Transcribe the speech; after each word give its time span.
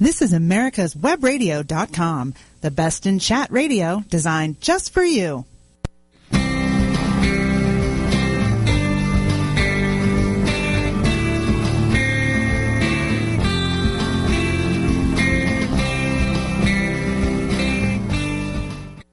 This 0.00 0.22
is 0.22 0.32
America's 0.32 0.94
Webradio.com, 0.94 2.34
the 2.60 2.70
best 2.70 3.04
in 3.04 3.18
chat 3.18 3.50
radio 3.50 4.04
designed 4.08 4.60
just 4.60 4.92
for 4.92 5.02
you. 5.02 5.44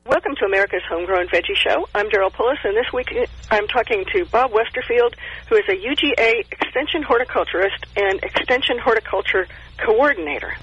Welcome 0.05 0.35
to 0.35 0.45
America's 0.45 0.83
Homegrown 0.87 1.29
Veggie 1.29 1.55
Show. 1.55 1.87
I'm 1.95 2.11
Daryl 2.11 2.31
Pullis, 2.31 2.63
and 2.63 2.77
this 2.77 2.93
week 2.93 3.09
I'm 3.49 3.67
talking 3.69 4.05
to 4.13 4.25
Bob 4.25 4.51
Westerfield, 4.51 5.15
who 5.49 5.55
is 5.55 5.63
a 5.67 5.75
UGA 5.75 6.41
Extension 6.51 7.01
Horticulturist 7.01 7.87
and 7.97 8.23
Extension 8.23 8.77
Horticulture 8.77 9.47
Coordinator. 9.83 10.53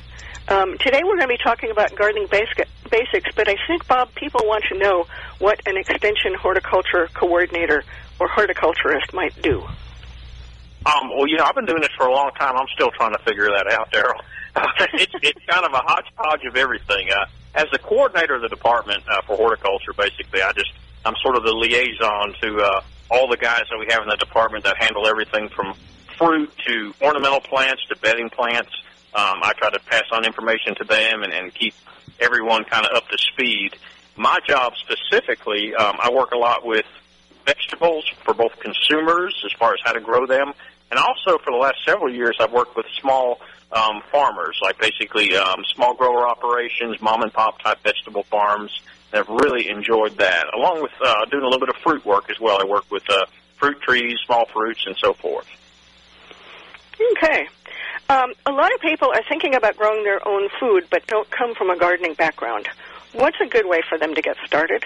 Um, 0.49 0.77
today 0.79 1.03
we're 1.05 1.17
going 1.17 1.29
to 1.29 1.29
be 1.29 1.43
talking 1.43 1.71
about 1.71 1.95
gardening 1.95 2.27
basic, 2.31 2.69
basics, 2.91 3.31
but 3.35 3.49
I 3.49 3.57
think, 3.67 3.87
Bob, 3.87 4.13
people 4.15 4.41
want 4.45 4.65
to 4.71 4.79
know 4.79 5.07
what 5.39 5.61
an 5.67 5.77
Extension 5.77 6.35
Horticulture 6.35 7.09
Coordinator 7.15 7.85
or 8.19 8.29
horticulturist 8.29 9.13
might 9.13 9.41
do. 9.41 9.63
Um, 10.85 11.11
well, 11.11 11.29
you 11.29 11.37
know, 11.37 11.45
I've 11.45 11.55
been 11.55 11.67
doing 11.67 11.81
this 11.81 11.93
for 11.97 12.07
a 12.07 12.13
long 12.13 12.33
time. 12.39 12.57
I'm 12.57 12.67
still 12.75 12.91
trying 12.91 13.13
to 13.13 13.19
figure 13.21 13.47
that 13.47 13.71
out, 13.71 13.93
Daryl. 13.93 14.21
it's, 14.95 15.13
it's 15.23 15.45
kind 15.47 15.65
of 15.65 15.73
a 15.73 15.83
hodgepodge 15.85 16.45
of 16.45 16.57
everything. 16.57 17.09
Uh, 17.11 17.27
as 17.55 17.67
the 17.71 17.79
coordinator 17.79 18.35
of 18.35 18.43
the 18.43 18.49
department 18.49 19.03
uh, 19.09 19.23
for 19.23 19.37
horticulture, 19.37 19.93
basically, 19.97 20.43
I 20.43 20.53
just 20.53 20.73
I'm 21.05 21.15
sort 21.23 21.37
of 21.37 21.45
the 21.45 21.53
liaison 21.53 22.35
to 22.43 22.61
uh, 22.61 22.81
all 23.11 23.29
the 23.29 23.37
guys 23.37 23.65
that 23.71 23.79
we 23.79 23.87
have 23.91 24.03
in 24.03 24.09
the 24.09 24.17
department 24.17 24.65
that 24.65 24.77
handle 24.79 25.07
everything 25.07 25.49
from 25.49 25.75
fruit 26.19 26.51
to 26.67 26.95
ornamental 27.01 27.41
plants 27.41 27.83
to 27.89 27.97
bedding 27.97 28.31
plants. 28.31 28.71
Um, 29.15 29.41
I 29.43 29.53
try 29.57 29.71
to 29.71 29.81
pass 29.81 30.05
on 30.11 30.25
information 30.25 30.75
to 30.77 30.85
them 30.85 31.23
and, 31.23 31.33
and 31.33 31.55
keep 31.55 31.75
everyone 32.21 32.65
kind 32.65 32.87
of 32.87 32.97
up 32.97 33.09
to 33.09 33.19
speed. 33.19 33.77
My 34.17 34.39
job 34.47 34.75
specifically, 34.77 35.75
um, 35.75 35.97
I 36.03 36.11
work 36.11 36.33
a 36.33 36.39
lot 36.39 36.65
with 36.65 36.87
vegetables 37.45 38.09
for 38.25 38.35
both 38.35 38.59
consumers 38.61 39.43
as 39.45 39.53
far 39.53 39.75
as 39.75 39.81
how 39.85 39.93
to 39.93 40.01
grow 40.01 40.27
them, 40.27 40.53
and 40.91 40.99
also 40.99 41.39
for 41.39 41.51
the 41.51 41.57
last 41.57 41.79
several 41.85 42.13
years, 42.13 42.37
I've 42.39 42.53
worked 42.53 42.77
with 42.77 42.87
small 43.01 43.41
um, 43.73 44.03
farmers, 44.13 44.59
like 44.63 44.79
basically 44.79 45.35
um, 45.37 45.65
small 45.75 45.95
grower 45.95 46.27
operations, 46.27 47.01
mom 47.01 47.23
and 47.23 47.33
pop 47.33 47.61
type 47.63 47.83
vegetable 47.83 48.25
farms. 48.25 48.71
And 49.13 49.21
I've 49.21 49.29
really 49.29 49.69
enjoyed 49.69 50.19
that, 50.19 50.53
along 50.55 50.83
with 50.83 50.93
uh, 51.03 51.25
doing 51.27 51.43
a 51.43 51.47
little 51.47 51.61
bit 51.61 51.71
of 51.71 51.77
fruit 51.77 52.05
work 52.05 52.31
as 52.31 52.39
well. 52.39 52.61
I 52.61 52.65
work 52.65 52.91
with 52.91 53.09
uh, 53.11 53.25
fruit 53.57 53.81
trees, 53.81 54.19
small 54.27 54.47
fruits, 54.53 54.85
and 54.87 54.97
so 54.99 55.15
forth. 55.15 55.47
Okay. 57.13 57.49
Um, 58.09 58.33
a 58.47 58.53
lot 58.53 58.75
of 58.75 58.81
people 58.81 59.09
are 59.09 59.23
thinking 59.29 59.55
about 59.55 59.77
growing 59.77 60.05
their 60.05 60.27
own 60.27 60.49
food, 60.61 60.87
but 60.91 61.07
don't 61.07 61.31
come 61.31 61.55
from 61.55 61.71
a 61.71 61.77
gardening 61.77 62.15
background. 62.15 62.69
What's 63.13 63.41
a 63.41 63.47
good 63.47 63.67
way 63.67 63.83
for 63.89 63.99
them 63.99 64.15
to 64.15 64.23
get 64.23 64.37
started? 64.47 64.85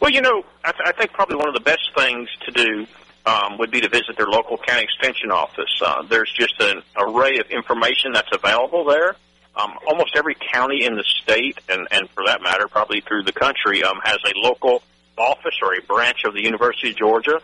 Well, 0.00 0.10
you 0.10 0.20
know, 0.20 0.44
I, 0.64 0.72
th- 0.72 0.82
I 0.86 0.92
think 0.92 1.12
probably 1.12 1.36
one 1.36 1.48
of 1.48 1.54
the 1.54 1.60
best 1.60 1.90
things 1.96 2.28
to 2.46 2.52
do 2.52 2.86
um, 3.26 3.58
would 3.58 3.70
be 3.70 3.80
to 3.80 3.88
visit 3.88 4.16
their 4.16 4.26
local 4.26 4.58
county 4.58 4.82
extension 4.82 5.30
office. 5.30 5.80
Uh, 5.84 6.02
there's 6.02 6.32
just 6.32 6.60
an 6.60 6.82
array 6.96 7.38
of 7.38 7.50
information 7.50 8.12
that's 8.12 8.28
available 8.32 8.84
there. 8.84 9.16
Um, 9.56 9.72
almost 9.86 10.16
every 10.16 10.36
county 10.52 10.84
in 10.84 10.96
the 10.96 11.04
state, 11.22 11.58
and, 11.68 11.86
and 11.90 12.10
for 12.10 12.24
that 12.26 12.42
matter, 12.42 12.66
probably 12.66 13.00
through 13.00 13.22
the 13.22 13.32
country, 13.32 13.84
um, 13.84 14.00
has 14.02 14.18
a 14.26 14.38
local 14.38 14.82
office 15.16 15.54
or 15.62 15.74
a 15.74 15.82
branch 15.82 16.24
of 16.24 16.34
the 16.34 16.42
University 16.42 16.90
of 16.90 16.96
Georgia. 16.96 17.40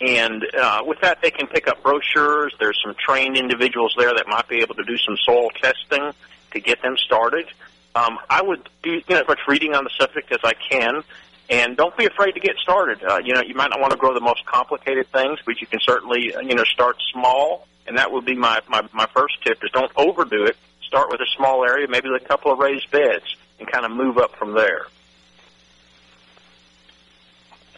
And 0.00 0.44
uh, 0.60 0.82
with 0.84 1.00
that, 1.00 1.22
they 1.22 1.30
can 1.30 1.46
pick 1.46 1.68
up 1.68 1.82
brochures. 1.82 2.54
There's 2.58 2.78
some 2.84 2.94
trained 2.98 3.36
individuals 3.36 3.94
there 3.96 4.12
that 4.14 4.26
might 4.26 4.48
be 4.48 4.58
able 4.58 4.74
to 4.74 4.84
do 4.84 4.98
some 4.98 5.16
soil 5.24 5.50
testing 5.50 6.12
to 6.52 6.60
get 6.60 6.82
them 6.82 6.96
started. 6.96 7.46
Um, 7.94 8.18
I 8.28 8.42
would 8.42 8.68
do 8.82 8.90
you 8.90 9.02
know, 9.08 9.20
as 9.20 9.28
much 9.28 9.40
reading 9.46 9.74
on 9.74 9.84
the 9.84 9.90
subject 9.98 10.32
as 10.32 10.40
I 10.42 10.54
can, 10.54 11.04
and 11.48 11.76
don't 11.76 11.96
be 11.96 12.06
afraid 12.06 12.32
to 12.32 12.40
get 12.40 12.56
started. 12.56 13.04
Uh, 13.04 13.20
you 13.22 13.34
know, 13.34 13.42
you 13.42 13.54
might 13.54 13.70
not 13.70 13.80
want 13.80 13.92
to 13.92 13.96
grow 13.96 14.14
the 14.14 14.20
most 14.20 14.44
complicated 14.46 15.06
things, 15.12 15.38
but 15.46 15.60
you 15.60 15.66
can 15.66 15.78
certainly 15.80 16.34
you 16.42 16.54
know 16.54 16.64
start 16.64 16.96
small. 17.12 17.68
And 17.86 17.98
that 17.98 18.10
would 18.10 18.24
be 18.24 18.34
my 18.34 18.60
my, 18.68 18.82
my 18.92 19.06
first 19.14 19.42
tip: 19.44 19.62
is 19.62 19.70
don't 19.70 19.92
overdo 19.96 20.44
it. 20.44 20.56
Start 20.82 21.10
with 21.10 21.20
a 21.20 21.26
small 21.36 21.64
area, 21.64 21.86
maybe 21.88 22.08
a 22.08 22.18
couple 22.18 22.52
of 22.52 22.58
raised 22.58 22.90
beds, 22.90 23.36
and 23.58 23.70
kind 23.70 23.84
of 23.84 23.92
move 23.92 24.18
up 24.18 24.34
from 24.36 24.54
there. 24.54 24.86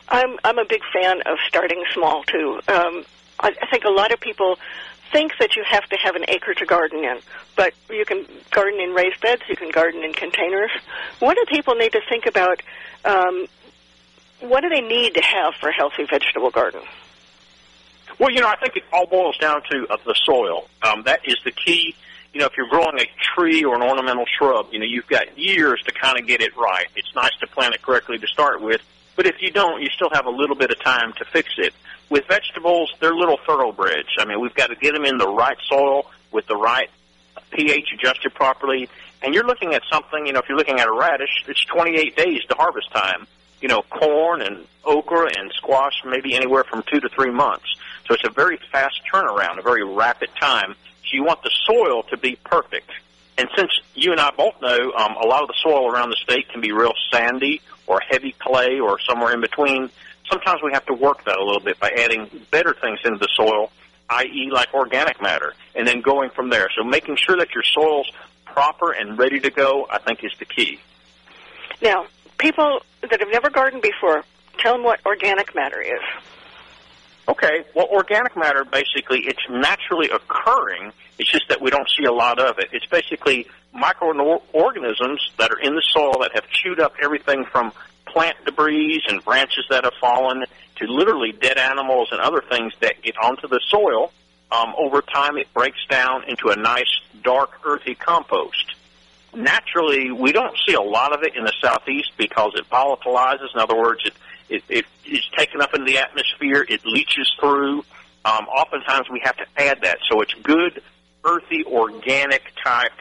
I'm 0.08 0.38
I'm 0.44 0.58
a 0.58 0.64
big 0.64 0.82
fan 0.92 1.22
of 1.26 1.38
starting 1.48 1.82
small 1.92 2.22
too. 2.24 2.60
Um, 2.68 3.04
I, 3.40 3.54
I 3.60 3.66
think 3.70 3.84
a 3.84 3.90
lot 3.90 4.12
of 4.12 4.20
people 4.20 4.58
think 5.12 5.32
that 5.38 5.56
you 5.56 5.64
have 5.64 5.84
to 5.88 5.96
have 5.96 6.16
an 6.16 6.24
acre 6.28 6.54
to 6.54 6.66
garden 6.66 7.04
in, 7.04 7.18
but 7.56 7.74
you 7.90 8.04
can 8.04 8.26
garden 8.50 8.80
in 8.80 8.92
raised 8.92 9.20
beds, 9.20 9.42
you 9.48 9.56
can 9.56 9.70
garden 9.70 10.02
in 10.02 10.12
containers. 10.12 10.70
What 11.20 11.36
do 11.36 11.44
people 11.48 11.74
need 11.74 11.92
to 11.92 12.00
think 12.08 12.26
about? 12.26 12.62
Um, 13.04 13.46
what 14.40 14.60
do 14.60 14.68
they 14.68 14.80
need 14.80 15.14
to 15.14 15.22
have 15.22 15.54
for 15.54 15.68
a 15.68 15.72
healthy 15.72 16.04
vegetable 16.04 16.50
garden? 16.50 16.82
Well, 18.18 18.30
you 18.30 18.40
know, 18.40 18.48
I 18.48 18.56
think 18.56 18.76
it 18.76 18.84
all 18.92 19.06
boils 19.06 19.36
down 19.38 19.62
to 19.70 19.86
uh, 19.88 19.96
the 20.04 20.14
soil. 20.24 20.68
Um, 20.82 21.02
that 21.04 21.20
is 21.24 21.36
the 21.44 21.52
key. 21.52 21.94
You 22.32 22.40
know, 22.40 22.46
if 22.46 22.52
you're 22.56 22.68
growing 22.68 22.98
a 22.98 23.06
tree 23.34 23.64
or 23.64 23.76
an 23.76 23.82
ornamental 23.82 24.24
shrub, 24.38 24.68
you 24.72 24.78
know, 24.78 24.84
you've 24.86 25.06
got 25.06 25.38
years 25.38 25.82
to 25.86 25.92
kind 25.92 26.18
of 26.18 26.26
get 26.26 26.40
it 26.40 26.56
right. 26.56 26.86
It's 26.94 27.14
nice 27.14 27.34
to 27.40 27.46
plant 27.46 27.74
it 27.74 27.82
correctly 27.82 28.18
to 28.18 28.26
start 28.26 28.60
with, 28.60 28.82
but 29.16 29.26
if 29.26 29.40
you 29.40 29.50
don't, 29.50 29.82
you 29.82 29.88
still 29.88 30.10
have 30.12 30.26
a 30.26 30.30
little 30.30 30.54
bit 30.54 30.70
of 30.70 30.78
time 30.80 31.12
to 31.14 31.24
fix 31.24 31.54
it. 31.58 31.74
With 32.10 32.26
vegetables, 32.28 32.94
they're 33.00 33.14
little 33.14 33.38
thoroughbreds. 33.46 34.10
I 34.18 34.26
mean, 34.26 34.40
we've 34.40 34.54
got 34.54 34.68
to 34.68 34.76
get 34.76 34.92
them 34.92 35.04
in 35.04 35.18
the 35.18 35.28
right 35.28 35.56
soil 35.68 36.10
with 36.30 36.46
the 36.46 36.56
right 36.56 36.90
pH 37.50 37.88
adjusted 37.94 38.34
properly. 38.34 38.88
And 39.22 39.34
you're 39.34 39.46
looking 39.46 39.74
at 39.74 39.82
something, 39.90 40.26
you 40.26 40.32
know, 40.32 40.40
if 40.40 40.48
you're 40.48 40.58
looking 40.58 40.78
at 40.78 40.86
a 40.86 40.92
radish, 40.92 41.44
it's 41.48 41.64
28 41.64 42.16
days 42.16 42.44
to 42.50 42.54
harvest 42.54 42.92
time. 42.92 43.26
You 43.60 43.68
know, 43.68 43.82
corn 43.82 44.42
and 44.42 44.66
okra 44.84 45.30
and 45.36 45.50
squash, 45.52 46.02
maybe 46.04 46.34
anywhere 46.34 46.62
from 46.64 46.84
two 46.90 47.00
to 47.00 47.08
three 47.08 47.30
months. 47.30 47.64
So 48.06 48.14
it's 48.14 48.24
a 48.24 48.30
very 48.30 48.58
fast 48.70 49.00
turnaround, 49.12 49.58
a 49.58 49.62
very 49.62 49.82
rapid 49.82 50.28
time. 50.38 50.74
So 51.04 51.08
you 51.12 51.24
want 51.24 51.42
the 51.42 51.50
soil 51.66 52.02
to 52.04 52.18
be 52.18 52.36
perfect. 52.44 52.90
And 53.38 53.48
since 53.56 53.70
you 53.94 54.12
and 54.12 54.20
I 54.20 54.30
both 54.30 54.60
know 54.60 54.92
um, 54.92 55.16
a 55.16 55.26
lot 55.26 55.42
of 55.42 55.48
the 55.48 55.54
soil 55.62 55.90
around 55.90 56.10
the 56.10 56.16
state 56.16 56.48
can 56.50 56.60
be 56.60 56.72
real 56.72 56.92
sandy 57.10 57.62
or 57.86 58.00
heavy 58.00 58.34
clay 58.38 58.80
or 58.80 58.98
somewhere 59.00 59.32
in 59.32 59.40
between, 59.40 59.90
sometimes 60.30 60.60
we 60.62 60.72
have 60.72 60.84
to 60.86 60.94
work 60.94 61.24
that 61.24 61.38
a 61.38 61.44
little 61.44 61.60
bit 61.60 61.78
by 61.78 61.90
adding 61.90 62.28
better 62.50 62.74
things 62.74 63.00
into 63.04 63.18
the 63.18 63.28
soil, 63.34 63.70
i.e. 64.10 64.50
like 64.52 64.72
organic 64.74 65.20
matter, 65.20 65.54
and 65.74 65.86
then 65.86 66.00
going 66.00 66.30
from 66.30 66.50
there. 66.50 66.68
So 66.76 66.84
making 66.84 67.16
sure 67.16 67.36
that 67.36 67.54
your 67.54 67.64
soil's 67.64 68.10
proper 68.44 68.92
and 68.92 69.18
ready 69.18 69.40
to 69.40 69.50
go, 69.50 69.86
I 69.90 69.98
think, 69.98 70.24
is 70.24 70.32
the 70.38 70.44
key. 70.44 70.80
Now, 71.82 72.06
people 72.38 72.80
that 73.02 73.20
have 73.20 73.30
never 73.30 73.50
gardened 73.50 73.82
before, 73.82 74.24
tell 74.58 74.72
them 74.72 74.82
what 74.82 75.00
organic 75.04 75.54
matter 75.54 75.80
is. 75.80 76.00
Okay, 77.28 77.64
well, 77.74 77.86
organic 77.90 78.36
matter 78.36 78.64
basically 78.64 79.20
it's 79.26 79.42
naturally 79.50 80.08
occurring. 80.10 80.92
It's 81.18 81.30
just 81.30 81.48
that 81.48 81.60
we 81.60 81.70
don't 81.70 81.88
see 81.98 82.04
a 82.04 82.12
lot 82.12 82.38
of 82.38 82.58
it. 82.58 82.68
It's 82.72 82.86
basically 82.86 83.48
microorganisms 83.72 85.30
that 85.38 85.50
are 85.50 85.58
in 85.58 85.74
the 85.74 85.82
soil 85.92 86.20
that 86.20 86.32
have 86.34 86.48
chewed 86.50 86.80
up 86.80 86.94
everything 87.02 87.44
from 87.44 87.72
plant 88.06 88.36
debris 88.44 89.02
and 89.08 89.24
branches 89.24 89.64
that 89.70 89.84
have 89.84 89.94
fallen 90.00 90.44
to 90.76 90.86
literally 90.86 91.32
dead 91.32 91.58
animals 91.58 92.08
and 92.12 92.20
other 92.20 92.42
things 92.48 92.72
that 92.80 93.02
get 93.02 93.16
onto 93.18 93.48
the 93.48 93.60
soil. 93.68 94.12
Um, 94.52 94.74
over 94.78 95.02
time, 95.02 95.36
it 95.36 95.52
breaks 95.52 95.84
down 95.88 96.24
into 96.28 96.50
a 96.50 96.56
nice, 96.56 97.00
dark, 97.24 97.58
earthy 97.64 97.96
compost. 97.96 98.76
Naturally, 99.34 100.12
we 100.12 100.32
don't 100.32 100.56
see 100.66 100.74
a 100.74 100.80
lot 100.80 101.12
of 101.12 101.24
it 101.24 101.34
in 101.34 101.44
the 101.44 101.52
southeast 101.60 102.12
because 102.16 102.52
it 102.54 102.70
volatilizes. 102.70 103.52
In 103.52 103.60
other 103.60 103.76
words, 103.76 104.02
it 104.04 104.14
it, 104.48 104.62
it, 104.68 104.86
it 105.04 105.10
is 105.10 105.28
taken 105.36 105.60
up 105.60 105.74
into 105.74 105.86
the 105.86 105.98
atmosphere. 105.98 106.64
It 106.68 106.84
leaches 106.84 107.30
through. 107.40 107.84
Um, 108.24 108.46
oftentimes 108.48 109.08
we 109.10 109.20
have 109.24 109.36
to 109.36 109.46
add 109.56 109.82
that. 109.82 109.98
So 110.10 110.20
it's 110.20 110.34
good, 110.34 110.82
earthy, 111.24 111.64
organic 111.64 112.42
type 112.62 112.92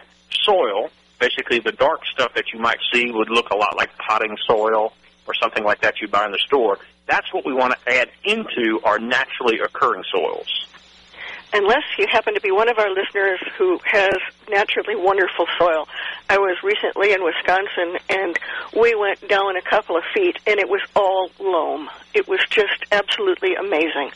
soil. 0.43 0.89
Basically, 1.19 1.59
the 1.59 1.71
dark 1.71 2.01
stuff 2.13 2.33
that 2.35 2.53
you 2.53 2.59
might 2.59 2.79
see 2.93 3.11
would 3.11 3.29
look 3.29 3.49
a 3.49 3.55
lot 3.55 3.75
like 3.75 3.97
potting 3.97 4.37
soil 4.47 4.93
or 5.27 5.33
something 5.33 5.63
like 5.63 5.81
that 5.81 6.01
you 6.01 6.07
buy 6.07 6.25
in 6.25 6.31
the 6.31 6.39
store. 6.45 6.77
That's 7.07 7.31
what 7.33 7.45
we 7.45 7.53
want 7.53 7.73
to 7.73 7.93
add 7.93 8.09
into 8.23 8.79
our 8.83 8.99
naturally 8.99 9.59
occurring 9.59 10.03
soils 10.11 10.65
unless 11.55 11.83
you 11.97 12.05
happen 12.11 12.33
to 12.33 12.41
be 12.41 12.51
one 12.51 12.67
of 12.69 12.77
our 12.77 12.89
listeners 12.89 13.39
who 13.57 13.79
has 13.85 14.13
naturally 14.49 14.95
wonderful 14.95 15.45
soil. 15.57 15.87
I 16.29 16.37
was 16.37 16.57
recently 16.63 17.13
in 17.13 17.23
Wisconsin 17.23 17.97
and 18.09 18.37
we 18.77 18.93
went 18.93 19.25
down 19.29 19.55
a 19.55 19.61
couple 19.61 19.95
of 19.95 20.03
feet 20.13 20.37
and 20.45 20.59
it 20.59 20.67
was 20.67 20.81
all 20.95 21.29
loam. 21.39 21.89
It 22.13 22.27
was 22.27 22.41
just 22.49 22.83
absolutely 22.91 23.55
amazing. 23.55 24.11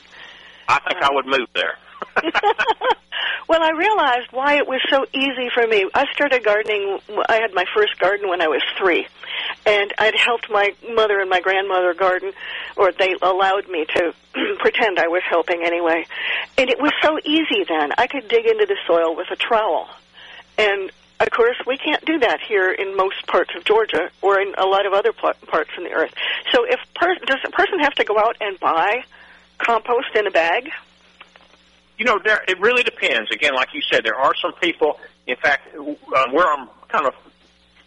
I 0.67 0.79
think 0.87 1.01
uh, 1.01 1.07
I 1.09 1.13
would 1.13 1.25
move 1.25 1.47
there. 1.55 1.77
well, 3.47 3.61
I 3.61 3.71
realized 3.71 4.31
why 4.31 4.57
it 4.57 4.67
was 4.67 4.81
so 4.89 5.05
easy 5.13 5.49
for 5.53 5.65
me. 5.67 5.89
I 5.93 6.05
started 6.13 6.43
gardening, 6.43 6.99
I 7.27 7.35
had 7.41 7.53
my 7.53 7.65
first 7.75 7.97
garden 7.99 8.29
when 8.29 8.41
I 8.41 8.47
was 8.47 8.61
three. 8.77 9.07
And 9.65 9.93
I'd 9.97 10.15
helped 10.15 10.49
my 10.49 10.73
mother 10.93 11.19
and 11.19 11.29
my 11.29 11.41
grandmother 11.41 11.93
garden, 11.93 12.31
or 12.75 12.91
they 12.91 13.15
allowed 13.21 13.67
me 13.69 13.85
to 13.95 14.13
pretend 14.59 14.99
I 14.99 15.07
was 15.07 15.23
helping 15.29 15.63
anyway. 15.63 16.05
And 16.57 16.69
it 16.69 16.79
was 16.79 16.91
so 17.01 17.19
easy 17.23 17.63
then. 17.67 17.91
I 17.97 18.07
could 18.07 18.27
dig 18.27 18.45
into 18.45 18.65
the 18.65 18.77
soil 18.87 19.15
with 19.15 19.27
a 19.31 19.35
trowel 19.35 19.87
And 20.57 20.91
of 21.19 21.29
course, 21.31 21.57
we 21.67 21.77
can't 21.77 22.03
do 22.05 22.19
that 22.19 22.39
here 22.47 22.71
in 22.71 22.95
most 22.95 23.27
parts 23.27 23.51
of 23.55 23.65
Georgia 23.65 24.09
or 24.21 24.39
in 24.39 24.53
a 24.57 24.65
lot 24.65 24.85
of 24.85 24.93
other 24.93 25.11
parts 25.11 25.69
in 25.77 25.83
the 25.83 25.91
earth. 25.91 26.13
So, 26.53 26.63
if 26.65 26.79
per- 26.95 27.15
does 27.25 27.39
a 27.45 27.51
person 27.51 27.79
have 27.79 27.93
to 27.95 28.05
go 28.05 28.17
out 28.17 28.37
and 28.39 28.57
buy 28.59 29.03
compost 29.57 30.15
in 30.15 30.27
a 30.27 30.31
bag? 30.31 30.69
You 31.99 32.05
know, 32.05 32.17
there, 32.17 32.41
it 32.47 32.57
really 32.61 32.81
depends. 32.81 33.29
Again, 33.29 33.53
like 33.53 33.73
you 33.73 33.81
said, 33.81 34.05
there 34.05 34.15
are 34.15 34.33
some 34.41 34.53
people. 34.53 34.97
In 35.27 35.35
fact, 35.35 35.75
um, 35.75 36.31
where 36.31 36.47
I'm 36.47 36.69
kind 36.87 37.05
of 37.05 37.13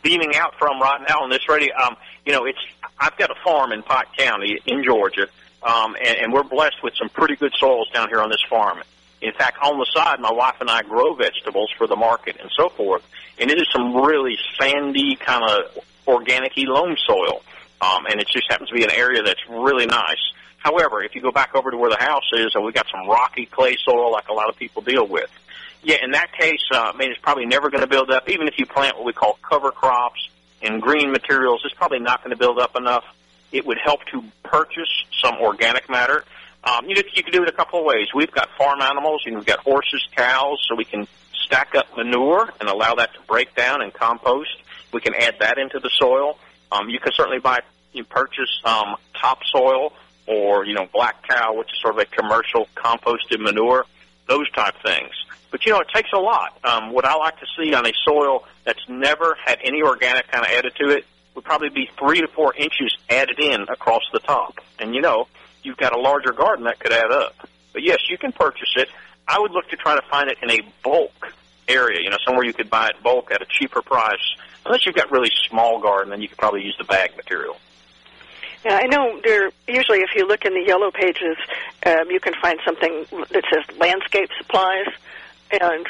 beaming 0.02 0.36
out 0.36 0.54
from 0.58 0.80
right 0.80 1.00
now 1.08 1.22
on 1.22 1.30
this 1.30 1.48
radio, 1.48 1.74
um, 1.76 1.96
you 2.26 2.32
know, 2.32 2.44
it's 2.44 2.58
I've 3.00 3.16
got 3.16 3.30
a 3.30 3.34
farm 3.42 3.72
in 3.72 3.82
Pike 3.82 4.08
County 4.18 4.58
in 4.66 4.84
Georgia, 4.84 5.28
um, 5.62 5.96
and, 5.96 6.18
and 6.18 6.32
we're 6.32 6.42
blessed 6.42 6.82
with 6.82 6.92
some 6.98 7.08
pretty 7.08 7.36
good 7.36 7.54
soils 7.58 7.88
down 7.94 8.10
here 8.10 8.20
on 8.20 8.28
this 8.28 8.42
farm. 8.50 8.82
In 9.22 9.32
fact, 9.32 9.56
on 9.62 9.78
the 9.78 9.86
side, 9.94 10.20
my 10.20 10.30
wife 10.30 10.56
and 10.60 10.68
I 10.68 10.82
grow 10.82 11.14
vegetables 11.14 11.70
for 11.78 11.86
the 11.86 11.96
market 11.96 12.36
and 12.38 12.50
so 12.54 12.68
forth, 12.68 13.02
and 13.38 13.50
it 13.50 13.58
is 13.58 13.66
some 13.72 13.96
really 13.96 14.36
sandy 14.60 15.16
kind 15.16 15.42
of 15.42 15.78
organic 16.06 16.52
loam 16.58 16.96
soil, 17.06 17.42
um, 17.80 18.04
and 18.10 18.20
it 18.20 18.28
just 18.28 18.44
happens 18.50 18.68
to 18.68 18.74
be 18.74 18.84
an 18.84 18.90
area 18.90 19.22
that's 19.22 19.40
really 19.48 19.86
nice. 19.86 20.20
However, 20.62 21.02
if 21.02 21.14
you 21.14 21.20
go 21.20 21.32
back 21.32 21.54
over 21.54 21.70
to 21.70 21.76
where 21.76 21.90
the 21.90 22.02
house 22.02 22.30
is, 22.32 22.54
uh, 22.56 22.60
we 22.60 22.72
got 22.72 22.86
some 22.90 23.08
rocky 23.08 23.46
clay 23.46 23.76
soil 23.84 24.12
like 24.12 24.28
a 24.28 24.32
lot 24.32 24.48
of 24.48 24.56
people 24.56 24.82
deal 24.82 25.06
with. 25.06 25.30
Yeah, 25.82 25.96
in 26.02 26.12
that 26.12 26.32
case, 26.32 26.62
uh, 26.72 26.92
I 26.94 26.96
mean, 26.96 27.10
it's 27.10 27.20
probably 27.20 27.46
never 27.46 27.68
going 27.68 27.80
to 27.80 27.88
build 27.88 28.10
up. 28.10 28.28
Even 28.28 28.46
if 28.46 28.58
you 28.58 28.66
plant 28.66 28.96
what 28.96 29.04
we 29.04 29.12
call 29.12 29.38
cover 29.42 29.72
crops 29.72 30.28
and 30.62 30.80
green 30.80 31.10
materials, 31.10 31.62
it's 31.64 31.74
probably 31.74 31.98
not 31.98 32.22
going 32.22 32.30
to 32.30 32.36
build 32.36 32.60
up 32.60 32.76
enough. 32.76 33.04
It 33.50 33.66
would 33.66 33.78
help 33.78 34.04
to 34.12 34.22
purchase 34.44 35.04
some 35.20 35.34
organic 35.40 35.90
matter. 35.90 36.24
Um, 36.62 36.88
you, 36.88 36.94
know, 36.94 37.02
you 37.12 37.24
can 37.24 37.32
do 37.32 37.42
it 37.42 37.48
a 37.48 37.52
couple 37.52 37.80
of 37.80 37.84
ways. 37.84 38.06
We've 38.14 38.30
got 38.30 38.48
farm 38.56 38.80
animals. 38.80 39.22
Know, 39.26 39.34
we've 39.34 39.44
got 39.44 39.58
horses, 39.58 40.06
cows, 40.16 40.64
so 40.68 40.76
we 40.76 40.84
can 40.84 41.08
stack 41.34 41.74
up 41.74 41.96
manure 41.96 42.48
and 42.60 42.68
allow 42.68 42.94
that 42.94 43.14
to 43.14 43.20
break 43.26 43.56
down 43.56 43.82
and 43.82 43.92
compost. 43.92 44.56
We 44.92 45.00
can 45.00 45.14
add 45.14 45.40
that 45.40 45.58
into 45.58 45.80
the 45.80 45.90
soil. 45.90 46.38
Um, 46.70 46.88
you 46.88 47.00
can 47.00 47.12
certainly 47.12 47.40
buy, 47.40 47.62
you 47.92 48.04
purchase 48.04 48.60
um, 48.64 48.94
topsoil 49.20 49.92
or 50.26 50.64
you 50.64 50.74
know 50.74 50.86
black 50.92 51.26
cow, 51.26 51.54
which 51.54 51.68
is 51.72 51.80
sort 51.80 51.94
of 51.94 52.00
a 52.00 52.06
commercial 52.06 52.68
composted 52.76 53.40
manure, 53.40 53.86
those 54.28 54.50
type 54.52 54.74
things. 54.84 55.10
But 55.50 55.66
you 55.66 55.72
know, 55.72 55.80
it 55.80 55.88
takes 55.94 56.10
a 56.12 56.18
lot. 56.18 56.58
Um, 56.64 56.92
what 56.92 57.04
I 57.04 57.14
like 57.16 57.38
to 57.40 57.46
see 57.58 57.74
on 57.74 57.86
a 57.86 57.92
soil 58.04 58.44
that's 58.64 58.80
never 58.88 59.36
had 59.44 59.58
any 59.62 59.82
organic 59.82 60.28
kind 60.28 60.44
of 60.44 60.50
added 60.50 60.74
to 60.76 60.88
it 60.88 61.04
would 61.34 61.44
probably 61.44 61.68
be 61.68 61.90
three 61.98 62.20
to 62.20 62.28
four 62.28 62.54
inches 62.54 62.96
added 63.08 63.38
in 63.38 63.62
across 63.62 64.02
the 64.12 64.18
top. 64.18 64.58
And 64.78 64.94
you 64.94 65.00
know, 65.00 65.28
you've 65.62 65.76
got 65.76 65.94
a 65.94 66.00
larger 66.00 66.32
garden 66.32 66.64
that 66.64 66.78
could 66.78 66.92
add 66.92 67.10
up. 67.10 67.34
But 67.72 67.82
yes, 67.82 67.98
you 68.08 68.18
can 68.18 68.32
purchase 68.32 68.72
it. 68.76 68.88
I 69.26 69.38
would 69.38 69.52
look 69.52 69.68
to 69.70 69.76
try 69.76 69.94
to 69.94 70.02
find 70.10 70.30
it 70.30 70.38
in 70.42 70.50
a 70.50 70.60
bulk 70.82 71.32
area, 71.68 72.00
you 72.02 72.10
know, 72.10 72.18
somewhere 72.24 72.44
you 72.44 72.52
could 72.52 72.68
buy 72.70 72.88
it 72.88 73.02
bulk 73.02 73.30
at 73.30 73.40
a 73.40 73.46
cheaper 73.48 73.82
price. 73.82 74.36
Unless 74.64 74.86
you've 74.86 74.94
got 74.94 75.10
really 75.10 75.30
small 75.48 75.80
garden, 75.80 76.10
then 76.10 76.20
you 76.20 76.28
could 76.28 76.38
probably 76.38 76.62
use 76.64 76.76
the 76.78 76.84
bag 76.84 77.16
material. 77.16 77.56
Yeah, 78.64 78.78
I 78.80 78.86
know 78.86 79.20
there. 79.24 79.50
Usually, 79.66 79.98
if 80.00 80.10
you 80.14 80.26
look 80.26 80.44
in 80.44 80.54
the 80.54 80.64
yellow 80.64 80.90
pages, 80.90 81.36
um, 81.84 82.10
you 82.10 82.20
can 82.20 82.34
find 82.40 82.60
something 82.64 83.06
that 83.10 83.44
says 83.52 83.76
landscape 83.78 84.30
supplies, 84.38 84.86
and 85.50 85.86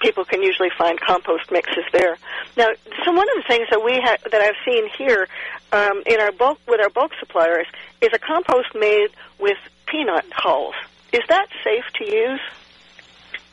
people 0.00 0.24
can 0.24 0.42
usually 0.42 0.70
find 0.76 1.00
compost 1.00 1.50
mixes 1.50 1.84
there. 1.92 2.16
Now, 2.56 2.68
so 3.04 3.12
one 3.12 3.28
of 3.30 3.42
the 3.42 3.44
things 3.48 3.68
that 3.70 3.82
we 3.84 4.00
ha- 4.00 4.18
that 4.30 4.40
I've 4.40 4.56
seen 4.64 4.88
here 4.96 5.26
um, 5.72 6.02
in 6.06 6.20
our 6.20 6.32
bulk 6.32 6.60
with 6.68 6.80
our 6.80 6.90
bulk 6.90 7.12
suppliers 7.18 7.66
is 8.00 8.10
a 8.12 8.18
compost 8.18 8.74
made 8.74 9.08
with 9.40 9.58
peanut 9.86 10.26
hulls. 10.32 10.74
Is 11.12 11.22
that 11.28 11.48
safe 11.64 11.84
to 11.94 12.04
use? 12.04 12.40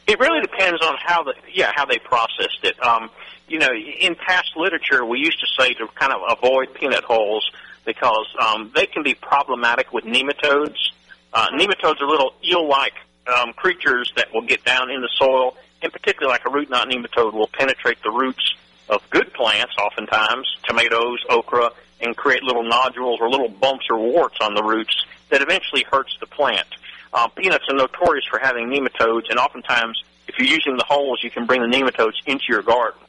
It 0.08 0.20
really 0.20 0.42
depends 0.42 0.82
on 0.84 0.96
how 1.04 1.24
the 1.24 1.34
yeah 1.52 1.72
how 1.76 1.86
they 1.86 1.98
processed 1.98 2.64
it. 2.64 2.84
Um, 2.84 3.10
you 3.48 3.58
know, 3.58 3.72
in 3.74 4.16
past 4.16 4.56
literature, 4.56 5.04
we 5.04 5.20
used 5.20 5.40
to 5.40 5.48
say 5.60 5.74
to 5.74 5.88
kind 5.96 6.14
of 6.14 6.22
avoid 6.38 6.74
peanut 6.76 7.04
hulls 7.04 7.50
because 7.86 8.28
um, 8.40 8.72
they 8.76 8.86
can 8.86 9.04
be 9.04 9.14
problematic 9.14 9.92
with 9.94 10.06
nematodes. 10.06 10.78
Uh, 11.34 11.48
nematodes 11.52 12.02
are 12.02 12.08
little 12.08 12.34
eel-like 12.44 12.94
um, 13.28 13.54
creatures 13.54 14.12
that 14.16 14.34
will 14.34 14.42
get 14.42 14.64
down 14.66 14.90
in 14.90 15.02
the 15.02 15.10
soil. 15.18 15.56
In 15.82 15.92
particular, 15.92 16.30
like 16.30 16.46
a 16.46 16.50
root 16.50 16.70
knot 16.70 16.90
nematode 16.90 17.34
will 17.34 17.48
penetrate 17.48 18.02
the 18.04 18.12
roots 18.12 18.56
of 18.90 19.08
good 19.12 19.34
plants, 19.34 19.74
oftentimes 19.78 20.48
tomatoes, 20.68 21.24
okra, 21.30 21.72
and 22.02 22.16
create 22.16 22.44
little 22.44 22.64
nodules 22.64 23.20
or 23.22 23.30
little 23.30 23.50
bumps 23.50 23.86
or 23.90 24.00
warts 24.00 24.38
on 24.42 24.56
the 24.56 24.64
roots 24.64 25.06
that 25.30 25.42
eventually 25.42 25.86
hurts 25.92 26.18
the 26.20 26.28
plant. 26.28 26.68
Uh, 27.14 27.28
peanuts 27.28 27.66
are 27.70 27.76
notorious 27.76 28.26
for 28.30 28.40
having 28.40 28.68
nematodes, 28.68 29.30
and 29.30 29.40
oftentimes, 29.40 30.04
if 30.28 30.38
you're 30.38 30.48
using 30.48 30.78
the 30.78 30.84
hulls, 30.84 31.20
you 31.24 31.30
can 31.30 31.46
bring 31.46 31.62
the 31.62 31.68
nematodes 31.68 32.14
into 32.26 32.46
your 32.50 32.62
garden. 32.62 33.00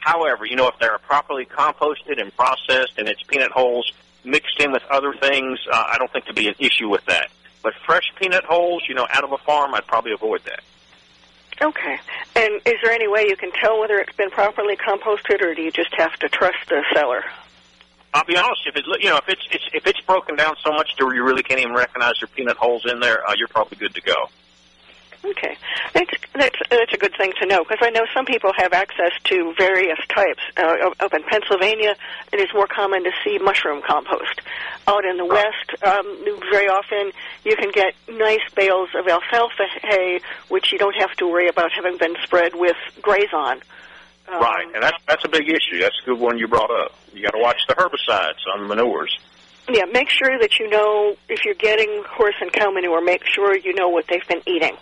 However, 0.00 0.44
you 0.46 0.56
know, 0.56 0.68
if 0.68 0.78
they're 0.78 0.98
properly 0.98 1.44
composted 1.44 2.20
and 2.20 2.34
processed 2.36 2.94
and 2.98 3.08
it's 3.08 3.22
peanut 3.22 3.52
hulls 3.52 3.92
mixed 4.24 4.58
in 4.60 4.72
with 4.72 4.82
other 4.90 5.12
things, 5.14 5.58
uh, 5.70 5.84
I 5.88 5.98
don't 5.98 6.10
think 6.12 6.26
to 6.26 6.34
be 6.34 6.48
an 6.48 6.54
issue 6.58 6.88
with 6.88 7.04
that. 7.06 7.30
But 7.62 7.74
fresh 7.86 8.12
peanut 8.16 8.44
hulls, 8.44 8.84
you 8.88 8.94
know, 8.94 9.06
out 9.10 9.24
of 9.24 9.32
a 9.32 9.38
farm, 9.38 9.74
I'd 9.74 9.86
probably 9.86 10.12
avoid 10.12 10.42
that. 10.44 10.60
Okay. 11.62 11.98
And 12.36 12.54
is 12.64 12.74
there 12.82 12.92
any 12.92 13.06
way 13.06 13.26
you 13.28 13.36
can 13.36 13.52
tell 13.52 13.80
whether 13.80 13.98
it's 13.98 14.16
been 14.16 14.30
properly 14.30 14.76
composted, 14.76 15.42
or 15.42 15.54
do 15.54 15.60
you 15.60 15.70
just 15.70 15.94
have 15.94 16.14
to 16.20 16.28
trust 16.28 16.56
the 16.68 16.82
seller? 16.94 17.22
I'll 18.14 18.24
be 18.24 18.36
honest. 18.36 18.62
If 18.66 18.76
it's 18.76 18.88
you 19.02 19.10
know 19.10 19.18
if 19.18 19.28
it's, 19.28 19.46
it's 19.52 19.64
if 19.72 19.86
it's 19.86 20.00
broken 20.00 20.36
down 20.36 20.56
so 20.64 20.72
much 20.72 20.96
to 20.96 21.04
where 21.04 21.14
you 21.14 21.22
really 21.22 21.42
can't 21.42 21.60
even 21.60 21.74
recognize 21.74 22.14
your 22.20 22.28
peanut 22.28 22.56
hulls 22.56 22.84
in 22.90 22.98
there, 23.00 23.28
uh, 23.28 23.34
you're 23.36 23.48
probably 23.48 23.76
good 23.76 23.94
to 23.94 24.00
go. 24.00 24.30
Okay, 25.22 25.56
that's 25.92 26.10
that's 26.34 26.56
that's 26.70 26.92
a 26.94 26.96
good 26.96 27.14
thing 27.18 27.32
to 27.40 27.46
know 27.46 27.62
because 27.62 27.80
I 27.82 27.90
know 27.90 28.06
some 28.14 28.24
people 28.24 28.52
have 28.56 28.72
access 28.72 29.12
to 29.24 29.52
various 29.58 29.98
types. 30.08 30.40
Uh, 30.56 30.90
up 30.98 31.12
in 31.12 31.22
Pennsylvania, 31.24 31.94
it 32.32 32.40
is 32.40 32.48
more 32.54 32.66
common 32.66 33.04
to 33.04 33.10
see 33.22 33.38
mushroom 33.38 33.82
compost. 33.86 34.40
Out 34.88 35.04
in 35.04 35.18
the 35.18 35.26
west, 35.26 35.84
um, 35.84 36.40
very 36.50 36.68
often 36.68 37.12
you 37.44 37.54
can 37.56 37.70
get 37.70 37.94
nice 38.08 38.40
bales 38.56 38.88
of 38.94 39.06
alfalfa 39.08 39.66
hay, 39.82 40.20
which 40.48 40.72
you 40.72 40.78
don't 40.78 40.96
have 40.96 41.14
to 41.16 41.26
worry 41.26 41.48
about 41.48 41.70
having 41.72 41.98
been 41.98 42.16
spread 42.22 42.52
with 42.54 42.76
grazon. 43.02 43.60
Um, 44.26 44.40
right, 44.40 44.66
and 44.72 44.82
that's 44.82 44.96
that's 45.06 45.24
a 45.26 45.28
big 45.28 45.50
issue. 45.50 45.80
That's 45.80 46.00
a 46.02 46.06
good 46.06 46.18
one 46.18 46.38
you 46.38 46.48
brought 46.48 46.70
up. 46.70 46.94
You 47.12 47.22
got 47.22 47.32
to 47.32 47.42
watch 47.42 47.60
the 47.68 47.74
herbicides 47.74 48.40
on 48.54 48.66
the 48.66 48.74
manures. 48.74 49.18
Yeah, 49.68 49.84
make 49.92 50.08
sure 50.08 50.38
that 50.40 50.58
you 50.58 50.70
know 50.70 51.14
if 51.28 51.44
you're 51.44 51.54
getting 51.54 52.04
horse 52.08 52.36
and 52.40 52.50
cow 52.50 52.70
manure. 52.70 53.04
Make 53.04 53.26
sure 53.26 53.54
you 53.56 53.74
know 53.74 53.90
what 53.90 54.06
they've 54.08 54.26
been 54.26 54.42
eating. 54.46 54.76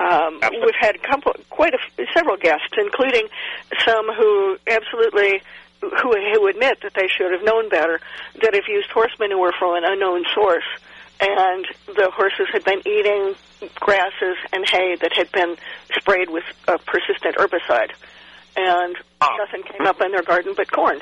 Um, 0.00 0.40
we've 0.50 0.80
had 0.80 1.02
couple, 1.02 1.34
quite 1.50 1.74
a, 1.74 2.06
several 2.14 2.38
guests, 2.38 2.72
including 2.78 3.28
some 3.84 4.06
who 4.12 4.56
absolutely 4.66 5.42
who, 5.80 5.88
who 5.88 6.48
admit 6.48 6.78
that 6.82 6.94
they 6.94 7.08
should 7.08 7.32
have 7.32 7.44
known 7.44 7.68
better, 7.68 8.00
that 8.42 8.54
have 8.54 8.64
used 8.66 8.90
horse 8.90 9.12
manure 9.18 9.52
from 9.58 9.76
an 9.76 9.84
unknown 9.84 10.24
source, 10.34 10.64
and 11.20 11.66
the 11.86 12.10
horses 12.12 12.48
had 12.52 12.64
been 12.64 12.80
eating 12.86 13.34
grasses 13.76 14.36
and 14.52 14.66
hay 14.68 14.96
that 14.96 15.12
had 15.12 15.30
been 15.32 15.56
sprayed 15.92 16.30
with 16.30 16.44
a 16.66 16.78
persistent 16.78 17.36
herbicide, 17.36 17.90
and 18.56 18.96
oh. 19.20 19.36
nothing 19.38 19.62
came 19.62 19.86
up 19.86 20.00
in 20.00 20.12
their 20.12 20.22
garden 20.22 20.54
but 20.56 20.70
corn. 20.72 21.00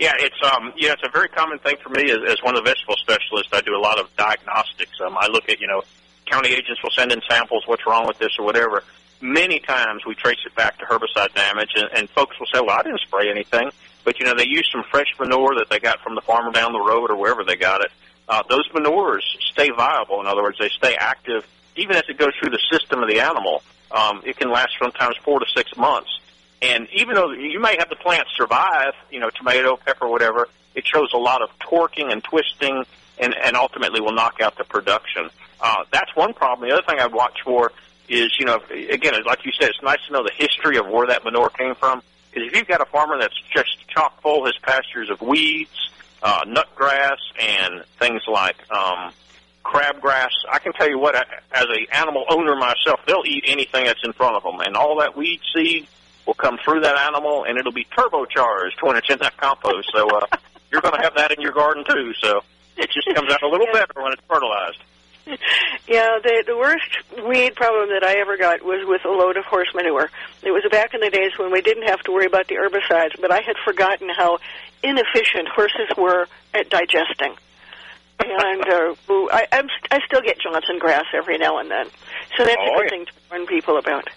Yeah, 0.00 0.14
it's 0.18 0.40
um 0.52 0.72
yeah, 0.76 0.92
it's 0.92 1.02
a 1.04 1.10
very 1.10 1.28
common 1.28 1.58
thing 1.60 1.76
for 1.82 1.90
me 1.90 2.10
as, 2.10 2.18
as 2.28 2.42
one 2.42 2.56
of 2.56 2.64
the 2.64 2.70
vegetable 2.70 2.96
specialists. 2.96 3.52
I 3.52 3.60
do 3.60 3.74
a 3.76 3.82
lot 3.82 4.00
of 4.00 4.14
diagnostics. 4.16 4.98
Um, 5.04 5.16
I 5.18 5.26
look 5.28 5.48
at 5.48 5.60
you 5.60 5.66
know 5.66 5.82
county 6.30 6.50
agents 6.50 6.82
will 6.82 6.90
send 6.90 7.12
in 7.12 7.20
samples, 7.28 7.64
what's 7.66 7.86
wrong 7.86 8.06
with 8.06 8.18
this 8.18 8.32
or 8.38 8.44
whatever. 8.44 8.82
Many 9.20 9.58
times 9.58 10.06
we 10.06 10.14
trace 10.14 10.38
it 10.46 10.54
back 10.54 10.78
to 10.78 10.84
herbicide 10.84 11.34
damage, 11.34 11.70
and, 11.74 11.88
and 11.94 12.10
folks 12.10 12.38
will 12.38 12.46
say, 12.46 12.60
well, 12.60 12.78
I 12.78 12.82
didn't 12.82 13.00
spray 13.00 13.30
anything. 13.30 13.70
But, 14.04 14.20
you 14.20 14.26
know, 14.26 14.34
they 14.34 14.46
use 14.46 14.68
some 14.72 14.84
fresh 14.90 15.08
manure 15.18 15.56
that 15.56 15.68
they 15.70 15.80
got 15.80 16.00
from 16.00 16.14
the 16.14 16.20
farmer 16.20 16.52
down 16.52 16.72
the 16.72 16.80
road 16.80 17.10
or 17.10 17.16
wherever 17.16 17.44
they 17.44 17.56
got 17.56 17.80
it. 17.80 17.90
Uh, 18.28 18.42
those 18.48 18.68
manures 18.72 19.24
stay 19.52 19.70
viable. 19.70 20.20
In 20.20 20.26
other 20.26 20.42
words, 20.42 20.58
they 20.58 20.68
stay 20.68 20.94
active 20.94 21.44
even 21.78 21.96
as 21.96 22.02
it 22.08 22.18
goes 22.18 22.32
through 22.40 22.50
the 22.50 22.60
system 22.70 23.02
of 23.02 23.08
the 23.08 23.20
animal. 23.20 23.62
Um, 23.90 24.22
it 24.24 24.36
can 24.36 24.50
last 24.50 24.70
sometimes 24.78 25.16
four 25.24 25.40
to 25.40 25.46
six 25.56 25.74
months. 25.76 26.10
And 26.60 26.88
even 26.92 27.14
though 27.14 27.30
you 27.30 27.60
may 27.60 27.76
have 27.78 27.88
the 27.88 27.96
plant 27.96 28.26
survive, 28.36 28.92
you 29.10 29.20
know, 29.20 29.30
tomato, 29.30 29.76
pepper, 29.76 30.08
whatever, 30.08 30.48
it 30.74 30.86
shows 30.86 31.10
a 31.14 31.16
lot 31.16 31.40
of 31.40 31.50
torquing 31.60 32.12
and 32.12 32.22
twisting 32.22 32.84
and, 33.18 33.34
and 33.34 33.56
ultimately 33.56 34.00
will 34.00 34.12
knock 34.12 34.40
out 34.40 34.58
the 34.58 34.64
production. 34.64 35.30
Uh, 35.60 35.84
that's 35.92 36.14
one 36.14 36.34
problem. 36.34 36.68
The 36.68 36.74
other 36.74 36.84
thing 36.86 36.98
I 37.00 37.06
watch 37.06 37.40
for 37.44 37.72
is, 38.08 38.32
you 38.38 38.46
know, 38.46 38.60
again, 38.70 39.14
like 39.26 39.44
you 39.44 39.52
said, 39.58 39.68
it's 39.68 39.82
nice 39.82 39.98
to 40.06 40.12
know 40.12 40.22
the 40.22 40.32
history 40.34 40.76
of 40.78 40.86
where 40.86 41.06
that 41.08 41.24
manure 41.24 41.50
came 41.50 41.74
from. 41.74 42.02
Because 42.30 42.48
if 42.48 42.56
you've 42.56 42.68
got 42.68 42.80
a 42.80 42.86
farmer 42.86 43.18
that's 43.18 43.38
just 43.52 43.88
chock 43.88 44.20
full 44.22 44.46
his 44.46 44.56
pastures 44.62 45.10
of 45.10 45.20
weeds, 45.20 45.90
uh, 46.22 46.44
nut 46.46 46.68
grass, 46.74 47.18
and 47.40 47.84
things 47.98 48.22
like 48.26 48.56
um, 48.70 49.12
crabgrass, 49.64 50.30
I 50.50 50.58
can 50.58 50.72
tell 50.72 50.88
you 50.88 50.98
what, 50.98 51.14
as 51.14 51.64
a 51.64 51.96
animal 51.96 52.24
owner 52.28 52.56
myself, 52.56 53.00
they'll 53.06 53.24
eat 53.26 53.44
anything 53.46 53.84
that's 53.84 54.04
in 54.04 54.12
front 54.12 54.36
of 54.36 54.42
them, 54.42 54.60
and 54.60 54.76
all 54.76 54.98
that 55.00 55.16
weed 55.16 55.40
seed 55.54 55.86
will 56.26 56.34
come 56.34 56.58
through 56.64 56.80
that 56.80 56.96
animal, 56.96 57.44
and 57.44 57.58
it'll 57.58 57.72
be 57.72 57.86
turbocharged 57.96 58.82
when 58.82 58.96
it's 58.96 59.08
in 59.10 59.18
that 59.20 59.36
compost. 59.38 59.90
So 59.94 60.08
uh, 60.08 60.26
you're 60.70 60.82
going 60.82 60.94
to 60.94 61.02
have 61.02 61.14
that 61.16 61.32
in 61.32 61.40
your 61.40 61.52
garden 61.52 61.84
too. 61.88 62.12
So 62.20 62.42
it 62.76 62.90
just 62.90 63.08
comes 63.14 63.32
out 63.32 63.42
a 63.42 63.48
little 63.48 63.66
better 63.72 63.92
when 63.96 64.12
it's 64.12 64.22
fertilized. 64.28 64.78
yeah, 65.88 66.18
the 66.22 66.44
the 66.46 66.56
worst 66.56 66.88
weed 67.26 67.54
problem 67.54 67.88
that 67.90 68.02
I 68.04 68.20
ever 68.20 68.36
got 68.36 68.62
was 68.64 68.86
with 68.86 69.04
a 69.04 69.10
load 69.10 69.36
of 69.36 69.44
horse 69.44 69.68
manure. 69.74 70.10
It 70.42 70.50
was 70.50 70.64
back 70.70 70.94
in 70.94 71.00
the 71.00 71.10
days 71.10 71.32
when 71.38 71.50
we 71.52 71.60
didn't 71.60 71.86
have 71.88 72.00
to 72.04 72.12
worry 72.12 72.26
about 72.26 72.48
the 72.48 72.56
herbicides, 72.56 73.20
but 73.20 73.30
I 73.30 73.40
had 73.42 73.56
forgotten 73.64 74.08
how 74.08 74.38
inefficient 74.82 75.48
horses 75.54 75.88
were 75.96 76.26
at 76.54 76.70
digesting. 76.70 77.34
And 78.20 78.66
uh, 78.68 78.94
I, 79.30 79.46
I'm, 79.52 79.68
I 79.92 80.00
still 80.06 80.20
get 80.22 80.40
Johnson 80.40 80.78
grass 80.80 81.04
every 81.14 81.38
now 81.38 81.58
and 81.58 81.70
then, 81.70 81.86
so 82.36 82.44
that's 82.44 82.56
Oh, 82.58 82.72
a 82.72 82.76
good 82.78 82.84
yeah. 82.84 82.90
thing 82.90 83.06
to 83.06 83.12
warn 83.30 83.46
people 83.46 83.78
about. 83.78 84.08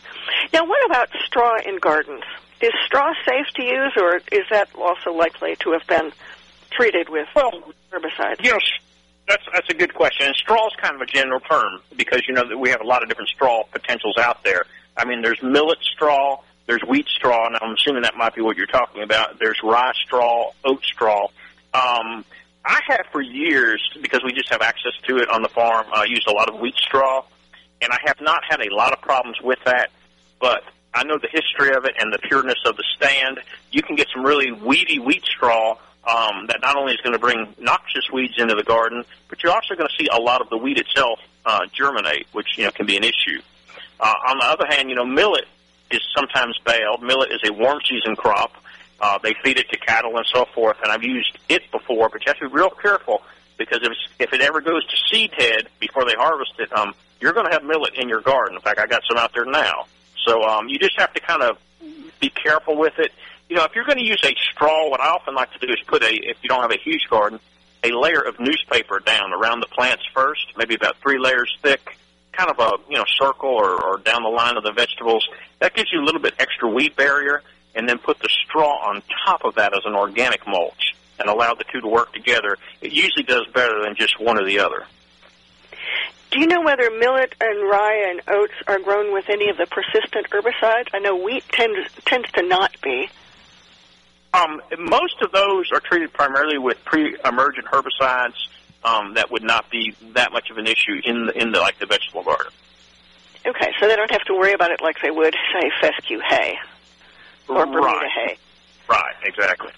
Now, 0.54 0.66
what 0.66 0.84
about 0.86 1.10
straw 1.26 1.58
in 1.64 1.78
gardens? 1.78 2.24
Is 2.62 2.72
straw 2.86 3.14
safe 3.26 3.46
to 3.56 3.64
use, 3.64 3.94
or 3.98 4.16
is 4.32 4.46
that 4.50 4.70
also 4.76 5.12
likely 5.14 5.56
to 5.58 5.72
have 5.74 5.86
been 5.88 6.12
treated 6.72 7.10
with 7.10 7.28
Well, 7.36 7.52
herbicides? 7.92 8.44
you 8.44 8.52
know, 8.52 8.58
s- 8.58 8.80
that's 9.32 9.44
that's 9.54 9.70
a 9.70 9.74
good 9.74 9.94
question. 9.94 10.28
And 10.28 10.36
straw 10.36 10.68
is 10.68 10.74
kind 10.82 10.96
of 10.96 11.02
a 11.02 11.06
general 11.06 11.40
term 11.40 11.82
because 11.96 12.24
you 12.28 12.34
know 12.34 12.48
that 12.48 12.58
we 12.58 12.70
have 12.70 12.82
a 12.82 12.86
lot 12.86 13.02
of 13.02 13.10
different 13.10 13.30
straw 13.30 13.64
potentials 13.72 14.18
out 14.18 14.44
there. 14.44 14.66
I 14.98 15.06
mean, 15.06 15.22
there's 15.22 15.42
millet 15.42 15.80
straw, 15.82 16.42
there's 16.68 16.82
wheat 16.82 17.08
straw, 17.08 17.48
and 17.48 17.58
I'm 17.62 17.76
assuming 17.76 18.04
that 18.04 18.18
might 18.18 18.36
be 18.36 18.42
what 18.42 18.58
you're 18.58 18.68
talking 18.68 19.04
about. 19.04 19.40
There's 19.40 19.60
rye 19.64 19.94
straw, 20.06 20.52
oat 20.66 20.84
straw. 20.84 21.28
Um, 21.74 22.26
I 22.66 22.82
have 22.88 23.06
for 23.12 23.22
years 23.22 23.82
because 24.02 24.22
we 24.24 24.34
just 24.34 24.50
have 24.50 24.62
access 24.62 24.94
to 25.08 25.18
it 25.18 25.30
on 25.30 25.42
the 25.42 25.50
farm. 25.50 25.88
uh, 25.96 26.04
used 26.04 26.28
a 26.28 26.34
lot 26.34 26.50
of 26.50 26.60
wheat 26.60 26.76
straw, 26.76 27.24
and 27.82 27.92
I 27.92 27.98
have 28.06 28.20
not 28.20 28.44
had 28.50 28.60
a 28.62 28.76
lot 28.76 28.92
of 28.92 29.02
problems 29.02 29.40
with 29.42 29.60
that. 29.66 29.92
But 30.42 30.64
I 30.94 31.04
know 31.06 31.18
the 31.18 31.30
history 31.32 31.74
of 31.74 31.86
it 31.86 31.96
and 32.00 32.12
the 32.12 32.20
pureness 32.20 32.60
of 32.66 32.76
the 32.76 32.84
stand. 32.98 33.40
You 33.72 33.82
can 33.82 33.96
get 33.96 34.08
some 34.14 34.24
really 34.26 34.52
weedy 34.52 35.00
wheat 35.00 35.24
straw 35.24 35.78
um, 36.04 36.48
that 36.48 36.62
not 36.62 36.76
only 36.76 36.94
is 36.94 37.02
going 37.02 37.14
to 37.14 37.20
bring 37.20 37.54
noxious 37.60 38.10
weeds 38.12 38.34
into 38.38 38.56
the 38.56 38.64
garden, 38.64 39.06
but 39.30 39.44
you're 39.44 39.54
also 39.54 39.76
going 39.76 39.88
to 39.88 39.96
see 40.04 40.10
a 40.12 40.20
lot 40.20 40.42
of 40.42 40.50
the 40.50 40.58
weed 40.58 40.80
itself 40.80 41.20
uh, 41.46 41.66
germinate, 41.74 42.28
which 42.32 42.58
you 42.58 42.64
know 42.66 42.72
can 42.72 42.86
be 42.86 42.98
an 42.98 43.04
issue. 43.04 43.42
Uh, 44.00 44.14
on 44.28 44.40
the 44.40 44.46
other 44.46 44.66
hand, 44.68 44.90
you 44.90 44.96
know 44.96 45.06
millet 45.06 45.46
is 45.92 46.02
sometimes 46.16 46.58
baled. 46.66 47.04
Millet 47.04 47.32
is 47.32 47.42
a 47.48 47.54
warm 47.54 47.80
season 47.88 48.16
crop. 48.16 48.54
Uh, 49.00 49.18
they 49.24 49.34
feed 49.44 49.58
it 49.58 49.68
to 49.70 49.78
cattle 49.78 50.16
and 50.18 50.26
so 50.32 50.46
forth, 50.54 50.78
and 50.84 50.92
I've 50.92 51.04
used 51.04 51.38
it 51.50 51.70
before, 51.72 52.10
but 52.10 52.22
you 52.22 52.30
have 52.32 52.38
to 52.38 52.50
be 52.50 52.56
real 52.56 52.70
careful 52.70 53.22
because 53.58 53.80
if, 53.84 53.94
if 54.20 54.34
it 54.34 54.42
ever 54.42 54.62
goes 54.62 54.86
to 54.88 54.98
seed 55.10 55.32
head 55.38 55.68
before 55.80 56.06
they 56.06 56.14
harvest 56.14 56.54
it, 56.60 56.72
um, 56.74 56.94
you're 57.20 57.34
going 57.34 57.46
to 57.46 57.52
have 57.52 57.64
millet 57.64 57.94
in 57.96 58.10
your 58.10 58.22
garden. 58.22 58.56
In 58.56 58.62
fact, 58.62 58.80
I 58.80 58.88
got 58.88 59.04
some 59.08 59.18
out 59.18 59.34
there 59.34 59.46
now. 59.46 59.86
So 60.26 60.44
um, 60.44 60.68
you 60.68 60.80
just 60.80 61.00
have 61.00 61.14
to 61.14 61.20
kind 61.20 61.42
of 61.42 61.58
be 62.20 62.30
careful 62.30 62.78
with 62.78 62.98
it. 63.00 63.12
You 63.52 63.58
know, 63.58 63.66
if 63.66 63.76
you're 63.76 63.84
going 63.84 63.98
to 63.98 64.06
use 64.06 64.22
a 64.24 64.34
straw, 64.54 64.90
what 64.90 65.02
I 65.02 65.10
often 65.10 65.36
like 65.36 65.52
to 65.52 65.60
do 65.60 65.74
is 65.74 65.80
put 65.86 66.04
a, 66.04 66.14
if 66.14 66.38
you 66.42 66.48
don't 66.48 66.62
have 66.62 66.72
a 66.72 66.80
huge 66.82 67.06
garden, 67.10 67.38
a 67.84 67.92
layer 67.92 68.22
of 68.22 68.40
newspaper 68.40 69.00
down 69.00 69.34
around 69.34 69.60
the 69.60 69.66
plants 69.66 70.04
first, 70.14 70.54
maybe 70.56 70.76
about 70.76 70.96
three 71.02 71.20
layers 71.20 71.54
thick, 71.62 71.98
kind 72.32 72.50
of 72.50 72.58
a 72.60 72.78
you 72.90 72.96
know 72.96 73.04
circle 73.20 73.50
or, 73.50 73.72
or 73.72 73.98
down 73.98 74.24
the 74.24 74.30
line 74.30 74.56
of 74.56 74.64
the 74.64 74.72
vegetables. 74.72 75.28
That 75.60 75.74
gives 75.74 75.92
you 75.92 76.00
a 76.00 76.06
little 76.06 76.22
bit 76.22 76.36
extra 76.40 76.70
weed 76.70 76.96
barrier, 76.96 77.44
and 77.76 77.90
then 77.90 77.98
put 77.98 78.20
the 78.20 78.30
straw 78.30 78.88
on 78.88 79.04
top 79.26 79.44
of 79.44 79.56
that 79.56 79.74
as 79.74 79.82
an 79.84 79.96
organic 79.96 80.48
mulch, 80.48 80.96
and 81.20 81.28
allow 81.28 81.54
the 81.54 81.66
two 81.74 81.82
to 81.82 81.88
work 81.90 82.14
together. 82.14 82.58
It 82.80 82.94
usually 82.94 83.24
does 83.24 83.48
better 83.54 83.84
than 83.84 83.96
just 83.96 84.18
one 84.18 84.40
or 84.40 84.46
the 84.46 84.60
other. 84.60 84.86
Do 86.32 86.40
you 86.40 86.48
know 86.48 86.62
whether 86.62 86.90
millet 86.90 87.36
and 87.42 87.70
rye 87.70 88.12
and 88.12 88.22
oats 88.30 88.54
are 88.68 88.80
grown 88.80 89.12
with 89.12 89.26
any 89.28 89.50
of 89.50 89.58
the 89.58 89.66
persistent 89.66 90.30
herbicides? 90.30 90.88
I 90.94 91.00
know 91.00 91.18
wheat 91.18 91.44
tends 91.50 91.92
tends 92.06 92.32
to 92.32 92.44
not 92.44 92.80
be. 92.82 93.10
Um, 94.34 94.62
most 94.80 95.22
of 95.22 95.32
those 95.32 95.72
are 95.74 95.82
treated 95.82 96.14
primarily 96.14 96.58
with 96.58 96.84
pre-emergent 96.86 97.66
herbicides 97.68 98.36
um, 98.84 99.16
that 99.16 99.30
would 99.30 99.44
not 99.44 99.70
be 99.70 99.96
that 100.14 100.32
much 100.32 100.50
of 100.50 100.58
an 100.58 100.68
issue 100.68 101.02
in 101.04 101.28
the, 101.28 101.42
in 101.42 101.52
the 101.52 101.60
like 101.60 101.78
the 101.80 101.86
vegetable 101.86 102.24
garden. 102.24 102.52
Okay, 103.46 103.74
so 103.80 103.88
they 103.88 103.96
don't 103.96 104.12
have 104.12 104.24
to 104.26 104.34
worry 104.34 104.54
about 104.54 104.72
it 104.72 104.82
like 104.82 104.98
they 105.02 105.12
would, 105.12 105.36
say, 105.54 105.72
fescue 105.82 106.20
hay 106.20 106.58
or 107.50 107.66
Bermuda 107.66 107.82
right. 107.82 108.10
hay. 108.10 108.38
Right, 108.88 109.16
exactly. 109.24 109.72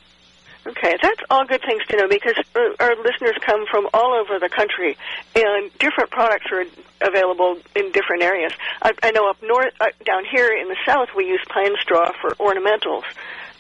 Okay, 0.66 0.96
that's 1.02 1.20
all 1.30 1.46
good 1.46 1.62
things 1.62 1.82
to 1.90 1.98
know 1.98 2.08
because 2.08 2.36
our 2.80 2.96
listeners 3.04 3.36
come 3.42 3.66
from 3.70 3.90
all 3.94 4.14
over 4.14 4.40
the 4.40 4.48
country, 4.48 4.98
and 5.36 5.78
different 5.78 6.10
products 6.10 6.46
are 6.52 6.64
available 7.02 7.58
in 7.76 7.92
different 7.92 8.24
areas. 8.24 8.54
I, 8.82 8.94
I 9.04 9.12
know 9.12 9.30
up 9.30 9.42
north, 9.44 9.74
uh, 9.82 9.88
down 10.06 10.24
here 10.24 10.48
in 10.48 10.70
the 10.70 10.78
south, 10.86 11.10
we 11.16 11.28
use 11.28 11.42
pine 11.50 11.76
straw 11.82 12.12
for 12.22 12.32
ornamentals. 12.36 13.04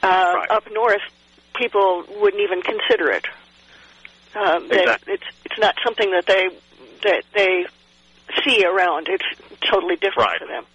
Uh, 0.03 0.33
Right. 0.35 0.51
Up 0.51 0.63
north, 0.71 1.01
people 1.55 2.03
wouldn't 2.19 2.41
even 2.43 2.61
consider 2.61 3.09
it. 3.11 3.25
Um, 4.35 4.65
Exactly. 4.71 5.13
It's 5.13 5.23
it's 5.45 5.59
not 5.59 5.75
something 5.83 6.11
that 6.11 6.25
they 6.25 6.49
that 7.03 7.23
they 7.33 7.65
see 8.43 8.65
around. 8.65 9.07
It's 9.09 9.23
totally 9.69 9.95
different 9.95 10.29
Right. 10.29 10.39
for 10.39 10.47
them. 10.47 10.65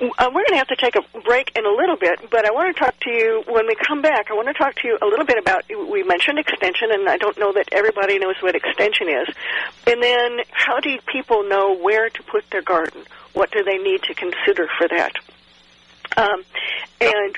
Uh, 0.00 0.30
we're 0.32 0.44
going 0.46 0.52
to 0.52 0.56
have 0.56 0.68
to 0.68 0.76
take 0.76 0.96
a 0.96 1.02
break 1.20 1.52
in 1.54 1.66
a 1.66 1.70
little 1.70 1.96
bit, 1.96 2.30
but 2.30 2.46
I 2.46 2.50
want 2.52 2.74
to 2.74 2.80
talk 2.82 2.98
to 3.00 3.10
you 3.10 3.42
when 3.46 3.66
we 3.66 3.74
come 3.74 4.00
back. 4.00 4.30
I 4.30 4.34
want 4.34 4.48
to 4.48 4.54
talk 4.54 4.74
to 4.76 4.88
you 4.88 4.96
a 5.02 5.04
little 5.06 5.26
bit 5.26 5.36
about. 5.36 5.64
We 5.68 6.02
mentioned 6.04 6.38
extension, 6.38 6.90
and 6.90 7.06
I 7.08 7.18
don't 7.18 7.36
know 7.38 7.52
that 7.52 7.68
everybody 7.72 8.18
knows 8.18 8.36
what 8.40 8.54
extension 8.54 9.08
is. 9.10 9.28
And 9.86 10.02
then, 10.02 10.40
how 10.50 10.80
do 10.80 10.96
people 11.06 11.42
know 11.46 11.74
where 11.76 12.08
to 12.08 12.22
put 12.22 12.48
their 12.50 12.62
garden? 12.62 13.02
What 13.34 13.50
do 13.50 13.62
they 13.62 13.76
need 13.76 14.02
to 14.04 14.14
consider 14.14 14.68
for 14.78 14.88
that? 14.88 15.12
Um, 16.16 16.42
and 17.00 17.36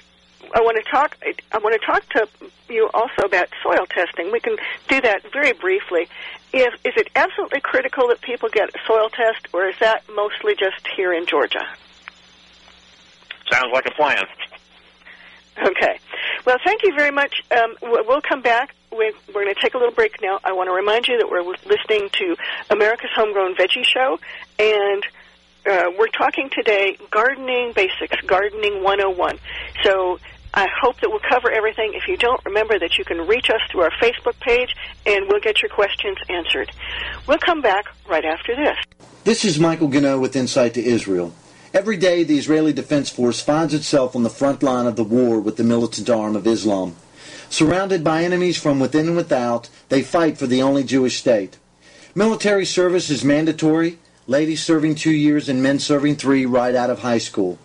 I 0.55 0.61
want 0.61 0.77
to 0.83 0.91
talk. 0.91 1.17
I 1.53 1.59
want 1.59 1.81
to 1.81 1.87
talk 1.87 2.09
to 2.11 2.29
you 2.69 2.89
also 2.95 3.23
about 3.25 3.49
soil 3.63 3.87
testing. 3.89 4.33
We 4.33 4.41
can 4.41 4.57
do 4.89 5.01
that 5.01 5.23
very 5.33 5.53
briefly. 5.53 6.09
If 6.53 6.75
is 6.85 6.93
it 6.97 7.09
absolutely 7.17 7.61
critical 7.61 8.09
that 8.09 8.21
people 8.21 8.49
get 8.49 8.69
a 8.71 8.79
soil 8.87 9.09
test, 9.09 9.49
or 9.53 9.69
is 9.69 9.77
that 9.81 10.03
mostly 10.15 10.55
just 10.55 10.87
here 10.97 11.13
in 11.13 11.27
Georgia? 11.27 11.67
Sounds 13.51 13.71
like 13.73 13.87
a 13.87 13.91
plan. 13.93 14.25
Okay. 15.59 15.99
Well, 16.47 16.57
thank 16.65 16.83
you 16.83 16.95
very 16.97 17.11
much. 17.11 17.43
Um, 17.51 17.77
we- 17.83 18.03
we'll 18.07 18.23
come 18.23 18.41
back. 18.43 18.75
We're, 18.91 19.13
we're 19.29 19.45
going 19.45 19.55
to 19.55 19.61
take 19.61 19.75
a 19.75 19.79
little 19.79 19.95
break 19.95 20.21
now. 20.23 20.39
I 20.45 20.53
want 20.53 20.69
to 20.69 20.73
remind 20.75 21.07
you 21.09 21.17
that 21.19 21.31
we're 21.31 21.43
listening 21.43 22.11
to 22.13 22.37
America's 22.71 23.11
Homegrown 23.15 23.55
Veggie 23.55 23.85
Show, 23.85 24.19
and 24.59 25.03
uh, 25.67 25.91
we're 25.99 26.09
talking 26.09 26.51
today 26.51 26.97
gardening 27.11 27.73
basics, 27.75 28.17
gardening 28.27 28.83
101. 28.83 29.39
So 29.83 30.19
I 30.55 30.69
hope 30.83 31.01
that 31.01 31.11
we'll 31.11 31.21
cover 31.21 31.51
everything. 31.51 31.93
If 31.95 32.09
you 32.09 32.17
don't, 32.17 32.45
remember 32.45 32.79
that 32.79 32.99
you 32.99 33.05
can 33.05 33.27
reach 33.27 33.49
us 33.49 33.61
through 33.71 33.83
our 33.83 33.91
Facebook 33.93 34.39
page, 34.41 34.75
and 35.07 35.29
we'll 35.29 35.41
get 35.41 35.63
your 35.63 35.71
questions 35.71 36.19
answered. 36.29 36.71
We'll 37.27 37.39
come 37.39 37.63
back 37.63 37.87
right 38.09 38.25
after 38.25 38.55
this. 38.55 38.77
This 39.25 39.45
is 39.45 39.59
Michael 39.59 39.89
Gano 39.89 40.19
with 40.19 40.37
Insight 40.37 40.75
to 40.75 40.85
Israel. 40.85 41.33
Every 41.73 41.97
day, 41.97 42.23
the 42.23 42.37
Israeli 42.37 42.75
Defense 42.75 43.09
Force 43.09 43.41
finds 43.41 43.73
itself 43.73 44.15
on 44.15 44.25
the 44.25 44.31
front 44.31 44.63
line 44.63 44.87
of 44.87 44.97
the 44.97 45.05
war 45.05 45.41
with 45.41 45.57
the 45.57 45.65
militant 45.65 46.11
arm 46.11 46.37
of 46.37 46.47
Islam. 46.47 46.97
Surrounded 47.49 48.05
by 48.05 48.25
enemies 48.25 48.61
from 48.61 48.79
within 48.79 49.09
and 49.09 49.17
without, 49.17 49.71
they 49.89 50.03
fight 50.03 50.37
for 50.37 50.47
the 50.47 50.61
only 50.61 50.85
Jewish 50.85 51.19
state. 51.19 51.57
Military 52.15 52.67
service 52.67 53.09
is 53.09 53.25
mandatory, 53.25 53.99
ladies 54.27 54.63
serving 54.63 54.95
two 54.95 55.11
years 55.11 55.49
and 55.49 55.63
men 55.63 55.79
serving 55.79 56.17
three 56.17 56.47
right 56.47 56.75
out 56.75 56.91
of 56.91 57.01
high 57.01 57.19
school. 57.19 57.59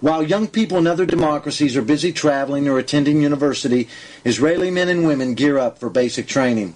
While 0.00 0.22
young 0.22 0.48
people 0.48 0.78
in 0.78 0.86
other 0.86 1.06
democracies 1.06 1.76
are 1.76 1.82
busy 1.82 2.12
traveling 2.12 2.68
or 2.68 2.78
attending 2.78 3.22
university, 3.22 3.88
Israeli 4.24 4.70
men 4.70 4.88
and 4.88 5.06
women 5.06 5.34
gear 5.34 5.58
up 5.58 5.78
for 5.78 5.88
basic 5.88 6.26
training. 6.26 6.74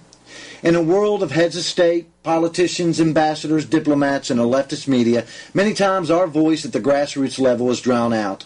In 0.63 0.75
a 0.75 0.81
world 0.81 1.21
of 1.21 1.31
heads 1.31 1.55
of 1.55 1.63
state, 1.63 2.07
politicians, 2.23 2.99
ambassadors, 2.99 3.65
diplomats, 3.65 4.31
and 4.31 4.39
a 4.39 4.43
leftist 4.43 4.87
media, 4.87 5.25
many 5.53 5.73
times 5.73 6.09
our 6.09 6.25
voice 6.25 6.65
at 6.65 6.73
the 6.73 6.79
grassroots 6.79 7.39
level 7.39 7.69
is 7.69 7.81
drowned 7.81 8.13
out. 8.13 8.45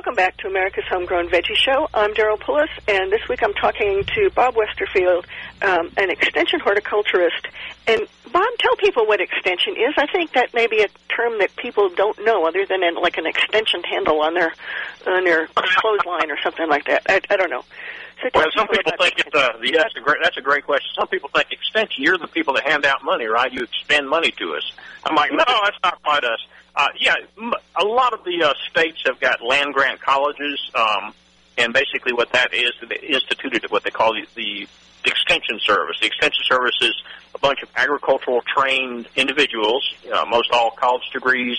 Welcome 0.00 0.14
back 0.14 0.38
to 0.38 0.48
America's 0.48 0.84
Homegrown 0.88 1.28
Veggie 1.28 1.54
Show. 1.54 1.86
I'm 1.92 2.14
Daryl 2.14 2.38
Pullis, 2.38 2.70
and 2.88 3.12
this 3.12 3.20
week 3.28 3.42
I'm 3.42 3.52
talking 3.52 4.02
to 4.14 4.30
Bob 4.30 4.54
Westerfield, 4.54 5.26
um, 5.60 5.92
an 5.98 6.08
extension 6.08 6.58
horticulturist. 6.58 7.46
And 7.86 8.08
Bob, 8.32 8.48
tell 8.60 8.76
people 8.76 9.06
what 9.06 9.20
extension 9.20 9.76
is. 9.76 9.92
I 9.98 10.06
think 10.06 10.32
that 10.32 10.54
may 10.54 10.68
be 10.68 10.80
a 10.80 10.88
term 11.14 11.38
that 11.40 11.54
people 11.56 11.90
don't 11.90 12.18
know, 12.24 12.48
other 12.48 12.64
than 12.64 12.82
in, 12.82 12.94
like 12.94 13.18
an 13.18 13.26
extension 13.26 13.82
handle 13.82 14.22
on 14.22 14.32
their 14.32 14.54
on 15.06 15.24
their 15.24 15.48
clothesline 15.48 16.30
or 16.30 16.38
something 16.42 16.66
like 16.66 16.86
that. 16.86 17.02
I, 17.06 17.20
I 17.28 17.36
don't 17.36 17.50
know. 17.50 17.64
So 18.22 18.30
well, 18.34 18.46
some 18.56 18.68
people 18.68 18.92
think 18.98 19.18
it's 19.18 19.34
a 19.34 19.54
yeah, 19.62 19.82
that's 19.82 19.96
a 19.96 20.00
great 20.00 20.20
that's 20.22 20.38
a 20.38 20.42
great 20.42 20.64
question. 20.64 20.88
Some 20.98 21.08
people 21.08 21.28
think 21.34 21.52
extension. 21.52 22.02
You're 22.02 22.16
the 22.16 22.26
people 22.26 22.54
that 22.54 22.64
hand 22.66 22.86
out 22.86 23.04
money, 23.04 23.26
right? 23.26 23.52
You 23.52 23.64
expend 23.64 24.08
money 24.08 24.30
to 24.30 24.54
us. 24.54 24.72
I'm 25.04 25.14
like, 25.14 25.30
no, 25.30 25.44
that's 25.46 25.76
not 25.84 26.02
quite 26.02 26.24
us. 26.24 26.40
Uh, 26.74 26.88
yeah, 26.98 27.14
a 27.76 27.84
lot 27.84 28.12
of 28.12 28.24
the 28.24 28.42
uh, 28.44 28.54
states 28.70 29.02
have 29.04 29.18
got 29.20 29.42
land 29.42 29.74
grant 29.74 30.00
colleges, 30.00 30.70
um, 30.74 31.12
and 31.58 31.72
basically 31.72 32.12
what 32.12 32.32
that 32.32 32.54
is, 32.54 32.70
they 32.88 32.96
instituted 32.96 33.70
what 33.70 33.82
they 33.82 33.90
call 33.90 34.14
the, 34.14 34.26
the 34.34 34.68
extension 35.04 35.58
service. 35.60 35.98
The 36.00 36.06
extension 36.06 36.44
service 36.44 36.76
is 36.80 36.94
a 37.34 37.38
bunch 37.38 37.62
of 37.62 37.68
agricultural 37.76 38.42
trained 38.42 39.08
individuals, 39.16 39.94
uh, 40.12 40.24
most 40.28 40.50
all 40.52 40.70
college 40.70 41.08
degrees, 41.12 41.58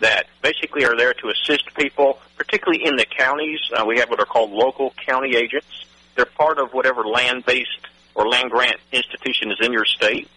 that 0.00 0.26
basically 0.42 0.84
are 0.84 0.96
there 0.96 1.14
to 1.14 1.28
assist 1.28 1.74
people, 1.74 2.18
particularly 2.36 2.84
in 2.84 2.96
the 2.96 3.04
counties. 3.04 3.60
Uh, 3.74 3.84
we 3.84 3.98
have 3.98 4.10
what 4.10 4.20
are 4.20 4.26
called 4.26 4.50
local 4.50 4.92
county 5.04 5.36
agents. 5.36 5.84
They're 6.14 6.24
part 6.24 6.58
of 6.58 6.72
whatever 6.72 7.04
land-based 7.04 7.86
or 8.14 8.28
land 8.28 8.50
grant 8.50 8.78
institution 8.92 9.50
is 9.50 9.58
in 9.60 9.72
your 9.72 9.84
state. 9.84 10.28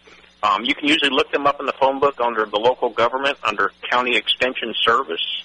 Um, 0.43 0.65
you 0.65 0.73
can 0.73 0.87
usually 0.87 1.11
look 1.11 1.31
them 1.31 1.45
up 1.45 1.59
in 1.59 1.65
the 1.65 1.73
phone 1.73 1.99
book 1.99 2.19
under 2.19 2.45
the 2.45 2.57
local 2.57 2.89
government, 2.89 3.37
under 3.43 3.71
County 3.89 4.15
Extension 4.15 4.73
Service. 4.81 5.43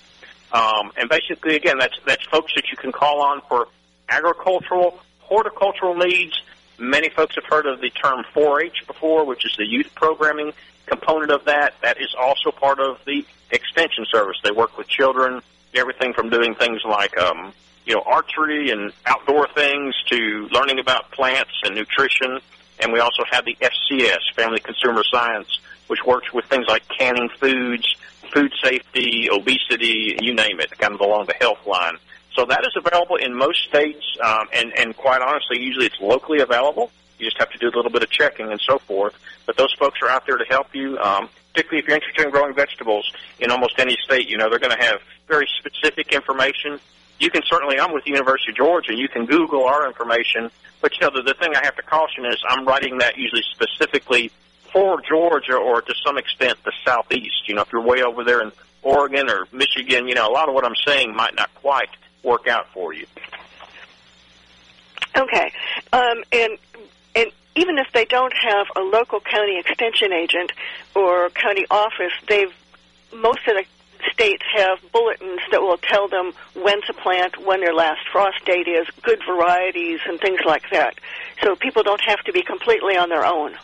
Um, 0.52 0.92
and 0.96 1.08
basically, 1.08 1.56
again, 1.56 1.78
that's, 1.78 1.98
that's 2.06 2.24
folks 2.26 2.52
that 2.54 2.70
you 2.70 2.76
can 2.76 2.92
call 2.92 3.20
on 3.20 3.42
for 3.48 3.68
agricultural, 4.08 4.98
horticultural 5.20 5.94
needs. 5.94 6.40
Many 6.78 7.10
folks 7.10 7.34
have 7.34 7.44
heard 7.44 7.66
of 7.66 7.80
the 7.80 7.90
term 7.90 8.24
4-H 8.34 8.86
before, 8.86 9.24
which 9.24 9.44
is 9.44 9.54
the 9.56 9.66
youth 9.66 9.94
programming 9.94 10.52
component 10.86 11.30
of 11.30 11.44
that. 11.44 11.74
That 11.82 12.00
is 12.00 12.14
also 12.18 12.50
part 12.50 12.80
of 12.80 12.98
the 13.04 13.26
extension 13.50 14.06
service. 14.10 14.36
They 14.42 14.50
work 14.50 14.78
with 14.78 14.88
children, 14.88 15.42
everything 15.74 16.14
from 16.14 16.30
doing 16.30 16.54
things 16.54 16.80
like, 16.88 17.16
um, 17.18 17.52
you 17.84 17.94
know, 17.94 18.02
archery 18.06 18.70
and 18.70 18.92
outdoor 19.04 19.48
things 19.48 19.94
to 20.06 20.48
learning 20.50 20.78
about 20.78 21.10
plants 21.10 21.52
and 21.64 21.74
nutrition. 21.74 22.40
And 22.80 22.92
we 22.92 23.00
also 23.00 23.24
have 23.30 23.44
the 23.44 23.56
FCS, 23.60 24.34
Family 24.34 24.60
Consumer 24.60 25.02
Science, 25.10 25.58
which 25.86 26.04
works 26.04 26.32
with 26.32 26.44
things 26.46 26.66
like 26.68 26.82
canning 26.98 27.28
foods, 27.40 27.96
food 28.32 28.52
safety, 28.62 29.28
obesity, 29.30 30.18
you 30.20 30.34
name 30.34 30.60
it, 30.60 30.70
kind 30.78 30.94
of 30.94 31.00
along 31.00 31.26
the 31.26 31.34
health 31.40 31.66
line. 31.66 31.96
So 32.34 32.44
that 32.46 32.66
is 32.66 32.72
available 32.76 33.16
in 33.16 33.34
most 33.34 33.64
states, 33.68 34.04
um, 34.22 34.48
and, 34.52 34.72
and 34.78 34.96
quite 34.96 35.22
honestly, 35.22 35.58
usually 35.58 35.86
it's 35.86 36.00
locally 36.00 36.40
available. 36.40 36.90
You 37.18 37.24
just 37.24 37.38
have 37.38 37.50
to 37.50 37.58
do 37.58 37.68
a 37.68 37.74
little 37.74 37.90
bit 37.90 38.02
of 38.02 38.10
checking 38.10 38.50
and 38.50 38.60
so 38.60 38.78
forth. 38.78 39.14
But 39.46 39.56
those 39.56 39.72
folks 39.78 40.00
are 40.02 40.08
out 40.08 40.26
there 40.26 40.36
to 40.36 40.44
help 40.44 40.74
you, 40.74 40.98
um, 40.98 41.30
particularly 41.54 41.78
if 41.78 41.88
you're 41.88 41.96
interested 41.96 42.26
in 42.26 42.30
growing 42.30 42.54
vegetables 42.54 43.10
in 43.40 43.50
almost 43.50 43.78
any 43.78 43.96
state. 44.04 44.28
You 44.28 44.36
know, 44.36 44.50
they're 44.50 44.58
going 44.58 44.76
to 44.76 44.84
have 44.84 45.00
very 45.28 45.48
specific 45.58 46.12
information 46.12 46.78
you 47.18 47.30
can 47.30 47.42
certainly, 47.46 47.78
I'm 47.78 47.92
with 47.92 48.04
the 48.04 48.10
University 48.10 48.50
of 48.52 48.56
Georgia, 48.56 48.94
you 48.94 49.08
can 49.08 49.26
Google 49.26 49.64
our 49.64 49.86
information, 49.86 50.50
but 50.80 50.92
you 50.94 51.06
know, 51.06 51.10
the, 51.14 51.22
the 51.22 51.34
thing 51.34 51.54
I 51.54 51.64
have 51.64 51.76
to 51.76 51.82
caution 51.82 52.24
is 52.26 52.36
I'm 52.48 52.66
writing 52.66 52.98
that 52.98 53.16
usually 53.16 53.42
specifically 53.52 54.30
for 54.72 55.00
Georgia 55.00 55.54
or 55.54 55.80
to 55.80 55.94
some 56.04 56.18
extent 56.18 56.58
the 56.64 56.72
Southeast. 56.84 57.48
You 57.48 57.54
know, 57.54 57.62
if 57.62 57.72
you're 57.72 57.82
way 57.82 58.02
over 58.02 58.24
there 58.24 58.42
in 58.42 58.52
Oregon 58.82 59.30
or 59.30 59.46
Michigan, 59.52 60.06
you 60.06 60.14
know, 60.14 60.28
a 60.28 60.32
lot 60.32 60.48
of 60.48 60.54
what 60.54 60.64
I'm 60.64 60.76
saying 60.86 61.14
might 61.16 61.34
not 61.34 61.54
quite 61.54 61.88
work 62.22 62.46
out 62.46 62.68
for 62.72 62.92
you. 62.92 63.06
Okay. 65.16 65.52
Um, 65.92 66.22
and 66.32 66.58
and 67.14 67.32
even 67.54 67.78
if 67.78 67.86
they 67.94 68.04
don't 68.04 68.34
have 68.36 68.66
a 68.76 68.80
local 68.80 69.20
county 69.20 69.58
extension 69.58 70.12
agent 70.12 70.52
or 70.94 71.30
county 71.30 71.64
office, 71.70 72.12
they've 72.28 72.52
most 73.14 73.40
of 73.48 73.56
the 73.56 73.64
states 74.12 74.42
have 74.56 74.78
bulletins 74.92 75.40
that 75.50 75.60
will 75.60 75.78
tell 75.78 76.08
them 76.08 76.32
when 76.54 76.82
to 76.82 76.92
plant, 76.92 77.44
when 77.44 77.60
their 77.60 77.74
last 77.74 78.00
frost 78.10 78.44
date 78.44 78.68
is, 78.68 78.86
good 79.02 79.20
varieties, 79.26 80.00
and 80.06 80.20
things 80.20 80.40
like 80.44 80.68
that. 80.70 80.94
So 81.42 81.56
people 81.56 81.82
don't 81.82 82.00
have 82.02 82.20
to 82.24 82.32
be 82.32 82.42
completely 82.42 82.96
on 82.96 83.08
their 83.08 83.24
own. 83.24 83.56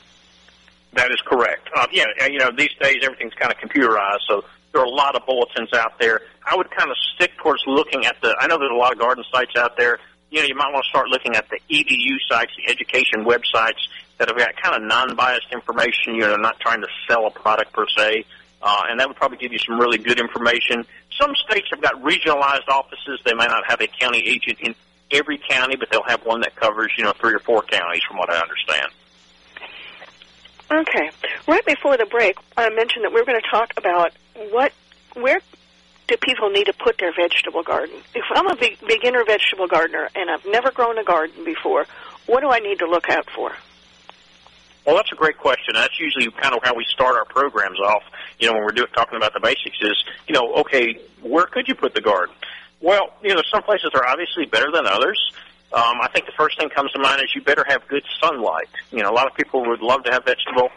That 0.94 1.11
is 1.11 1.20
correct. 1.24 1.68
Um, 1.76 1.87
yeah, 1.92 2.05
you 2.28 2.38
know, 2.38 2.50
these 2.57 2.72
days 2.81 2.98
everything's 3.02 3.35
kind 3.35 3.52
of 3.52 3.59
computerized, 3.59 4.20
so 4.28 4.44
there 4.72 4.81
are 4.81 4.87
a 4.87 4.90
lot 4.90 5.16
of 5.16 5.24
bulletins 5.26 5.72
out 5.72 5.98
there. 5.98 6.20
I 6.46 6.57
would 6.57 6.70
kind 6.70 6.90
of 6.90 6.96
stick 7.14 7.33
towards 7.38 7.62
looking 7.66 8.05
at 8.05 8.16
the. 8.20 8.35
I 8.38 8.46
know 8.46 8.59
there's 8.59 8.72
a 8.72 8.76
lot 8.76 8.92
of 8.92 8.98
garden 8.98 9.24
sites 9.33 9.52
out 9.57 9.76
there. 9.76 9.98
You 10.31 10.40
know, 10.40 10.46
you 10.46 10.55
might 10.55 10.72
want 10.72 10.85
to 10.85 10.88
start 10.88 11.09
looking 11.09 11.35
at 11.37 11.48
the 11.50 11.61
edu 11.70 12.16
sites, 12.28 12.52
the 12.57 12.70
education 12.70 13.24
websites 13.24 13.81
that 14.18 14.28
have 14.28 14.38
got 14.38 14.57
kind 14.62 14.76
of 14.76 14.83
non-biased 14.83 15.46
information. 15.52 16.14
You 16.14 16.22
know, 16.22 16.37
not 16.37 16.59
trying 16.61 16.81
to 16.81 16.88
sell 17.09 17.26
a 17.26 17.31
product 17.31 17.72
per 17.72 17.87
se 17.96 18.24
uh, 18.62 18.83
and 18.88 19.01
that 19.01 19.09
would 19.09 19.16
probably 19.16 19.38
give 19.38 19.53
you 19.53 19.59
some 19.59 19.79
really 19.79 19.98
good 19.98 20.20
information. 20.20 20.87
Some 21.20 21.35
states 21.35 21.68
have 21.70 21.81
got 21.81 21.94
regionalized 22.03 22.68
offices. 22.68 23.20
They 23.25 23.35
may 23.35 23.46
not 23.46 23.64
have 23.66 23.81
a 23.81 23.87
county 23.87 24.20
agent 24.20 24.59
in 24.61 24.75
every 25.11 25.38
county, 25.38 25.77
but 25.77 25.90
they'll 25.90 26.05
have 26.07 26.25
one 26.25 26.40
that 26.40 26.57
covers, 26.57 26.92
you 26.96 27.05
know, 27.05 27.12
three 27.12 27.35
or 27.35 27.40
four 27.40 27.62
counties, 27.62 28.03
from 28.07 28.18
what 28.18 28.31
I 28.31 28.40
understand. 28.40 28.88
Okay. 30.70 31.11
Right 31.46 31.64
before 31.66 31.96
the 31.98 32.07
break, 32.07 32.38
I 32.57 32.70
mentioned 32.70 33.05
that 33.05 33.12
we 33.12 33.20
are 33.20 33.25
going 33.25 33.40
to 33.40 33.48
talk 33.48 33.75
about 33.77 34.12
what, 34.51 34.72
where 35.14 35.40
do 36.09 36.16
people 36.16 36.48
need 36.51 36.64
to 36.64 36.72
put 36.72 36.98
their 36.98 37.12
vegetable 37.14 37.62
garden? 37.62 37.96
If 38.14 38.25
I'm 38.35 38.46
a 38.46 38.57
big, 38.57 38.79
beginner 38.87 39.25
vegetable 39.25 39.66
gardener 39.66 40.09
and 40.14 40.31
I've 40.31 40.46
never 40.46 40.70
grown 40.70 40.98
a 40.98 41.05
garden 41.05 41.44
before, 41.44 41.87
what 42.27 42.40
do 42.40 42.48
I 42.48 42.61
need 42.61 42.79
to 42.79 42.87
look 42.87 43.11
out 43.11 43.29
for? 43.35 43.53
Well, 44.85 44.97
that's 44.97 45.12
a 45.12 45.16
great 45.16 45.38
question. 45.38 45.75
That's 45.75 45.99
usually 46.01 46.31
kind 46.31 46.55
of 46.55 46.61
how 46.64 46.75
we 46.75 46.85
start 46.85 47.16
our 47.16 47.25
programs 47.25 47.79
off. 47.79 48.03
You 48.40 48.49
know, 48.49 48.55
when 48.55 48.64
we're 48.64 48.73
doing, 48.73 48.88
talking 48.95 49.16
about 49.16 49.33
the 49.33 49.40
basics, 49.40 49.79
is 49.81 50.05
you 50.27 50.35
know, 50.35 50.55
okay, 50.57 50.99
where 51.21 51.47
could 51.47 51.68
you 51.68 51.75
put 51.75 51.95
the 51.95 52.01
garden? 52.01 52.35
Well, 52.81 53.12
you 53.23 53.35
know, 53.35 53.42
some 53.51 53.62
places 53.62 53.90
are 53.95 54.05
obviously 54.07 54.45
better 54.47 54.71
than 54.73 54.87
others. 54.87 55.33
Um, 55.73 56.01
I 56.03 56.09
think 56.12 56.27
the 56.27 56.33
first 56.33 56.59
thing 56.59 56.68
comes 56.68 56.90
to 56.92 56.99
mind 56.99 57.23
is 57.23 57.35
you 57.35 57.40
better 57.40 57.64
have 57.66 57.87
good 57.88 58.05
sunlight. 58.21 58.68
You 58.90 59.03
know, 59.03 59.11
a 59.11 59.14
lot 59.14 59.27
of 59.27 59.35
people 59.35 59.64
would 59.66 59.81
love 59.81 60.03
to 60.05 60.12
have 60.12 60.25
vegetable 60.25 60.71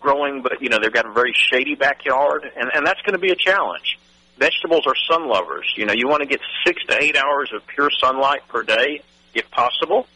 growing, 0.00 0.42
but 0.42 0.60
you 0.60 0.68
know 0.68 0.78
they've 0.80 0.92
got 0.92 1.06
a 1.06 1.12
very 1.12 1.32
shady 1.32 1.76
backyard, 1.76 2.50
and 2.56 2.70
and 2.74 2.84
that's 2.86 3.00
going 3.02 3.14
to 3.14 3.20
be 3.20 3.30
a 3.30 3.36
challenge. 3.36 3.98
Vegetables 4.38 4.86
are 4.86 4.96
sun 5.08 5.28
lovers. 5.28 5.72
You 5.76 5.86
know, 5.86 5.92
you 5.92 6.08
want 6.08 6.22
to 6.22 6.26
get 6.26 6.40
six 6.66 6.84
to 6.86 7.00
eight 7.00 7.16
hours 7.16 7.52
of 7.54 7.64
pure 7.66 7.90
sunlight 8.00 8.46
per 8.48 8.62
day, 8.64 9.02
if 9.34 9.48
possible. 9.50 10.08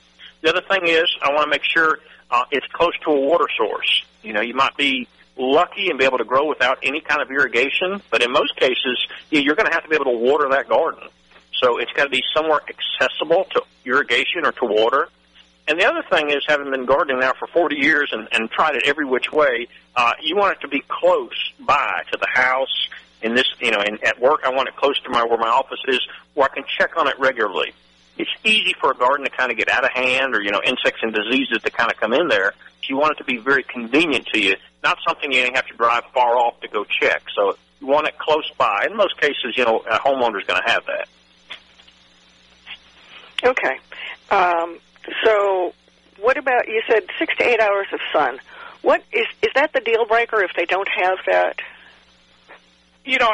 The 0.43 0.51
other 0.51 0.63
thing 0.63 0.87
is, 0.87 1.07
I 1.23 1.31
want 1.31 1.45
to 1.45 1.51
make 1.51 1.65
sure 1.65 2.01
uh, 2.31 2.45
it's 2.51 2.67
close 2.73 2.97
to 3.05 3.11
a 3.11 3.21
water 3.21 3.47
source. 3.57 4.05
You 4.23 4.33
know, 4.33 4.41
you 4.41 4.55
might 4.55 4.77
be 4.77 5.09
lucky 5.37 5.91
and 5.91 5.99
be 5.99 6.05
able 6.05 6.19
to 6.19 6.25
grow 6.25 6.47
without 6.49 6.79
any 6.83 7.01
kind 7.01 7.21
of 7.21 7.31
irrigation, 7.31 8.03
but 8.11 8.23
in 8.23 8.33
most 8.33 8.57
cases, 8.57 9.07
you're 9.31 9.55
going 9.55 9.67
to 9.67 9.73
have 9.73 9.83
to 9.83 9.89
be 9.89 9.95
able 9.95 10.07
to 10.07 10.19
water 10.19 10.49
that 10.51 10.69
garden. 10.69 11.09
So 11.63 11.79
it's 11.79 11.93
got 11.93 12.05
to 12.05 12.11
be 12.11 12.23
somewhere 12.35 12.61
accessible 12.69 13.47
to 13.53 13.63
irrigation 13.85 14.45
or 14.45 14.53
to 14.53 14.65
water. 14.65 15.09
And 15.69 15.81
the 15.81 15.85
other 15.85 16.03
thing 16.11 16.31
is, 16.31 16.45
having 16.47 16.71
been 16.71 16.87
gardening 16.87 17.21
now 17.21 17.33
for 17.39 17.49
40 17.49 17.77
years 17.77 18.11
and, 18.13 18.29
and 18.33 18.51
tried 18.51 18.77
it 18.77 18.85
every 18.87 19.05
which 19.05 19.33
way, 19.33 19.67
uh, 19.97 20.13
you 20.23 20.37
want 20.37 20.57
it 20.57 20.61
to 20.61 20.69
be 20.69 20.83
close 20.87 21.53
by 21.61 22.03
to 22.13 22.19
the 22.19 22.29
house. 22.29 22.89
In 23.23 23.35
this, 23.35 23.47
you 23.59 23.71
know, 23.71 23.81
in, 23.81 23.99
at 24.05 24.21
work, 24.21 24.43
I 24.45 24.51
want 24.51 24.69
it 24.69 24.77
close 24.77 25.01
to 25.01 25.11
my 25.11 25.25
where 25.25 25.39
my 25.39 25.49
office 25.49 25.81
is, 25.89 26.01
where 26.35 26.49
I 26.51 26.55
can 26.55 26.65
check 26.79 26.97
on 26.97 27.09
it 27.09 27.19
regularly. 27.19 27.73
It's 28.19 28.31
easy 28.45 28.75
for 28.81 28.91
a 28.91 28.95
garden 28.95 29.25
to 29.25 29.31
kind 29.31 29.51
of 29.51 29.59
get 29.59 29.69
out 29.69 29.85
of 29.85 29.91
hand, 29.91 30.35
or 30.35 30.43
you 30.43 30.51
know, 30.51 30.61
insects 30.65 31.01
and 31.03 31.13
diseases 31.13 31.63
to 31.63 31.71
kind 31.71 31.91
of 31.91 31.99
come 31.99 32.13
in 32.13 32.29
there. 32.29 32.53
So 32.83 32.87
you 32.89 32.97
want 32.97 33.13
it 33.13 33.19
to 33.19 33.25
be 33.25 33.37
very 33.37 33.63
convenient 33.63 34.27
to 34.33 34.41
you, 34.41 34.57
not 34.83 34.99
something 35.07 35.33
you 35.33 35.51
have 35.55 35.67
to 35.67 35.75
drive 35.77 36.05
far 36.15 36.37
off 36.37 36.61
to 36.61 36.69
go 36.69 36.85
check. 36.85 37.23
So 37.35 37.57
you 37.81 37.87
want 37.87 38.07
it 38.07 38.19
close 38.19 38.51
by. 38.57 38.87
In 38.89 38.97
most 38.97 39.21
cases, 39.21 39.57
you 39.57 39.65
know, 39.65 39.79
a 39.91 39.99
homeowner's 39.99 40.45
going 40.45 40.63
to 40.63 40.71
have 40.71 40.85
that. 40.87 41.09
Okay. 43.45 43.79
Um, 44.31 44.79
so, 45.25 45.75
what 46.21 46.39
about 46.39 46.69
you 46.69 46.83
said 46.89 47.05
six 47.19 47.37
to 47.37 47.45
eight 47.45 47.61
hours 47.61 47.87
of 47.93 48.01
sun? 48.13 48.41
What 48.83 49.03
is 49.13 49.27
is 49.43 49.51
that 49.55 49.73
the 49.73 49.81
deal 49.81 50.07
breaker 50.07 50.43
if 50.43 50.53
they 50.57 50.65
don't 50.65 50.89
have 50.89 51.19
that? 51.27 51.61
You 53.07 53.21
know, 53.21 53.31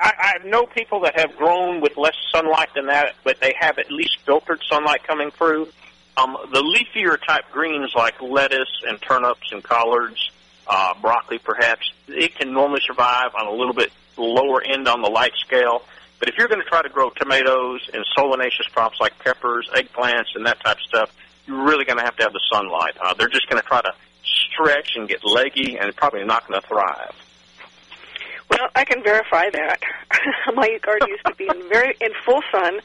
I, 0.00 0.38
I 0.40 0.46
know 0.46 0.64
people 0.64 1.00
that 1.00 1.18
have 1.18 1.36
grown 1.36 1.80
with 1.80 1.96
less 1.96 2.14
sunlight 2.32 2.68
than 2.76 2.86
that, 2.86 3.16
but 3.24 3.40
they 3.40 3.52
have 3.58 3.78
at 3.78 3.90
least 3.90 4.18
filtered 4.24 4.62
sunlight 4.70 5.02
coming 5.02 5.32
through. 5.32 5.66
Um, 6.16 6.36
the 6.52 6.62
leafier 6.62 7.18
type 7.26 7.44
greens 7.52 7.92
like 7.96 8.22
lettuce 8.22 8.70
and 8.86 9.02
turnips 9.02 9.50
and 9.50 9.60
collards, 9.60 10.30
uh, 10.68 10.94
broccoli 11.00 11.38
perhaps, 11.38 11.90
it 12.06 12.36
can 12.36 12.52
normally 12.52 12.80
survive 12.86 13.32
on 13.34 13.48
a 13.48 13.50
little 13.50 13.74
bit 13.74 13.90
lower 14.16 14.62
end 14.62 14.86
on 14.86 15.02
the 15.02 15.10
light 15.10 15.32
scale. 15.44 15.82
But 16.20 16.28
if 16.28 16.36
you're 16.38 16.48
going 16.48 16.62
to 16.62 16.68
try 16.68 16.82
to 16.82 16.88
grow 16.88 17.10
tomatoes 17.10 17.90
and 17.92 18.04
solanaceous 18.16 18.70
crops 18.72 19.00
like 19.00 19.18
peppers, 19.18 19.68
eggplants, 19.74 20.36
and 20.36 20.46
that 20.46 20.60
type 20.60 20.76
of 20.76 20.82
stuff, 20.82 21.14
you're 21.44 21.64
really 21.64 21.84
going 21.84 21.98
to 21.98 22.04
have 22.04 22.16
to 22.18 22.22
have 22.22 22.32
the 22.32 22.42
sunlight. 22.52 22.96
Uh, 23.00 23.14
they're 23.14 23.28
just 23.28 23.48
going 23.48 23.60
to 23.60 23.66
try 23.66 23.80
to 23.80 23.92
stretch 24.22 24.94
and 24.94 25.08
get 25.08 25.24
leggy, 25.24 25.76
and 25.76 25.94
probably 25.96 26.24
not 26.24 26.46
going 26.46 26.60
to 26.60 26.66
thrive. 26.68 27.14
Well, 28.58 28.70
I 28.74 28.84
can 28.84 29.04
verify 29.04 29.50
that. 29.50 29.80
My 30.54 30.78
garden 30.82 31.08
used 31.08 31.24
to 31.26 31.34
be 31.34 31.46
in 31.46 31.68
very 31.68 31.94
in 32.00 32.10
full 32.24 32.42
sun, 32.50 32.80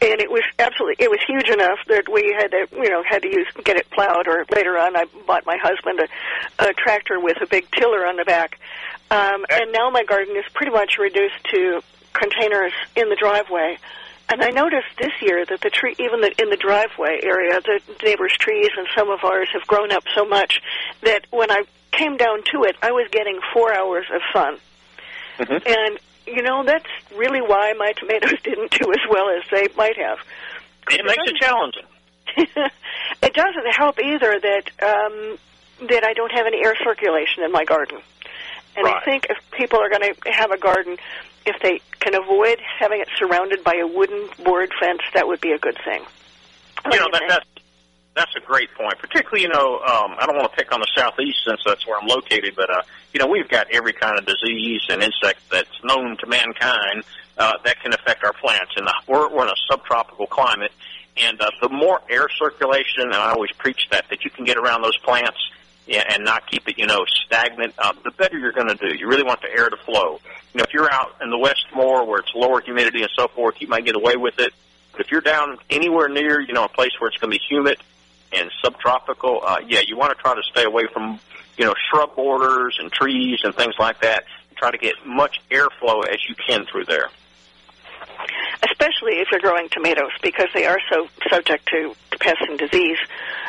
and 0.00 0.20
it 0.20 0.30
was 0.30 0.42
absolutely 0.58 1.04
it 1.04 1.10
was 1.10 1.18
huge 1.26 1.48
enough 1.48 1.78
that 1.88 2.08
we 2.08 2.32
had 2.38 2.52
to 2.52 2.68
you 2.72 2.88
know 2.88 3.02
had 3.02 3.22
to 3.22 3.28
use 3.28 3.46
get 3.64 3.76
it 3.76 3.90
plowed. 3.90 4.28
Or 4.28 4.44
later 4.54 4.78
on, 4.78 4.96
I 4.96 5.06
bought 5.26 5.44
my 5.44 5.56
husband 5.60 6.00
a, 6.00 6.68
a 6.68 6.72
tractor 6.74 7.18
with 7.18 7.38
a 7.42 7.46
big 7.46 7.68
tiller 7.72 8.06
on 8.06 8.16
the 8.16 8.24
back. 8.24 8.60
Um, 9.10 9.44
and 9.50 9.72
now 9.72 9.90
my 9.90 10.04
garden 10.04 10.36
is 10.36 10.44
pretty 10.54 10.72
much 10.72 10.96
reduced 10.98 11.42
to 11.52 11.80
containers 12.12 12.72
in 12.94 13.08
the 13.08 13.16
driveway. 13.16 13.78
And 14.28 14.42
I 14.42 14.50
noticed 14.50 14.88
this 14.98 15.12
year 15.20 15.44
that 15.44 15.60
the 15.60 15.70
tree, 15.70 15.94
even 16.00 16.20
the, 16.20 16.32
in 16.42 16.50
the 16.50 16.56
driveway 16.56 17.20
area, 17.22 17.60
the 17.60 17.80
neighbors' 18.02 18.36
trees 18.36 18.70
and 18.76 18.88
some 18.96 19.08
of 19.08 19.20
ours 19.22 19.48
have 19.52 19.64
grown 19.68 19.92
up 19.92 20.02
so 20.16 20.24
much 20.24 20.60
that 21.02 21.26
when 21.30 21.52
I 21.52 21.62
came 21.92 22.16
down 22.16 22.42
to 22.52 22.64
it, 22.64 22.76
I 22.82 22.90
was 22.90 23.06
getting 23.12 23.38
four 23.54 23.72
hours 23.72 24.06
of 24.12 24.20
sun. 24.32 24.58
Mm-hmm. 25.38 25.66
And 25.66 25.98
you 26.26 26.42
know 26.42 26.64
that's 26.64 26.86
really 27.16 27.40
why 27.40 27.72
my 27.78 27.92
tomatoes 27.92 28.40
didn't 28.44 28.72
do 28.72 28.92
as 28.92 29.00
well 29.10 29.28
as 29.30 29.42
they 29.50 29.68
might 29.76 29.96
have. 29.96 30.18
It, 30.90 31.00
it 31.00 31.06
makes 31.06 31.24
it 31.26 31.36
challenging. 31.36 31.86
it 32.36 33.34
doesn't 33.34 33.74
help 33.74 33.98
either 33.98 34.40
that 34.40 34.70
um, 34.82 35.38
that 35.88 36.04
I 36.04 36.12
don't 36.12 36.32
have 36.32 36.46
any 36.46 36.64
air 36.64 36.76
circulation 36.82 37.42
in 37.44 37.52
my 37.52 37.64
garden. 37.64 37.98
And 38.76 38.84
right. 38.84 38.96
I 38.96 39.04
think 39.04 39.26
if 39.30 39.38
people 39.52 39.80
are 39.80 39.88
going 39.88 40.02
to 40.02 40.30
have 40.30 40.50
a 40.50 40.58
garden, 40.58 40.98
if 41.46 41.60
they 41.62 41.80
can 42.00 42.14
avoid 42.14 42.60
having 42.78 43.00
it 43.00 43.08
surrounded 43.16 43.64
by 43.64 43.76
a 43.76 43.86
wooden 43.86 44.28
board 44.44 44.72
fence, 44.78 45.00
that 45.14 45.26
would 45.26 45.40
be 45.40 45.52
a 45.52 45.58
good 45.58 45.78
thing. 45.84 46.02
What 46.82 46.94
you 46.94 47.00
know, 47.00 47.08
that, 47.12 47.22
that's 47.28 47.55
that's 48.16 48.34
a 48.34 48.40
great 48.40 48.72
point. 48.74 48.98
Particularly, 48.98 49.42
you 49.42 49.48
know, 49.48 49.78
um, 49.78 50.16
I 50.18 50.24
don't 50.26 50.36
want 50.36 50.50
to 50.50 50.56
pick 50.56 50.72
on 50.72 50.80
the 50.80 50.88
southeast 50.96 51.38
since 51.46 51.60
that's 51.64 51.86
where 51.86 52.00
I'm 52.00 52.08
located, 52.08 52.54
but 52.56 52.70
uh, 52.70 52.82
you 53.12 53.20
know, 53.20 53.26
we've 53.26 53.48
got 53.48 53.70
every 53.70 53.92
kind 53.92 54.18
of 54.18 54.24
disease 54.24 54.80
and 54.88 55.02
insect 55.02 55.40
that's 55.52 55.84
known 55.84 56.16
to 56.16 56.26
mankind 56.26 57.04
uh, 57.38 57.52
that 57.64 57.80
can 57.80 57.92
affect 57.92 58.24
our 58.24 58.32
plants, 58.32 58.72
and 58.76 58.88
we're, 59.06 59.28
we're 59.28 59.44
in 59.44 59.50
a 59.50 59.60
subtropical 59.70 60.26
climate. 60.26 60.72
And 61.18 61.40
uh, 61.40 61.50
the 61.62 61.68
more 61.68 62.00
air 62.10 62.28
circulation, 62.28 63.04
and 63.04 63.14
I 63.14 63.30
always 63.30 63.52
preach 63.52 63.88
that, 63.90 64.08
that 64.10 64.24
you 64.24 64.30
can 64.30 64.44
get 64.44 64.56
around 64.56 64.82
those 64.82 64.96
plants, 64.98 65.38
yeah, 65.86 66.02
and 66.08 66.24
not 66.24 66.50
keep 66.50 66.68
it, 66.68 66.78
you 66.78 66.86
know, 66.86 67.04
stagnant, 67.26 67.74
uh, 67.78 67.92
the 68.02 68.10
better 68.10 68.38
you're 68.38 68.52
going 68.52 68.68
to 68.68 68.74
do. 68.74 68.94
You 68.94 69.08
really 69.08 69.22
want 69.22 69.40
the 69.40 69.48
air 69.48 69.68
to 69.68 69.76
flow. 69.76 70.20
You 70.52 70.58
know, 70.58 70.64
if 70.64 70.74
you're 70.74 70.90
out 70.90 71.16
in 71.22 71.30
the 71.30 71.38
west 71.38 71.64
more 71.74 72.04
where 72.04 72.18
it's 72.20 72.34
lower 72.34 72.60
humidity 72.60 73.02
and 73.02 73.10
so 73.14 73.28
forth, 73.28 73.60
you 73.60 73.68
might 73.68 73.84
get 73.84 73.94
away 73.94 74.16
with 74.16 74.38
it. 74.38 74.52
But 74.92 75.02
if 75.02 75.12
you're 75.12 75.20
down 75.20 75.58
anywhere 75.70 76.08
near, 76.08 76.40
you 76.40 76.54
know, 76.54 76.64
a 76.64 76.68
place 76.68 76.92
where 76.98 77.08
it's 77.08 77.18
going 77.18 77.30
to 77.30 77.38
be 77.38 77.44
humid 77.46 77.78
and 78.32 78.50
subtropical, 78.62 79.40
uh, 79.44 79.58
yeah, 79.66 79.80
you 79.86 79.96
want 79.96 80.16
to 80.16 80.22
try 80.22 80.34
to 80.34 80.42
stay 80.50 80.64
away 80.64 80.86
from, 80.92 81.20
you 81.56 81.64
know, 81.64 81.74
shrub 81.90 82.14
borders 82.16 82.76
and 82.80 82.90
trees 82.92 83.40
and 83.44 83.54
things 83.54 83.74
like 83.78 84.00
that. 84.00 84.24
Try 84.56 84.70
to 84.70 84.78
get 84.78 84.94
much 85.04 85.40
airflow 85.50 86.06
as 86.08 86.18
you 86.28 86.34
can 86.34 86.66
through 86.66 86.86
there 86.86 87.10
especially 88.62 89.14
if 89.20 89.28
you're 89.30 89.40
growing 89.40 89.68
tomatoes 89.68 90.12
because 90.22 90.48
they 90.54 90.66
are 90.66 90.78
so 90.90 91.08
subject 91.30 91.68
to 91.68 91.94
pests 92.18 92.42
and 92.48 92.58
disease. 92.58 92.98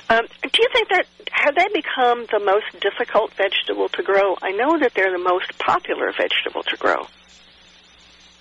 Um, 0.09 0.25
do 0.41 0.61
you 0.61 0.69
think 0.73 0.89
that 0.89 1.05
have 1.31 1.55
they 1.55 1.67
become 1.73 2.25
the 2.31 2.39
most 2.39 2.65
difficult 2.79 3.33
vegetable 3.33 3.89
to 3.89 4.03
grow? 4.03 4.37
I 4.41 4.51
know 4.51 4.77
that 4.79 4.93
they're 4.93 5.11
the 5.11 5.23
most 5.23 5.57
popular 5.57 6.11
vegetable 6.11 6.63
to 6.63 6.77
grow. 6.77 7.07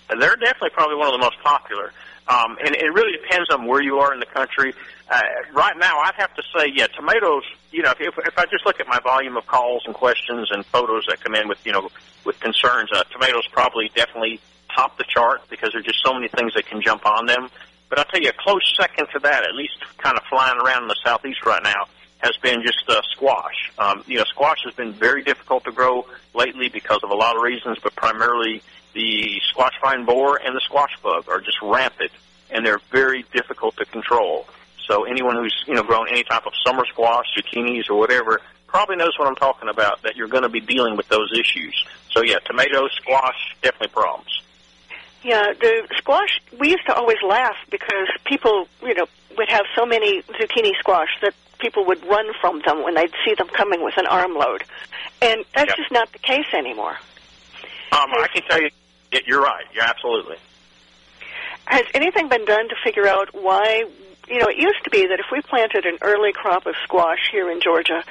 They're 0.09 0.37
definitely 0.37 0.71
probably 0.71 0.97
one 0.97 1.09
of 1.09 1.13
the 1.13 1.25
most 1.25 1.39
popular. 1.43 1.93
Um, 2.29 2.57
and 2.65 2.75
it 2.75 2.93
really 2.93 3.13
depends 3.13 3.51
on 3.51 3.67
where 3.67 3.81
you 3.81 3.99
are 3.99 4.13
in 4.13 4.21
the 4.21 4.27
country. 4.27 4.75
Uh, 5.09 5.23
right 5.53 5.77
now, 5.79 6.01
I'd 6.01 6.17
have 6.17 6.35
to 6.35 6.43
say, 6.57 6.73
yeah, 6.75 6.89
tomatoes. 6.89 7.45
You 7.71 7.83
know, 7.83 7.93
if, 8.01 8.19
if 8.19 8.39
I 8.39 8.47
just 8.47 8.67
look 8.67 8.81
at 8.81 8.89
my 8.89 8.99
volume 8.99 9.37
of 9.37 9.47
calls 9.47 9.83
and 9.87 9.95
questions 9.95 10.49
and 10.51 10.67
photos 10.67 11.05
that 11.09 11.21
come 11.21 11.35
in 11.35 11.47
with 11.47 11.59
you 11.65 11.73
know 11.73 11.89
with 12.25 12.41
concerns, 12.41 12.91
uh, 12.93 13.05
tomatoes 13.13 13.47
probably 13.53 13.91
definitely 13.95 14.41
top 14.75 14.99
the 14.99 15.05
chart 15.09 15.43
because 15.49 15.71
there's 15.73 15.85
just 15.85 16.01
so 16.05 16.13
many 16.13 16.29
things 16.29 16.55
that 16.55 16.67
can 16.67 16.83
jump 16.83 17.07
on 17.07 17.27
them. 17.27 17.49
But 17.89 18.01
I'll 18.01 18.05
tell 18.07 18.21
you, 18.21 18.31
a 18.31 18.43
close 18.43 18.75
second 18.77 19.07
to 19.13 19.21
that, 19.21 19.45
at 19.45 19.55
least 19.55 19.79
kind 19.99 20.17
of 20.17 20.25
flying 20.29 20.59
around 20.59 20.83
in 20.83 20.89
the 20.89 20.99
southeast 21.05 21.47
right 21.47 21.63
now, 21.63 21.87
has 22.19 22.37
been 22.43 22.63
just 22.63 22.83
uh, 22.89 23.01
squash. 23.13 23.71
Um, 23.79 24.03
you 24.07 24.19
know, 24.19 24.25
squash 24.25 24.59
has 24.65 24.75
been 24.75 24.93
very 24.93 25.23
difficult 25.23 25.65
to 25.65 25.73
grow 25.73 26.07
lately 26.35 26.69
because 26.69 27.01
of 27.05 27.11
a 27.11 27.15
lot 27.15 27.37
of 27.37 27.43
reasons, 27.43 27.79
but 27.83 27.95
primarily 27.95 28.63
the 28.97 29.41
squash 29.51 29.75
vine 29.83 30.07
borer 30.07 30.41
and 30.43 30.57
the 30.57 30.61
squash 30.61 30.97
bug 31.03 31.29
are 31.29 31.41
just 31.41 31.61
rampant, 31.63 32.11
and 32.51 32.65
they're 32.65 32.81
very 32.91 33.25
difficult 33.33 33.77
to 33.77 33.85
control. 33.85 34.47
So 34.89 35.05
anyone 35.05 35.37
who's 35.37 35.55
you 35.67 35.75
know 35.75 35.83
grown 35.83 36.09
any 36.09 36.25
type 36.25 36.47
of 36.47 36.55
summer 36.67 36.85
squash, 36.87 37.27
zucchinis, 37.37 37.91
or 37.91 37.99
whatever 37.99 38.41
probably 38.67 38.97
knows 38.97 39.17
what 39.19 39.29
I'm 39.29 39.37
talking 39.37 39.69
about. 39.69 40.03
That 40.03 40.17
you're 40.17 40.29
going 40.29 40.43
to 40.43 40.49
be 40.49 40.61
dealing 40.61 40.97
with 40.97 41.09
those 41.09 41.31
issues. 41.39 41.75
So 42.11 42.23
yeah, 42.23 42.39
tomatoes, 42.45 42.91
squash, 42.97 43.55
definitely 43.63 43.89
problems. 43.89 44.43
Yeah, 45.23 45.53
the 45.61 45.87
squash, 45.97 46.41
we 46.59 46.71
used 46.71 46.87
to 46.87 46.95
always 46.95 47.19
laugh 47.27 47.57
because 47.71 48.09
people, 48.25 48.69
you 48.83 48.95
know, 48.95 49.07
would 49.37 49.49
have 49.49 49.65
so 49.75 49.85
many 49.85 50.23
zucchini 50.23 50.73
squash 50.79 51.09
that 51.21 51.35
people 51.59 51.85
would 51.87 52.05
run 52.07 52.27
from 52.41 52.63
them 52.65 52.83
when 52.85 52.95
they'd 52.95 53.13
see 53.25 53.35
them 53.35 53.49
coming 53.49 53.83
with 53.83 53.97
an 53.99 54.07
armload. 54.07 54.63
And 55.21 55.45
that's 55.55 55.69
yep. 55.69 55.77
just 55.77 55.91
not 55.91 56.13
the 56.13 56.19
case 56.21 56.47
anymore. 56.55 56.97
Um, 57.93 58.11
I 58.13 58.29
can 58.33 58.43
tell 58.49 58.61
you, 58.61 58.71
you're 59.27 59.43
right. 59.43 59.65
You're 59.73 59.85
absolutely. 59.85 60.37
Has 61.67 61.85
anything 61.95 62.29
been 62.29 62.45
done 62.45 62.69
to 62.69 62.75
figure 62.85 63.07
out 63.07 63.31
why? 63.35 63.85
You 64.29 64.39
know, 64.39 64.49
it 64.49 64.57
used 64.57 64.83
to 64.85 64.91
be 64.91 65.07
that 65.07 65.21
if 65.21 65.27
we 65.31 65.41
planted 65.41 65.87
an 65.87 65.99
early 66.01 66.33
crop 66.33 66.67
of 66.67 66.75
squash 66.83 67.29
here 67.31 67.51
in 67.51 67.61
Georgia, 67.61 68.03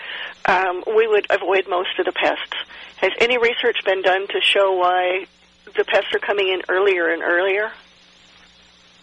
um, 0.45 0.83
we 0.87 1.07
would 1.07 1.27
avoid 1.29 1.67
most 1.67 1.99
of 1.99 2.05
the 2.05 2.11
pests. 2.11 2.55
Has 2.97 3.11
any 3.19 3.37
research 3.37 3.77
been 3.85 4.01
done 4.01 4.27
to 4.27 4.41
show 4.41 4.73
why 4.73 5.27
the 5.75 5.83
pests 5.83 6.13
are 6.13 6.19
coming 6.19 6.49
in 6.49 6.61
earlier 6.69 7.09
and 7.09 7.21
earlier? 7.21 7.71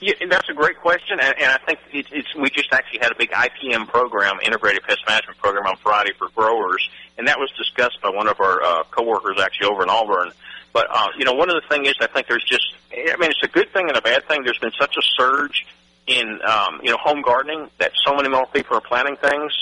Yeah, 0.01 0.15
that's 0.29 0.49
a 0.49 0.55
great 0.55 0.81
question, 0.81 1.21
and, 1.21 1.35
and 1.39 1.53
I 1.53 1.59
think 1.65 1.79
it, 1.93 2.07
it's 2.11 2.35
we 2.35 2.51
just 2.51 2.73
actually 2.73 2.99
had 2.99 3.13
a 3.13 3.15
big 3.15 3.31
IPM 3.31 3.87
program, 3.87 4.39
Integrated 4.45 4.83
Pest 4.83 4.99
Management 5.07 5.39
Program, 5.39 5.65
on 5.65 5.77
Friday 5.77 6.11
for 6.19 6.29
growers, 6.31 6.89
and 7.19 7.29
that 7.29 7.39
was 7.39 7.53
discussed 7.57 8.01
by 8.03 8.11
one 8.11 8.27
of 8.27 8.41
our 8.41 8.61
uh, 8.65 8.83
coworkers 8.91 9.39
actually 9.41 9.69
over 9.69 9.85
in 9.85 9.91
Auburn. 9.91 10.33
But 10.73 10.87
uh, 10.91 11.09
you 11.19 11.25
know, 11.25 11.33
one 11.33 11.51
of 11.51 11.57
the 11.61 11.69
things 11.69 11.89
is 11.89 11.95
I 12.01 12.07
think 12.07 12.27
there's 12.29 12.45
just, 12.45 12.75
I 12.93 13.17
mean, 13.19 13.31
it's 13.31 13.43
a 13.43 13.49
good 13.49 13.73
thing 13.73 13.89
and 13.89 13.97
a 13.97 14.03
bad 14.03 14.27
thing. 14.27 14.43
There's 14.45 14.59
been 14.59 14.73
such 14.79 14.97
a 14.97 15.03
surge 15.17 15.67
in 16.07 16.41
um, 16.43 16.81
you 16.83 16.91
know 16.91 16.97
home 16.97 17.23
gardening 17.23 17.71
that 17.79 17.93
so 18.05 18.15
many 18.15 18.29
more 18.29 18.47
people 18.47 18.77
are 18.77 18.81
planting 18.81 19.17
things, 19.17 19.53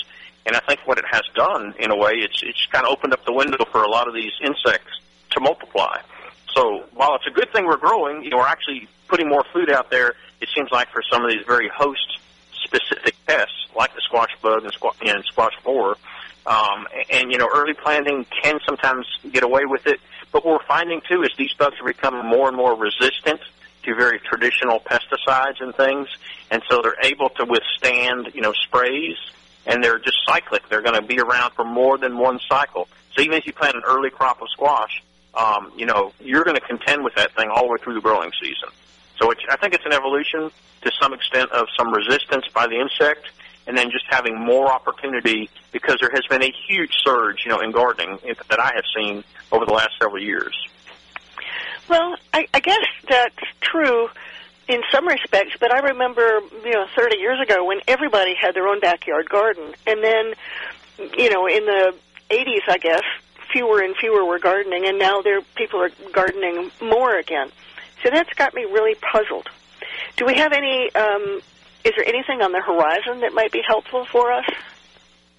and 0.45 0.55
I 0.55 0.59
think 0.59 0.79
what 0.85 0.97
it 0.97 1.05
has 1.11 1.23
done 1.35 1.73
in 1.79 1.91
a 1.91 1.95
way, 1.95 2.13
it's 2.13 2.41
it's 2.43 2.65
kind 2.67 2.85
of 2.85 2.91
opened 2.91 3.13
up 3.13 3.25
the 3.25 3.33
window 3.33 3.65
for 3.71 3.83
a 3.83 3.89
lot 3.89 4.07
of 4.07 4.13
these 4.13 4.31
insects 4.41 4.99
to 5.31 5.39
multiply. 5.39 5.99
So 6.55 6.83
while 6.93 7.15
it's 7.15 7.27
a 7.27 7.31
good 7.31 7.51
thing 7.53 7.65
we're 7.65 7.77
growing, 7.77 8.23
you 8.23 8.29
know, 8.29 8.37
we're 8.37 8.47
actually 8.47 8.87
putting 9.07 9.29
more 9.29 9.43
food 9.53 9.69
out 9.69 9.89
there. 9.89 10.15
It 10.41 10.49
seems 10.53 10.69
like 10.71 10.89
for 10.91 11.01
some 11.09 11.23
of 11.23 11.31
these 11.31 11.45
very 11.45 11.69
host-specific 11.69 13.15
pests, 13.25 13.67
like 13.75 13.93
the 13.95 14.01
squash 14.01 14.31
bug 14.41 14.63
and 14.63 14.73
squash, 14.73 14.95
and 15.01 15.23
squash 15.25 15.53
borer, 15.63 15.95
um, 16.45 16.87
and 17.09 17.31
you 17.31 17.37
know, 17.37 17.49
early 17.53 17.73
planting 17.73 18.25
can 18.43 18.59
sometimes 18.65 19.05
get 19.31 19.43
away 19.43 19.65
with 19.65 19.85
it. 19.87 19.99
But 20.31 20.45
what 20.45 20.61
we're 20.61 20.67
finding 20.67 21.01
too 21.07 21.23
is 21.23 21.29
these 21.37 21.53
bugs 21.53 21.75
are 21.81 21.85
becoming 21.85 22.25
more 22.25 22.47
and 22.47 22.55
more 22.55 22.75
resistant 22.75 23.41
to 23.83 23.95
very 23.95 24.19
traditional 24.19 24.79
pesticides 24.79 25.59
and 25.59 25.75
things, 25.75 26.07
and 26.51 26.61
so 26.69 26.81
they're 26.81 27.01
able 27.03 27.29
to 27.29 27.45
withstand, 27.45 28.31
you 28.33 28.41
know, 28.41 28.53
sprays, 28.53 29.17
and 29.65 29.83
they're 29.83 29.99
just 29.99 30.17
cyclic. 30.27 30.67
They're 30.69 30.81
going 30.81 30.99
to 30.99 31.05
be 31.05 31.19
around 31.19 31.51
for 31.53 31.65
more 31.65 31.97
than 31.97 32.17
one 32.17 32.39
cycle. 32.47 32.87
So 33.13 33.21
even 33.21 33.37
if 33.37 33.45
you 33.45 33.53
plant 33.53 33.75
an 33.75 33.83
early 33.85 34.09
crop 34.09 34.41
of 34.41 34.49
squash, 34.49 35.03
um, 35.33 35.71
you 35.75 35.85
know, 35.85 36.13
you're 36.19 36.43
going 36.43 36.57
to 36.57 36.65
contend 36.65 37.03
with 37.03 37.15
that 37.15 37.35
thing 37.35 37.49
all 37.49 37.65
the 37.65 37.71
way 37.71 37.77
through 37.81 37.95
the 37.95 38.01
growing 38.01 38.31
season. 38.41 38.69
So 39.19 39.31
it's, 39.31 39.41
I 39.49 39.55
think 39.57 39.73
it's 39.73 39.85
an 39.85 39.93
evolution 39.93 40.51
to 40.81 40.91
some 40.99 41.13
extent 41.13 41.51
of 41.51 41.67
some 41.77 41.93
resistance 41.93 42.45
by 42.53 42.67
the 42.67 42.79
insect, 42.79 43.27
and 43.67 43.77
then 43.77 43.91
just 43.91 44.05
having 44.09 44.37
more 44.37 44.67
opportunity 44.71 45.49
because 45.71 45.97
there 45.99 46.11
has 46.13 46.25
been 46.29 46.43
a 46.43 46.51
huge 46.67 46.93
surge, 47.03 47.43
you 47.45 47.51
know, 47.51 47.59
in 47.59 47.71
gardening 47.71 48.19
that 48.49 48.59
I 48.59 48.71
have 48.75 48.85
seen 48.95 49.23
over 49.51 49.65
the 49.65 49.73
last 49.73 49.91
several 49.99 50.21
years. 50.21 50.55
Well, 51.87 52.15
I, 52.33 52.47
I 52.53 52.59
guess 52.59 52.85
that's 53.07 53.43
true 53.59 54.09
in 54.67 54.81
some 54.91 55.07
respects, 55.07 55.55
but 55.59 55.73
I 55.73 55.79
remember, 55.79 56.39
you 56.63 56.71
know, 56.71 56.85
30 56.95 57.17
years 57.17 57.39
ago 57.41 57.65
when 57.65 57.81
everybody 57.87 58.35
had 58.35 58.55
their 58.55 58.67
own 58.67 58.79
backyard 58.79 59.29
garden, 59.29 59.73
and 59.85 60.03
then, 60.03 60.33
you 61.17 61.29
know, 61.29 61.47
in 61.47 61.65
the 61.65 61.93
80s, 62.29 62.69
I 62.69 62.77
guess, 62.77 63.03
fewer 63.51 63.81
and 63.81 63.95
fewer 63.95 64.23
were 64.23 64.39
gardening, 64.39 64.85
and 64.85 64.97
now 64.97 65.21
there 65.21 65.41
people 65.55 65.81
are 65.81 65.91
gardening 66.13 66.71
more 66.81 67.17
again. 67.17 67.51
So 68.03 68.09
that's 68.09 68.31
got 68.33 68.53
me 68.53 68.63
really 68.63 68.95
puzzled. 68.95 69.49
Do 70.15 70.25
we 70.25 70.35
have 70.35 70.53
any? 70.53 70.93
Um, 70.95 71.41
is 71.83 71.93
there 71.95 72.07
anything 72.07 72.41
on 72.41 72.51
the 72.51 72.61
horizon 72.61 73.21
that 73.21 73.33
might 73.33 73.51
be 73.51 73.61
helpful 73.65 74.05
for 74.05 74.31
us? 74.31 74.45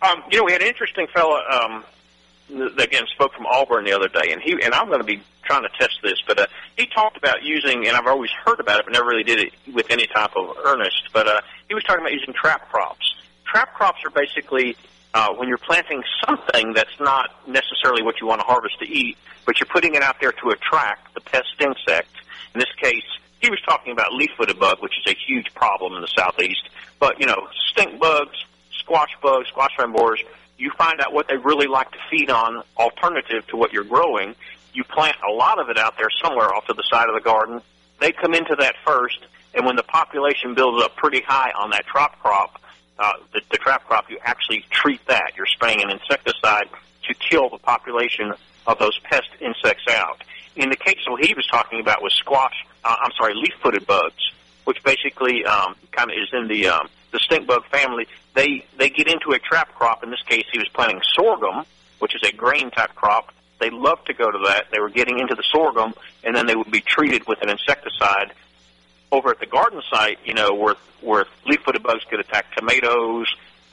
Um, 0.03 0.23
you 0.31 0.39
know, 0.39 0.45
we 0.45 0.53
had 0.53 0.63
an 0.63 0.69
interesting 0.69 1.07
fellow 1.15 1.39
um, 1.39 1.85
that 2.51 2.81
again 2.81 3.05
spoke 3.15 3.33
from 3.35 3.47
Auburn 3.47 3.85
the 3.85 3.93
other 3.93 4.09
day, 4.09 4.33
and 4.33 4.43
he 4.43 4.53
and 4.53 4.75
I'm 4.75 4.89
going 4.89 5.01
to 5.01 5.07
be 5.07 5.23
trying 5.45 5.63
to 5.63 5.69
test 5.79 5.99
this, 6.03 6.21
but 6.27 6.39
uh, 6.39 6.47
he 6.77 6.87
talked 6.87 7.17
about 7.17 7.43
using, 7.43 7.87
and 7.87 7.97
I've 7.97 8.07
always 8.07 8.31
heard 8.45 8.61
about 8.61 8.81
it, 8.81 8.87
but 8.87 8.93
never 8.93 9.09
really 9.09 9.25
did 9.25 9.41
it 9.41 9.53
with 9.73 9.91
any 9.91 10.07
type 10.07 10.37
of 10.37 10.57
earnest. 10.65 11.11
But 11.13 11.29
uh, 11.29 11.41
he 11.69 11.75
was 11.75 11.85
talking 11.85 12.01
about 12.01 12.13
using 12.13 12.33
trap 12.33 12.71
crops. 12.71 13.15
Trap 13.45 13.75
crops 13.75 13.99
are 14.05 14.11
basically 14.11 14.77
uh, 15.15 15.33
when 15.35 15.49
you're 15.49 15.59
planting 15.59 16.03
something 16.27 16.73
that's 16.75 16.99
not 17.01 17.31
necessarily 17.47 18.03
what 18.03 18.21
you 18.21 18.27
want 18.27 18.41
to 18.41 18.47
harvest 18.47 18.79
to 18.81 18.89
eat, 18.89 19.17
but 19.45 19.61
you're 19.61 19.69
putting 19.73 19.95
it 19.95 20.03
out 20.03 20.17
there 20.21 20.33
to 20.33 20.51
attract 20.51 21.15
the 21.15 21.21
pest 21.21 21.55
insect. 21.61 22.11
In 22.55 22.61
this 22.61 22.73
case, 22.81 23.05
he 23.43 23.51
was 23.51 23.61
talking 23.69 23.93
about 23.93 24.15
leaf-footed 24.15 24.59
bug, 24.59 24.79
which 24.81 24.95
is 25.05 25.13
a 25.13 25.17
huge 25.27 25.53
problem 25.53 25.95
in 25.95 26.01
the 26.01 26.09
southeast. 26.17 26.71
But 26.99 27.21
you 27.21 27.27
know, 27.27 27.49
stink 27.71 28.01
bugs, 28.01 28.43
squash 28.79 29.11
bugs, 29.21 29.49
squash 29.49 29.73
vine 29.77 29.93
borers, 29.93 30.23
you 30.57 30.71
find 30.79 31.01
out 31.01 31.13
what 31.13 31.27
they 31.27 31.37
really 31.37 31.67
like 31.67 31.91
to 31.91 31.99
feed 32.09 32.31
on, 32.31 32.63
alternative 32.77 33.45
to 33.49 33.57
what 33.57 33.73
you're 33.73 33.85
growing. 33.85 34.37
You 34.73 34.85
plant 34.85 35.17
a 35.29 35.33
lot 35.33 35.59
of 35.59 35.69
it 35.69 35.77
out 35.77 35.97
there 35.99 36.09
somewhere 36.23 36.55
off 36.55 36.67
to 36.67 36.73
the 36.73 36.85
side 36.89 37.09
of 37.09 37.15
the 37.15 37.21
garden. 37.21 37.61
They 38.01 38.13
come 38.13 38.33
into 38.33 38.55
that 38.61 38.77
first, 38.87 39.19
and 39.55 39.67
when 39.67 39.77
the 39.77 39.83
population 39.83 40.55
builds 40.55 40.83
up 40.85 40.95
pretty 40.97 41.21
high 41.21 41.51
on 41.59 41.71
that 41.71 41.85
trap 41.87 42.19
crop, 42.21 42.61
uh, 42.99 43.13
the, 43.33 43.41
the 43.51 43.59
trap 43.59 43.87
crop, 43.87 44.09
you 44.09 44.19
actually 44.23 44.65
treat 44.71 45.05
that. 45.07 45.33
You're 45.37 45.47
spraying 45.47 45.83
an 45.83 45.91
insecticide 45.91 46.69
to 47.09 47.15
kill 47.15 47.49
the 47.49 47.59
population 47.59 48.33
of 48.67 48.79
those 48.79 48.99
pest 49.01 49.29
insects 49.41 49.85
out. 49.91 50.23
In 50.57 50.69
the 50.69 50.77
case 50.77 50.99
what 51.09 51.25
he 51.25 51.35
was 51.35 51.47
talking 51.47 51.81
about 51.81 52.03
was 52.03 52.13
squash, 52.15 52.55
uh, 52.85 52.97
I'm 53.03 53.13
sorry, 53.17 53.35
leaf-footed 53.35 53.87
bugs, 53.87 54.33
which 54.65 54.83
basically 54.85 55.45
um, 55.45 55.77
kind 55.93 56.11
of 56.11 56.17
is 56.17 56.29
in 56.33 56.49
the 56.49 56.69
um, 56.69 56.89
the 57.11 57.19
stink 57.19 57.47
bug 57.47 57.65
family. 57.67 58.07
They 58.35 58.65
they 58.79 58.91
get 58.91 59.09
into 59.09 59.33
a 59.33 59.39
trap 59.39 59.75
crop. 59.75 60.03
In 60.03 60.11
this 60.11 60.23
case, 60.29 60.45
he 60.53 60.59
was 60.59 60.69
planting 60.69 61.01
sorghum, 61.15 61.65
which 61.99 62.15
is 62.15 62.23
a 62.29 62.33
grain 62.33 62.71
type 62.71 62.95
crop. 62.95 63.33
They 63.59 63.71
love 63.71 64.05
to 64.07 64.15
go 64.15 64.31
to 64.31 64.39
that. 64.47 64.67
They 64.73 64.81
were 64.81 64.91
getting 64.91 65.19
into 65.19 65.35
the 65.35 65.45
sorghum, 65.45 65.95
and 66.25 66.35
then 66.35 66.47
they 66.47 66.57
would 66.57 66.71
be 66.71 66.81
treated 66.81 67.27
with 67.27 67.41
an 67.43 67.49
insecticide 67.49 68.33
over 69.13 69.31
at 69.31 69.39
the 69.41 69.47
garden 69.47 69.83
site, 69.91 70.19
you 70.25 70.35
know, 70.35 70.55
where 70.55 70.75
where 71.01 71.27
leaf-footed 71.47 71.83
bugs 71.83 72.05
could 72.09 72.21
attack 72.21 72.55
tomatoes, 72.57 73.27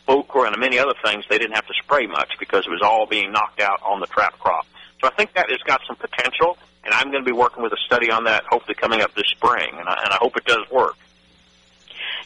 okra, 0.07 0.51
and 0.51 0.59
many 0.59 0.79
other 0.79 0.95
things, 1.03 1.23
they 1.29 1.37
didn't 1.37 1.53
have 1.53 1.67
to 1.67 1.73
spray 1.81 2.07
much 2.07 2.33
because 2.39 2.65
it 2.65 2.69
was 2.69 2.81
all 2.81 3.05
being 3.05 3.31
knocked 3.31 3.61
out 3.61 3.79
on 3.83 3.99
the 3.99 4.07
trap 4.07 4.37
crop. 4.39 4.65
So 4.99 5.07
I 5.07 5.11
think 5.11 5.33
that 5.33 5.49
has 5.49 5.59
got 5.59 5.81
some 5.87 5.95
potential, 5.95 6.57
and 6.83 6.93
I'm 6.93 7.11
going 7.11 7.23
to 7.23 7.29
be 7.29 7.35
working 7.35 7.63
with 7.63 7.73
a 7.73 7.77
study 7.85 8.09
on 8.11 8.25
that, 8.25 8.45
hopefully 8.45 8.75
coming 8.75 9.01
up 9.01 9.13
this 9.13 9.27
spring, 9.27 9.69
and 9.77 9.87
I, 9.87 10.01
and 10.03 10.13
I 10.13 10.17
hope 10.19 10.37
it 10.37 10.45
does 10.45 10.69
work. 10.71 10.95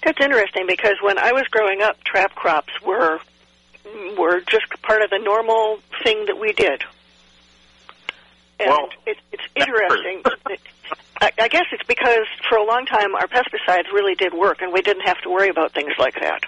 That's 0.04 0.20
interesting 0.20 0.66
because 0.68 0.96
when 1.02 1.18
I 1.18 1.32
was 1.32 1.44
growing 1.50 1.82
up, 1.82 2.04
trap 2.04 2.36
crops 2.36 2.74
were 2.86 3.20
were 4.18 4.40
just 4.42 4.70
part 4.82 5.02
of 5.02 5.10
the 5.10 5.20
normal 5.20 5.80
thing 6.04 6.26
that 6.28 6.40
we 6.40 6.54
did. 6.54 6.84
And 8.60 8.70
well, 8.70 8.90
it, 9.06 9.18
it's 9.32 9.44
interesting. 9.56 10.24
I, 11.22 11.32
I 11.40 11.48
guess 11.48 11.66
it's 11.72 11.84
because 11.84 12.26
for 12.50 12.58
a 12.58 12.66
long 12.66 12.86
time 12.86 13.16
our 13.16 13.28
pesticides 13.28 13.92
really 13.94 14.16
did 14.16 14.34
work, 14.34 14.62
and 14.62 14.72
we 14.74 14.82
didn't 14.82 15.04
have 15.04 15.20
to 15.22 15.30
worry 15.30 15.50
about 15.50 15.74
things 15.74 15.94
like 15.98 16.16
that. 16.16 16.44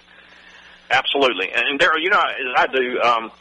Absolutely, 0.89 1.52
and 1.54 1.80
Daryl, 1.80 2.02
you 2.02 2.10
know, 2.10 2.22
as 2.22 2.54
I 2.58 2.68
do, 2.68 3.02
um, 3.02 3.32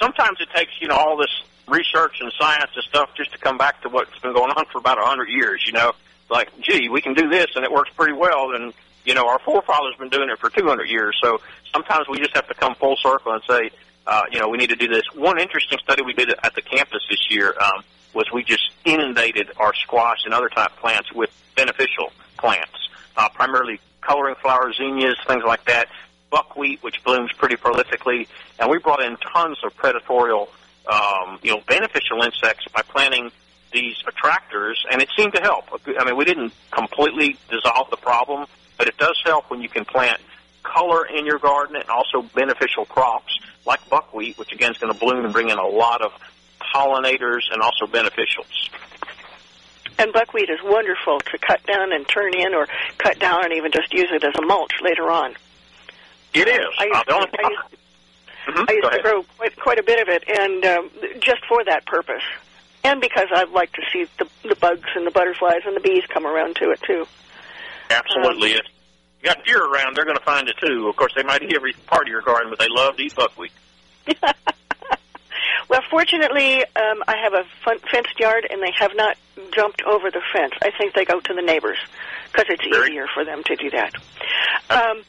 sometimes 0.00 0.38
it 0.40 0.48
takes 0.54 0.72
you 0.80 0.88
know 0.88 0.96
all 0.96 1.16
this 1.16 1.42
research 1.68 2.20
and 2.20 2.32
science 2.38 2.70
and 2.74 2.84
stuff 2.84 3.10
just 3.16 3.32
to 3.32 3.38
come 3.38 3.58
back 3.58 3.82
to 3.82 3.88
what's 3.88 4.18
been 4.20 4.32
going 4.32 4.50
on 4.50 4.64
for 4.72 4.78
about 4.78 4.98
a 4.98 5.06
hundred 5.06 5.28
years. 5.28 5.62
You 5.66 5.72
know, 5.72 5.92
like, 6.30 6.48
gee, 6.60 6.88
we 6.88 7.00
can 7.00 7.14
do 7.14 7.28
this 7.28 7.48
and 7.54 7.64
it 7.64 7.72
works 7.72 7.90
pretty 7.96 8.14
well, 8.14 8.54
and 8.54 8.72
you 9.04 9.14
know, 9.14 9.26
our 9.26 9.38
forefathers 9.38 9.94
been 9.98 10.10
doing 10.10 10.28
it 10.28 10.38
for 10.38 10.50
200 10.50 10.84
years. 10.84 11.18
So 11.22 11.40
sometimes 11.72 12.06
we 12.08 12.18
just 12.18 12.34
have 12.34 12.46
to 12.48 12.54
come 12.54 12.74
full 12.74 12.96
circle 12.96 13.32
and 13.32 13.42
say, 13.48 13.70
uh, 14.06 14.24
you 14.30 14.38
know, 14.38 14.48
we 14.48 14.58
need 14.58 14.68
to 14.70 14.76
do 14.76 14.88
this. 14.88 15.02
One 15.14 15.38
interesting 15.38 15.78
study 15.82 16.02
we 16.02 16.12
did 16.12 16.30
at 16.42 16.54
the 16.54 16.62
campus 16.62 17.02
this 17.08 17.30
year 17.30 17.54
um, 17.58 17.82
was 18.14 18.26
we 18.32 18.44
just 18.44 18.70
inundated 18.84 19.50
our 19.56 19.74
squash 19.74 20.18
and 20.24 20.34
other 20.34 20.48
type 20.48 20.76
plants 20.76 21.12
with 21.12 21.30
beneficial 21.56 22.12
plants, 22.36 22.88
uh, 23.16 23.28
primarily 23.30 23.80
coloring 24.00 24.34
flower 24.40 24.72
zinnias, 24.72 25.16
things 25.26 25.44
like 25.46 25.64
that, 25.64 25.88
buckwheat, 26.30 26.82
which 26.82 27.02
blooms 27.04 27.32
pretty 27.32 27.56
prolifically, 27.56 28.26
and 28.58 28.70
we 28.70 28.78
brought 28.78 29.02
in 29.02 29.16
tons 29.16 29.58
of 29.64 29.74
predatorial, 29.76 30.48
um, 30.88 31.38
you 31.42 31.50
know, 31.52 31.60
beneficial 31.66 32.22
insects 32.22 32.66
by 32.74 32.82
planting 32.82 33.30
these 33.72 33.96
attractors, 34.06 34.84
and 34.90 35.02
it 35.02 35.08
seemed 35.16 35.34
to 35.34 35.42
help. 35.42 35.66
I 35.98 36.04
mean, 36.04 36.16
we 36.16 36.24
didn't 36.24 36.52
completely 36.70 37.36
dissolve 37.50 37.90
the 37.90 37.98
problem, 37.98 38.46
but 38.78 38.88
it 38.88 38.96
does 38.96 39.20
help 39.24 39.50
when 39.50 39.60
you 39.60 39.68
can 39.68 39.84
plant 39.84 40.20
color 40.62 41.04
in 41.06 41.26
your 41.26 41.38
garden 41.38 41.76
and 41.76 41.88
also 41.88 42.22
beneficial 42.34 42.86
crops 42.86 43.38
like 43.66 43.86
buckwheat, 43.88 44.38
which 44.38 44.52
again 44.52 44.72
is 44.72 44.78
going 44.78 44.92
to 44.92 44.98
bloom 44.98 45.24
and 45.24 45.32
bring 45.32 45.50
in 45.50 45.58
a 45.58 45.66
lot 45.66 46.02
of 46.02 46.12
pollinators 46.74 47.42
and 47.52 47.60
also 47.62 47.86
beneficials. 47.86 48.70
And 49.98 50.12
buckwheat 50.12 50.48
is 50.48 50.58
wonderful 50.62 51.18
to 51.20 51.38
cut 51.38 51.64
down 51.66 51.92
and 51.92 52.06
turn 52.08 52.32
in, 52.34 52.54
or 52.54 52.66
cut 52.98 53.18
down 53.18 53.44
and 53.44 53.52
even 53.54 53.72
just 53.72 53.92
use 53.92 54.08
it 54.12 54.22
as 54.24 54.34
a 54.36 54.46
mulch 54.46 54.72
later 54.82 55.10
on. 55.10 55.34
It 56.34 56.46
is. 56.46 56.68
Uh, 56.78 57.02
the 57.06 57.14
only 57.14 57.26
to, 57.26 57.78
I 58.48 58.52
used, 58.52 58.68
Mhm, 58.68 58.68
I 58.70 58.72
used 58.74 58.92
to 58.92 59.02
grow 59.02 59.22
quite, 59.36 59.56
quite 59.56 59.78
a 59.78 59.82
bit 59.82 60.00
of 60.00 60.08
it, 60.08 60.24
and 60.28 60.64
um, 60.64 60.90
just 61.20 61.44
for 61.46 61.62
that 61.64 61.86
purpose, 61.86 62.22
and 62.84 63.00
because 63.00 63.28
I 63.32 63.44
like 63.44 63.72
to 63.74 63.82
see 63.92 64.06
the 64.18 64.26
the 64.48 64.56
bugs 64.56 64.88
and 64.94 65.06
the 65.06 65.10
butterflies 65.10 65.62
and 65.66 65.76
the 65.76 65.80
bees 65.80 66.04
come 66.08 66.26
around 66.26 66.56
to 66.56 66.70
it 66.70 66.80
too. 66.82 67.06
Absolutely. 67.90 68.52
If 68.52 68.64
you 69.22 69.28
got 69.28 69.44
deer 69.44 69.62
around, 69.64 69.96
they're 69.96 70.04
going 70.04 70.16
to 70.16 70.24
find 70.24 70.48
it 70.48 70.56
too. 70.58 70.88
Of 70.88 70.96
course, 70.96 71.12
they 71.16 71.22
might 71.22 71.42
eat 71.42 71.52
every 71.54 71.72
part 71.86 72.02
of 72.02 72.08
your 72.08 72.22
garden, 72.22 72.50
but 72.50 72.58
they 72.58 72.68
love 72.68 72.96
to 72.96 73.02
eat 73.02 73.14
buckwheat. 73.14 73.50
well, 75.68 75.82
fortunately, 75.90 76.60
um, 76.62 77.02
I 77.08 77.16
have 77.22 77.34
a 77.34 77.44
fun- 77.64 77.80
fenced 77.90 78.18
yard, 78.20 78.46
and 78.50 78.62
they 78.62 78.72
have 78.78 78.92
not 78.94 79.16
jumped 79.54 79.82
over 79.82 80.10
the 80.10 80.22
fence. 80.32 80.52
I 80.62 80.70
think 80.76 80.94
they 80.94 81.04
go 81.04 81.20
to 81.20 81.34
the 81.34 81.42
neighbors 81.42 81.78
because 82.32 82.46
it's 82.48 82.64
Very- 82.70 82.90
easier 82.90 83.06
for 83.12 83.24
them 83.24 83.42
to 83.44 83.56
do 83.56 83.70
that. 83.70 83.94
Um, 84.70 85.02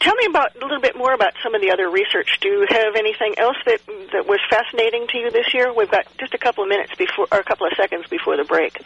tell 0.00 0.14
me 0.16 0.26
about 0.26 0.54
a 0.56 0.58
little 0.58 0.80
bit 0.80 0.96
more 0.96 1.14
about 1.14 1.32
some 1.42 1.54
of 1.54 1.62
the 1.62 1.70
other 1.70 1.88
research. 1.88 2.38
Do 2.40 2.48
you 2.48 2.66
have 2.68 2.94
anything 2.94 3.34
else 3.38 3.56
that 3.64 3.80
that 4.12 4.26
was 4.26 4.40
fascinating 4.50 5.06
to 5.08 5.18
you 5.18 5.30
this 5.30 5.52
year? 5.54 5.72
We've 5.72 5.90
got 5.90 6.06
just 6.18 6.34
a 6.34 6.38
couple 6.38 6.62
of 6.62 6.68
minutes 6.68 6.94
before, 6.96 7.26
or 7.32 7.38
a 7.38 7.44
couple 7.44 7.66
of 7.66 7.72
seconds 7.76 8.06
before 8.08 8.36
the 8.36 8.44
break. 8.44 8.80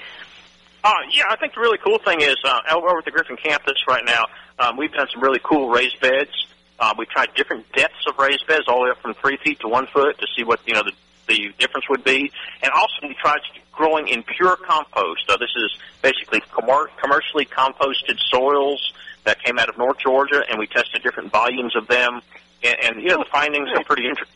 Uh, 0.85 0.95
yeah, 1.11 1.25
I 1.29 1.37
think 1.37 1.55
the 1.55 1.61
really 1.61 1.79
cool 1.79 1.99
thing 1.99 2.21
is 2.21 2.37
uh, 2.45 2.61
over 2.73 2.99
at 2.99 3.05
the 3.05 3.11
Griffin 3.11 3.37
campus 3.37 3.75
right 3.89 4.05
now, 4.05 4.27
um, 4.61 4.77
we've 4.77 4.93
done 4.93 5.09
some 5.13 5.23
really 5.23 5.41
cool 5.43 5.71
raised 5.71 6.01
beds. 6.01 6.31
Uh, 6.79 6.95
we've 6.97 7.09
tried 7.09 7.35
different 7.35 7.71
depths 7.73 8.07
of 8.07 8.17
raised 8.17 8.47
beds, 8.47 8.67
all 8.69 8.79
the 8.79 8.85
way 8.85 8.91
up 8.91 9.03
from 9.03 9.13
three 9.15 9.37
feet 9.39 9.59
to 9.61 9.69
one 9.69 9.89
foot, 9.89 10.17
to 10.19 10.27
see 10.37 10.45
what 10.45 10.61
you 10.67 10.75
know 10.75 10.85
the, 10.85 10.93
the 11.27 11.53
difference 11.59 11.89
would 11.91 12.05
be. 12.05 12.31
And 12.63 12.71
also, 12.71 12.95
we 13.03 13.15
tried 13.21 13.41
growing 13.73 14.07
in 14.07 14.23
pure 14.23 14.57
compost. 14.57 15.23
So 15.29 15.37
this 15.37 15.51
is 15.57 15.77
basically 16.01 16.41
commer- 16.53 16.89
commercially 17.03 17.47
composted 17.47 18.19
soils 18.31 18.93
that 19.29 19.43
came 19.45 19.59
out 19.59 19.69
of 19.69 19.77
North 19.77 19.99
Georgia, 19.99 20.43
and 20.49 20.59
we 20.59 20.67
tested 20.67 21.03
different 21.03 21.31
volumes 21.31 21.77
of 21.77 21.87
them. 21.87 22.23
And, 22.65 22.77
and 22.83 23.03
you 23.03 23.09
know, 23.09 23.19
the 23.19 23.29
findings 23.31 23.69
are 23.77 23.85
pretty 23.85 24.07
interesting. 24.09 24.35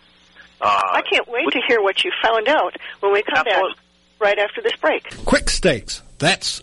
Uh, 0.61 0.81
I 0.93 1.03
can't 1.11 1.27
wait 1.27 1.51
to 1.51 1.61
hear 1.67 1.81
what 1.81 2.05
you 2.05 2.13
found 2.23 2.47
out 2.47 2.77
when 3.01 3.13
we 3.13 3.23
come 3.23 3.45
back 3.45 3.65
right 4.21 4.39
after 4.39 4.61
this 4.61 4.77
break. 4.77 5.09
Quick 5.25 5.49
Stakes. 5.49 6.03
That's 6.19 6.63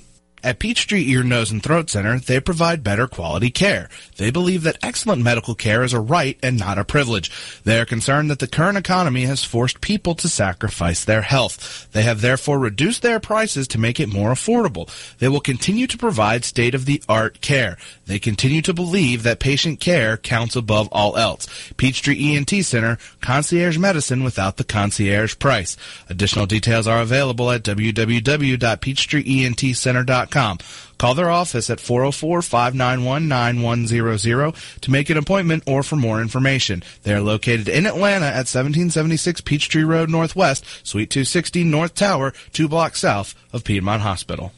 At 0.43 0.57
Peachtree 0.57 1.07
Ear, 1.11 1.23
Nose, 1.23 1.51
and 1.51 1.61
Throat 1.61 1.91
Center, 1.91 2.17
they 2.17 2.39
provide 2.39 2.83
better 2.83 3.05
quality 3.05 3.51
care. 3.51 3.89
They 4.17 4.31
believe 4.31 4.63
that 4.63 4.79
excellent 4.81 5.21
medical 5.21 5.53
care 5.53 5.83
is 5.83 5.93
a 5.93 5.99
right 5.99 6.35
and 6.41 6.57
not 6.57 6.79
a 6.79 6.83
privilege. 6.83 7.31
They 7.63 7.79
are 7.79 7.85
concerned 7.85 8.31
that 8.31 8.39
the 8.39 8.47
current 8.47 8.75
economy 8.75 9.25
has 9.25 9.43
forced 9.43 9.81
people 9.81 10.15
to 10.15 10.27
sacrifice 10.27 11.05
their 11.05 11.21
health. 11.21 11.87
They 11.91 12.01
have 12.01 12.21
therefore 12.21 12.57
reduced 12.57 13.03
their 13.03 13.19
prices 13.19 13.67
to 13.67 13.77
make 13.77 13.99
it 13.99 14.09
more 14.09 14.31
affordable. 14.31 14.89
They 15.19 15.27
will 15.27 15.41
continue 15.41 15.85
to 15.85 15.97
provide 15.97 16.43
state-of-the-art 16.43 17.41
care. 17.41 17.77
They 18.07 18.17
continue 18.17 18.63
to 18.63 18.73
believe 18.73 19.21
that 19.21 19.39
patient 19.39 19.79
care 19.79 20.17
counts 20.17 20.55
above 20.55 20.89
all 20.91 21.17
else. 21.17 21.45
Peachtree 21.77 22.35
ENT 22.35 22.65
Center, 22.65 22.97
concierge 23.21 23.77
medicine 23.77 24.23
without 24.23 24.57
the 24.57 24.63
concierge 24.63 25.37
price. 25.37 25.77
Additional 26.09 26.47
details 26.47 26.87
are 26.87 27.01
available 27.01 27.51
at 27.51 27.61
www.peachtreeentcenter.com. 27.63 30.30
Call 30.31 31.15
their 31.15 31.29
office 31.29 31.69
at 31.69 31.79
404-591-9100 31.79 34.79
to 34.81 34.91
make 34.91 35.09
an 35.09 35.17
appointment 35.17 35.63
or 35.65 35.83
for 35.83 35.95
more 35.95 36.21
information. 36.21 36.83
They 37.03 37.13
are 37.13 37.21
located 37.21 37.67
in 37.67 37.85
Atlanta 37.85 38.25
at 38.25 38.47
1776 38.47 39.41
Peachtree 39.41 39.83
Road 39.83 40.09
Northwest, 40.09 40.65
Suite 40.83 41.09
260 41.09 41.63
North 41.63 41.95
Tower, 41.95 42.33
two 42.53 42.67
blocks 42.67 42.99
south 42.99 43.35
of 43.53 43.63
Piedmont 43.63 44.01
Hospital. 44.01 44.51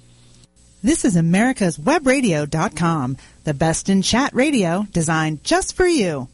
This 0.83 1.05
is 1.05 1.15
America's 1.15 1.77
Webradio.com, 1.77 3.15
the 3.45 3.53
best 3.53 3.87
in 3.87 4.01
chat 4.01 4.33
radio 4.33 4.85
designed 4.91 5.41
just 5.45 5.77
for 5.77 5.87
you. 5.87 6.27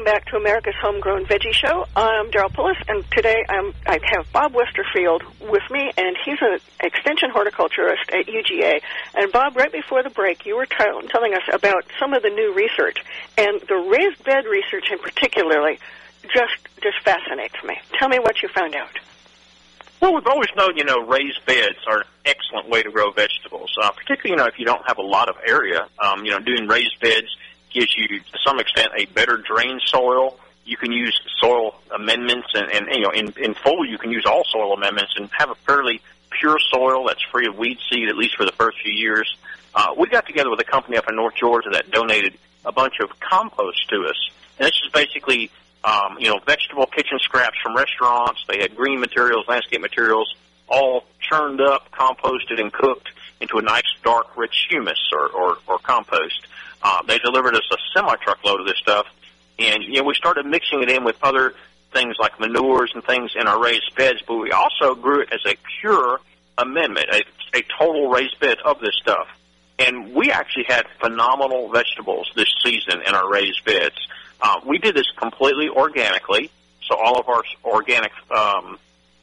Welcome 0.00 0.14
back 0.14 0.30
to 0.30 0.36
America's 0.38 0.74
Homegrown 0.80 1.26
Veggie 1.26 1.52
Show. 1.52 1.84
I'm 1.94 2.30
Daryl 2.30 2.50
Pullis, 2.50 2.82
and 2.88 3.04
today 3.10 3.44
I'm, 3.50 3.74
I 3.86 3.98
have 4.02 4.32
Bob 4.32 4.54
Westerfield 4.54 5.20
with 5.42 5.62
me, 5.70 5.92
and 5.94 6.16
he's 6.24 6.38
an 6.40 6.58
extension 6.82 7.28
horticulturist 7.28 8.08
at 8.08 8.24
UGA. 8.24 8.80
And 9.14 9.30
Bob, 9.30 9.58
right 9.58 9.70
before 9.70 10.02
the 10.02 10.08
break, 10.08 10.46
you 10.46 10.56
were 10.56 10.64
t- 10.64 10.74
telling 11.10 11.34
us 11.34 11.42
about 11.52 11.84
some 11.98 12.14
of 12.14 12.22
the 12.22 12.30
new 12.30 12.54
research, 12.54 13.04
and 13.36 13.60
the 13.68 13.74
raised 13.74 14.24
bed 14.24 14.46
research 14.46 14.90
in 14.90 14.98
particularly 15.00 15.78
just 16.32 16.56
just 16.82 16.98
fascinates 17.04 17.62
me. 17.62 17.78
Tell 17.98 18.08
me 18.08 18.20
what 18.20 18.40
you 18.42 18.48
found 18.48 18.74
out. 18.74 18.98
Well, 20.00 20.14
we've 20.14 20.26
always 20.26 20.48
known, 20.56 20.78
you 20.78 20.84
know, 20.84 21.00
raised 21.00 21.44
beds 21.44 21.76
are 21.86 21.98
an 21.98 22.06
excellent 22.24 22.70
way 22.70 22.82
to 22.82 22.90
grow 22.90 23.10
vegetables, 23.10 23.70
uh, 23.82 23.90
particularly, 23.90 24.30
you 24.30 24.36
know, 24.36 24.46
if 24.46 24.58
you 24.58 24.64
don't 24.64 24.86
have 24.86 24.96
a 24.96 25.02
lot 25.02 25.28
of 25.28 25.36
area. 25.46 25.88
Um, 25.98 26.24
you 26.24 26.30
know, 26.30 26.38
doing 26.38 26.68
raised 26.68 26.98
beds 27.00 27.28
gives 27.70 27.96
you, 27.96 28.08
to 28.08 28.38
some 28.44 28.58
extent, 28.58 28.88
a 28.96 29.06
better 29.06 29.36
drained 29.36 29.82
soil. 29.84 30.38
You 30.64 30.76
can 30.76 30.92
use 30.92 31.18
soil 31.40 31.74
amendments, 31.94 32.48
and, 32.54 32.70
and 32.70 32.86
you 32.94 33.00
know, 33.00 33.10
in, 33.10 33.32
in 33.38 33.54
full, 33.54 33.84
you 33.86 33.98
can 33.98 34.10
use 34.10 34.24
all 34.26 34.44
soil 34.44 34.72
amendments 34.74 35.14
and 35.16 35.28
have 35.32 35.50
a 35.50 35.54
fairly 35.66 36.00
pure 36.30 36.58
soil 36.72 37.06
that's 37.06 37.22
free 37.32 37.46
of 37.46 37.56
weed 37.56 37.78
seed, 37.90 38.08
at 38.08 38.16
least 38.16 38.36
for 38.36 38.44
the 38.44 38.52
first 38.52 38.78
few 38.80 38.92
years. 38.92 39.36
Uh, 39.74 39.94
we 39.96 40.08
got 40.08 40.26
together 40.26 40.50
with 40.50 40.60
a 40.60 40.64
company 40.64 40.96
up 40.96 41.08
in 41.08 41.16
North 41.16 41.34
Georgia 41.34 41.70
that 41.70 41.90
donated 41.90 42.38
a 42.64 42.72
bunch 42.72 42.94
of 43.00 43.08
compost 43.20 43.88
to 43.88 44.04
us, 44.06 44.30
and 44.58 44.66
this 44.66 44.80
is 44.84 44.92
basically, 44.92 45.50
um, 45.84 46.16
you 46.18 46.28
know, 46.28 46.38
vegetable 46.46 46.86
kitchen 46.86 47.18
scraps 47.20 47.56
from 47.62 47.74
restaurants. 47.74 48.44
They 48.48 48.60
had 48.60 48.76
green 48.76 49.00
materials, 49.00 49.46
landscape 49.48 49.80
materials, 49.80 50.34
all 50.68 51.04
churned 51.20 51.60
up, 51.60 51.90
composted, 51.90 52.60
and 52.60 52.72
cooked 52.72 53.08
into 53.40 53.58
a 53.58 53.62
nice, 53.62 53.82
dark, 54.04 54.36
rich 54.36 54.66
humus 54.68 55.10
or, 55.12 55.28
or, 55.28 55.56
or 55.66 55.78
compost. 55.78 56.46
Uh, 56.82 57.02
they 57.06 57.18
delivered 57.18 57.54
us 57.54 57.62
a 57.70 57.76
semi 57.94 58.14
truckload 58.16 58.60
of 58.60 58.66
this 58.66 58.78
stuff, 58.78 59.06
and 59.58 59.82
you 59.84 59.94
know 59.94 60.04
we 60.04 60.14
started 60.14 60.46
mixing 60.46 60.82
it 60.82 60.90
in 60.90 61.04
with 61.04 61.16
other 61.22 61.54
things 61.92 62.16
like 62.18 62.38
manures 62.38 62.92
and 62.94 63.04
things 63.04 63.32
in 63.34 63.46
our 63.46 63.62
raised 63.62 63.94
beds. 63.96 64.22
But 64.26 64.36
we 64.36 64.52
also 64.52 64.94
grew 64.94 65.20
it 65.20 65.32
as 65.32 65.40
a 65.46 65.56
pure 65.80 66.20
amendment, 66.58 67.08
a, 67.10 67.58
a 67.58 67.62
total 67.78 68.08
raised 68.08 68.38
bed 68.40 68.58
of 68.64 68.80
this 68.80 68.94
stuff. 69.00 69.28
And 69.78 70.14
we 70.14 70.30
actually 70.30 70.66
had 70.68 70.86
phenomenal 71.00 71.70
vegetables 71.70 72.30
this 72.36 72.52
season 72.62 73.00
in 73.06 73.14
our 73.14 73.30
raised 73.30 73.64
beds. 73.64 73.96
Uh, 74.40 74.60
we 74.64 74.78
did 74.78 74.94
this 74.94 75.10
completely 75.16 75.68
organically, 75.68 76.50
so 76.82 76.96
all 76.96 77.18
of 77.18 77.28
our 77.28 77.42
organic 77.64 78.12
um, 78.30 78.78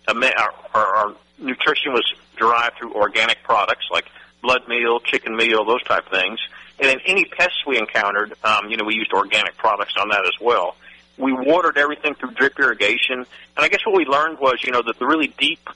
our, 0.07 0.53
our, 0.73 0.95
our 0.95 1.15
nutrition 1.37 1.93
was 1.93 2.13
derived 2.37 2.77
through 2.77 2.93
organic 2.93 3.43
products 3.43 3.85
like 3.91 4.05
blood 4.41 4.67
meal, 4.67 4.99
chicken 4.99 5.35
meal, 5.35 5.65
those 5.65 5.83
type 5.83 6.05
of 6.05 6.11
things. 6.11 6.39
And 6.79 6.89
then 6.89 6.99
any 7.05 7.25
pests 7.25 7.65
we 7.65 7.77
encountered, 7.77 8.33
um, 8.43 8.69
you 8.69 8.77
know, 8.77 8.85
we 8.85 8.95
used 8.95 9.11
organic 9.11 9.57
products 9.57 9.93
on 9.99 10.09
that 10.09 10.25
as 10.25 10.39
well. 10.39 10.75
We 11.17 11.33
watered 11.33 11.77
everything 11.77 12.13
through 12.15 12.31
drip 12.31 12.59
irrigation. 12.59 13.19
And 13.19 13.25
I 13.57 13.67
guess 13.67 13.79
what 13.85 13.95
we 13.95 14.05
learned 14.05 14.39
was, 14.39 14.63
you 14.63 14.71
know, 14.71 14.83
that 14.83 14.99
the 14.99 15.07
really 15.07 15.27
deep 15.27 15.67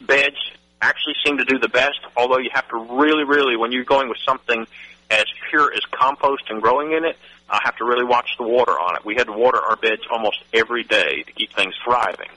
beds 0.00 0.36
actually 0.82 1.14
seem 1.24 1.38
to 1.38 1.44
do 1.44 1.58
the 1.58 1.68
best, 1.68 1.98
although 2.16 2.38
you 2.38 2.50
have 2.52 2.68
to 2.68 2.76
really, 2.76 3.24
really, 3.24 3.56
when 3.56 3.72
you're 3.72 3.84
going 3.84 4.08
with 4.08 4.18
something 4.26 4.66
as 5.10 5.24
pure 5.48 5.72
as 5.72 5.80
compost 5.90 6.44
and 6.50 6.60
growing 6.60 6.92
in 6.92 7.04
it, 7.04 7.16
uh, 7.48 7.58
have 7.62 7.76
to 7.76 7.84
really 7.84 8.04
watch 8.04 8.28
the 8.38 8.44
water 8.44 8.72
on 8.72 8.96
it. 8.96 9.04
We 9.04 9.14
had 9.14 9.28
to 9.28 9.32
water 9.32 9.58
our 9.58 9.76
beds 9.76 10.02
almost 10.10 10.42
every 10.52 10.82
day 10.82 11.22
to 11.22 11.32
keep 11.32 11.52
things 11.54 11.74
thriving. 11.84 12.28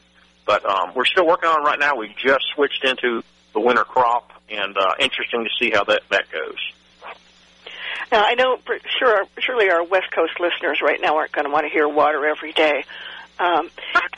But 0.46 0.66
um, 0.66 0.94
we're 0.96 1.06
still 1.06 1.28
working 1.28 1.50
on 1.50 1.62
it 1.62 1.66
right 1.66 1.80
now. 1.80 1.96
We 1.96 2.16
just 2.24 2.46
switched 2.56 2.86
into 2.86 3.24
the 3.54 3.60
winter 3.60 3.84
crop, 3.84 4.32
and 4.50 4.78
uh, 4.78 4.94
interesting 5.00 5.44
to 5.44 5.50
see 5.60 5.72
how 5.72 5.84
that, 5.86 6.02
that 6.10 6.32
goes. 6.32 6.58
Now, 8.12 8.26
I 8.26 8.34
know 8.34 8.58
for 8.66 8.78
sure, 8.98 9.26
surely 9.40 9.70
our 9.70 9.84
West 9.84 10.12
Coast 10.12 10.40
listeners 10.40 10.82
right 10.82 11.00
now 11.00 11.18
aren't 11.18 11.32
going 11.32 11.46
to 11.46 11.52
want 11.52 11.66
to 11.66 11.70
hear 11.70 11.88
water 11.88 12.26
every 12.26 12.54
day. 12.54 12.84
Um, 13.38 13.70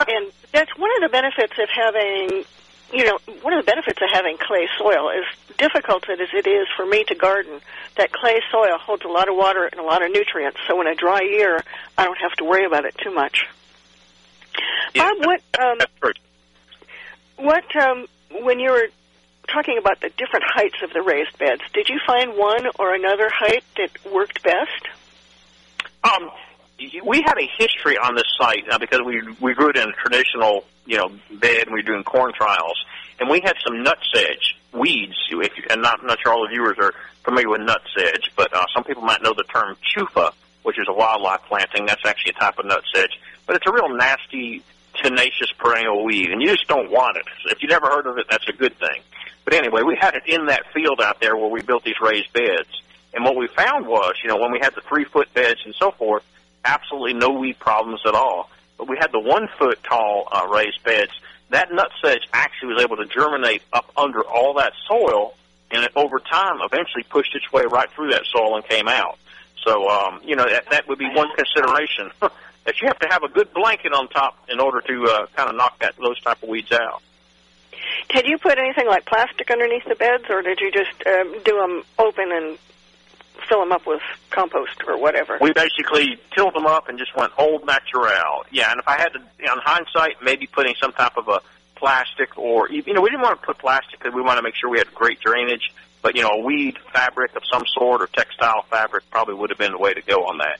and 0.08 0.32
that's 0.52 0.76
one 0.76 0.90
of 0.96 1.02
the 1.02 1.08
benefits 1.08 1.52
of 1.58 1.68
having, 1.68 2.44
you 2.92 3.04
know, 3.04 3.18
one 3.42 3.52
of 3.52 3.64
the 3.64 3.70
benefits 3.70 4.00
of 4.00 4.08
having 4.12 4.36
clay 4.38 4.66
soil, 4.78 5.10
as 5.10 5.24
difficult 5.58 6.08
as 6.08 6.18
it 6.32 6.46
is 6.46 6.66
for 6.76 6.86
me 6.86 7.04
to 7.04 7.14
garden, 7.14 7.60
that 7.96 8.12
clay 8.12 8.40
soil 8.50 8.78
holds 8.78 9.04
a 9.04 9.08
lot 9.08 9.28
of 9.28 9.36
water 9.36 9.64
and 9.64 9.80
a 9.80 9.84
lot 9.84 10.02
of 10.02 10.10
nutrients. 10.10 10.58
So 10.66 10.80
in 10.80 10.86
a 10.86 10.94
dry 10.94 11.20
year, 11.20 11.62
I 11.98 12.04
don't 12.04 12.18
have 12.18 12.32
to 12.38 12.44
worry 12.44 12.64
about 12.64 12.84
it 12.84 12.96
too 12.98 13.14
much. 13.14 13.46
Yeah, 14.94 15.10
Bob, 15.18 15.26
what, 15.26 15.42
um, 15.60 15.78
what, 17.36 17.76
um, 17.76 18.06
when 18.42 18.58
you 18.58 18.70
were 18.70 18.88
talking 19.48 19.78
about 19.78 20.00
the 20.00 20.10
different 20.10 20.44
heights 20.46 20.76
of 20.82 20.92
the 20.92 21.02
raised 21.02 21.38
beds, 21.38 21.62
did 21.72 21.88
you 21.88 22.00
find 22.06 22.36
one 22.36 22.66
or 22.78 22.94
another 22.94 23.28
height 23.30 23.64
that 23.76 23.90
worked 24.12 24.42
best? 24.42 24.88
Um, 26.04 26.30
we 27.04 27.22
had 27.24 27.38
a 27.38 27.48
history 27.58 27.96
on 27.96 28.14
this 28.14 28.26
site 28.38 28.64
uh, 28.70 28.78
because 28.78 29.00
we 29.04 29.22
we 29.40 29.54
grew 29.54 29.70
it 29.70 29.76
in 29.76 29.88
a 29.88 29.92
traditional, 29.92 30.64
you 30.86 30.96
know, 30.96 31.08
bed, 31.30 31.66
and 31.66 31.74
we 31.74 31.80
were 31.80 31.82
doing 31.82 32.02
corn 32.02 32.32
trials, 32.34 32.84
and 33.20 33.28
we 33.28 33.40
had 33.40 33.54
some 33.64 33.84
nutsedge 33.84 34.54
weeds. 34.72 35.14
If 35.30 35.56
you, 35.56 35.64
and 35.70 35.82
not 35.82 36.04
not 36.04 36.18
sure 36.22 36.32
all 36.32 36.42
the 36.42 36.48
viewers 36.48 36.76
are 36.80 36.92
familiar 37.24 37.50
with 37.50 37.60
nutsedge, 37.60 38.30
but 38.36 38.52
uh, 38.54 38.64
some 38.74 38.84
people 38.84 39.02
might 39.02 39.22
know 39.22 39.32
the 39.34 39.44
term 39.44 39.76
chufa, 39.94 40.32
which 40.62 40.78
is 40.78 40.86
a 40.88 40.92
wildlife 40.92 41.42
planting. 41.46 41.86
That's 41.86 42.04
actually 42.04 42.32
a 42.36 42.40
type 42.40 42.58
of 42.58 42.66
nutsedge, 42.66 43.12
but 43.46 43.56
it's 43.56 43.66
a 43.66 43.72
real 43.72 43.88
nasty, 43.88 44.62
tenacious 45.00 45.52
perennial 45.58 46.04
weed, 46.04 46.30
and 46.30 46.42
you 46.42 46.48
just 46.48 46.66
don't 46.66 46.90
want 46.90 47.16
it. 47.16 47.26
If 47.46 47.62
you 47.62 47.68
never 47.68 47.86
heard 47.86 48.06
of 48.06 48.18
it, 48.18 48.26
that's 48.28 48.48
a 48.48 48.52
good 48.52 48.76
thing. 48.78 49.02
But 49.44 49.54
anyway, 49.54 49.82
we 49.82 49.96
had 50.00 50.14
it 50.14 50.22
in 50.26 50.46
that 50.46 50.62
field 50.72 51.00
out 51.00 51.20
there 51.20 51.36
where 51.36 51.48
we 51.48 51.62
built 51.62 51.84
these 51.84 52.00
raised 52.00 52.32
beds. 52.32 52.68
And 53.14 53.24
what 53.24 53.36
we 53.36 53.48
found 53.48 53.86
was, 53.86 54.14
you 54.22 54.28
know, 54.28 54.36
when 54.36 54.52
we 54.52 54.58
had 54.60 54.74
the 54.74 54.80
three 54.82 55.04
foot 55.04 55.32
beds 55.34 55.60
and 55.64 55.74
so 55.74 55.90
forth, 55.90 56.22
absolutely 56.64 57.14
no 57.14 57.30
weed 57.30 57.58
problems 57.58 58.00
at 58.06 58.14
all. 58.14 58.50
But 58.78 58.88
we 58.88 58.96
had 58.98 59.12
the 59.12 59.20
one 59.20 59.48
foot 59.58 59.82
tall 59.82 60.28
uh, 60.32 60.46
raised 60.48 60.82
beds. 60.84 61.12
That 61.50 61.70
nutsedge 61.70 62.22
actually 62.32 62.74
was 62.74 62.82
able 62.82 62.96
to 62.96 63.06
germinate 63.06 63.62
up 63.72 63.90
under 63.96 64.22
all 64.22 64.54
that 64.54 64.72
soil, 64.88 65.34
and 65.70 65.84
it, 65.84 65.92
over 65.94 66.18
time, 66.18 66.60
eventually 66.62 67.04
pushed 67.10 67.34
its 67.34 67.52
way 67.52 67.64
right 67.70 67.90
through 67.90 68.12
that 68.12 68.24
soil 68.24 68.56
and 68.56 68.64
came 68.64 68.88
out. 68.88 69.18
So, 69.62 69.88
um, 69.88 70.20
you 70.24 70.34
know, 70.34 70.48
that, 70.48 70.70
that 70.70 70.88
would 70.88 70.98
be 70.98 71.08
one 71.14 71.28
consideration 71.36 72.10
that 72.20 72.80
you 72.80 72.88
have 72.88 72.98
to 73.00 73.08
have 73.10 73.22
a 73.22 73.28
good 73.28 73.52
blanket 73.52 73.92
on 73.92 74.08
top 74.08 74.36
in 74.48 74.60
order 74.60 74.80
to 74.80 75.04
uh, 75.04 75.26
kind 75.36 75.50
of 75.50 75.56
knock 75.56 75.78
that 75.80 75.94
those 75.96 76.20
type 76.20 76.42
of 76.42 76.48
weeds 76.48 76.72
out. 76.72 77.02
Did 78.08 78.26
you 78.26 78.38
put 78.38 78.58
anything 78.58 78.86
like 78.86 79.06
plastic 79.06 79.50
underneath 79.50 79.84
the 79.88 79.94
beds, 79.94 80.24
or 80.28 80.42
did 80.42 80.60
you 80.60 80.70
just 80.70 81.06
um, 81.06 81.40
do 81.44 81.58
them 81.58 81.82
open 81.98 82.30
and 82.32 82.58
fill 83.48 83.60
them 83.60 83.72
up 83.72 83.86
with 83.86 84.00
compost 84.30 84.82
or 84.86 84.98
whatever. 84.98 85.38
We 85.40 85.52
basically 85.52 86.18
tilled 86.34 86.54
them 86.54 86.66
up 86.66 86.88
and 86.88 86.98
just 86.98 87.16
went 87.16 87.32
old 87.38 87.66
natural. 87.66 88.44
Yeah, 88.50 88.70
and 88.70 88.80
if 88.80 88.88
I 88.88 88.98
had 88.98 89.12
to, 89.12 89.18
on 89.50 89.58
hindsight, 89.62 90.22
maybe 90.22 90.46
putting 90.46 90.74
some 90.80 90.92
type 90.92 91.16
of 91.16 91.28
a 91.28 91.40
plastic 91.76 92.38
or 92.38 92.70
you 92.70 92.92
know 92.92 93.00
we 93.00 93.10
didn't 93.10 93.22
want 93.22 93.40
to 93.40 93.46
put 93.46 93.58
plastic 93.58 93.98
because 93.98 94.14
we 94.14 94.22
want 94.22 94.38
to 94.38 94.42
make 94.42 94.54
sure 94.54 94.70
we 94.70 94.78
had 94.78 94.92
great 94.94 95.20
drainage. 95.20 95.72
But 96.00 96.16
you 96.16 96.22
know, 96.22 96.30
a 96.30 96.40
weed 96.40 96.78
fabric 96.92 97.36
of 97.36 97.42
some 97.50 97.64
sort 97.78 98.02
or 98.02 98.06
textile 98.06 98.62
fabric 98.70 99.04
probably 99.10 99.34
would 99.34 99.50
have 99.50 99.58
been 99.58 99.72
the 99.72 99.78
way 99.78 99.94
to 99.94 100.02
go 100.02 100.24
on 100.26 100.38
that. 100.38 100.58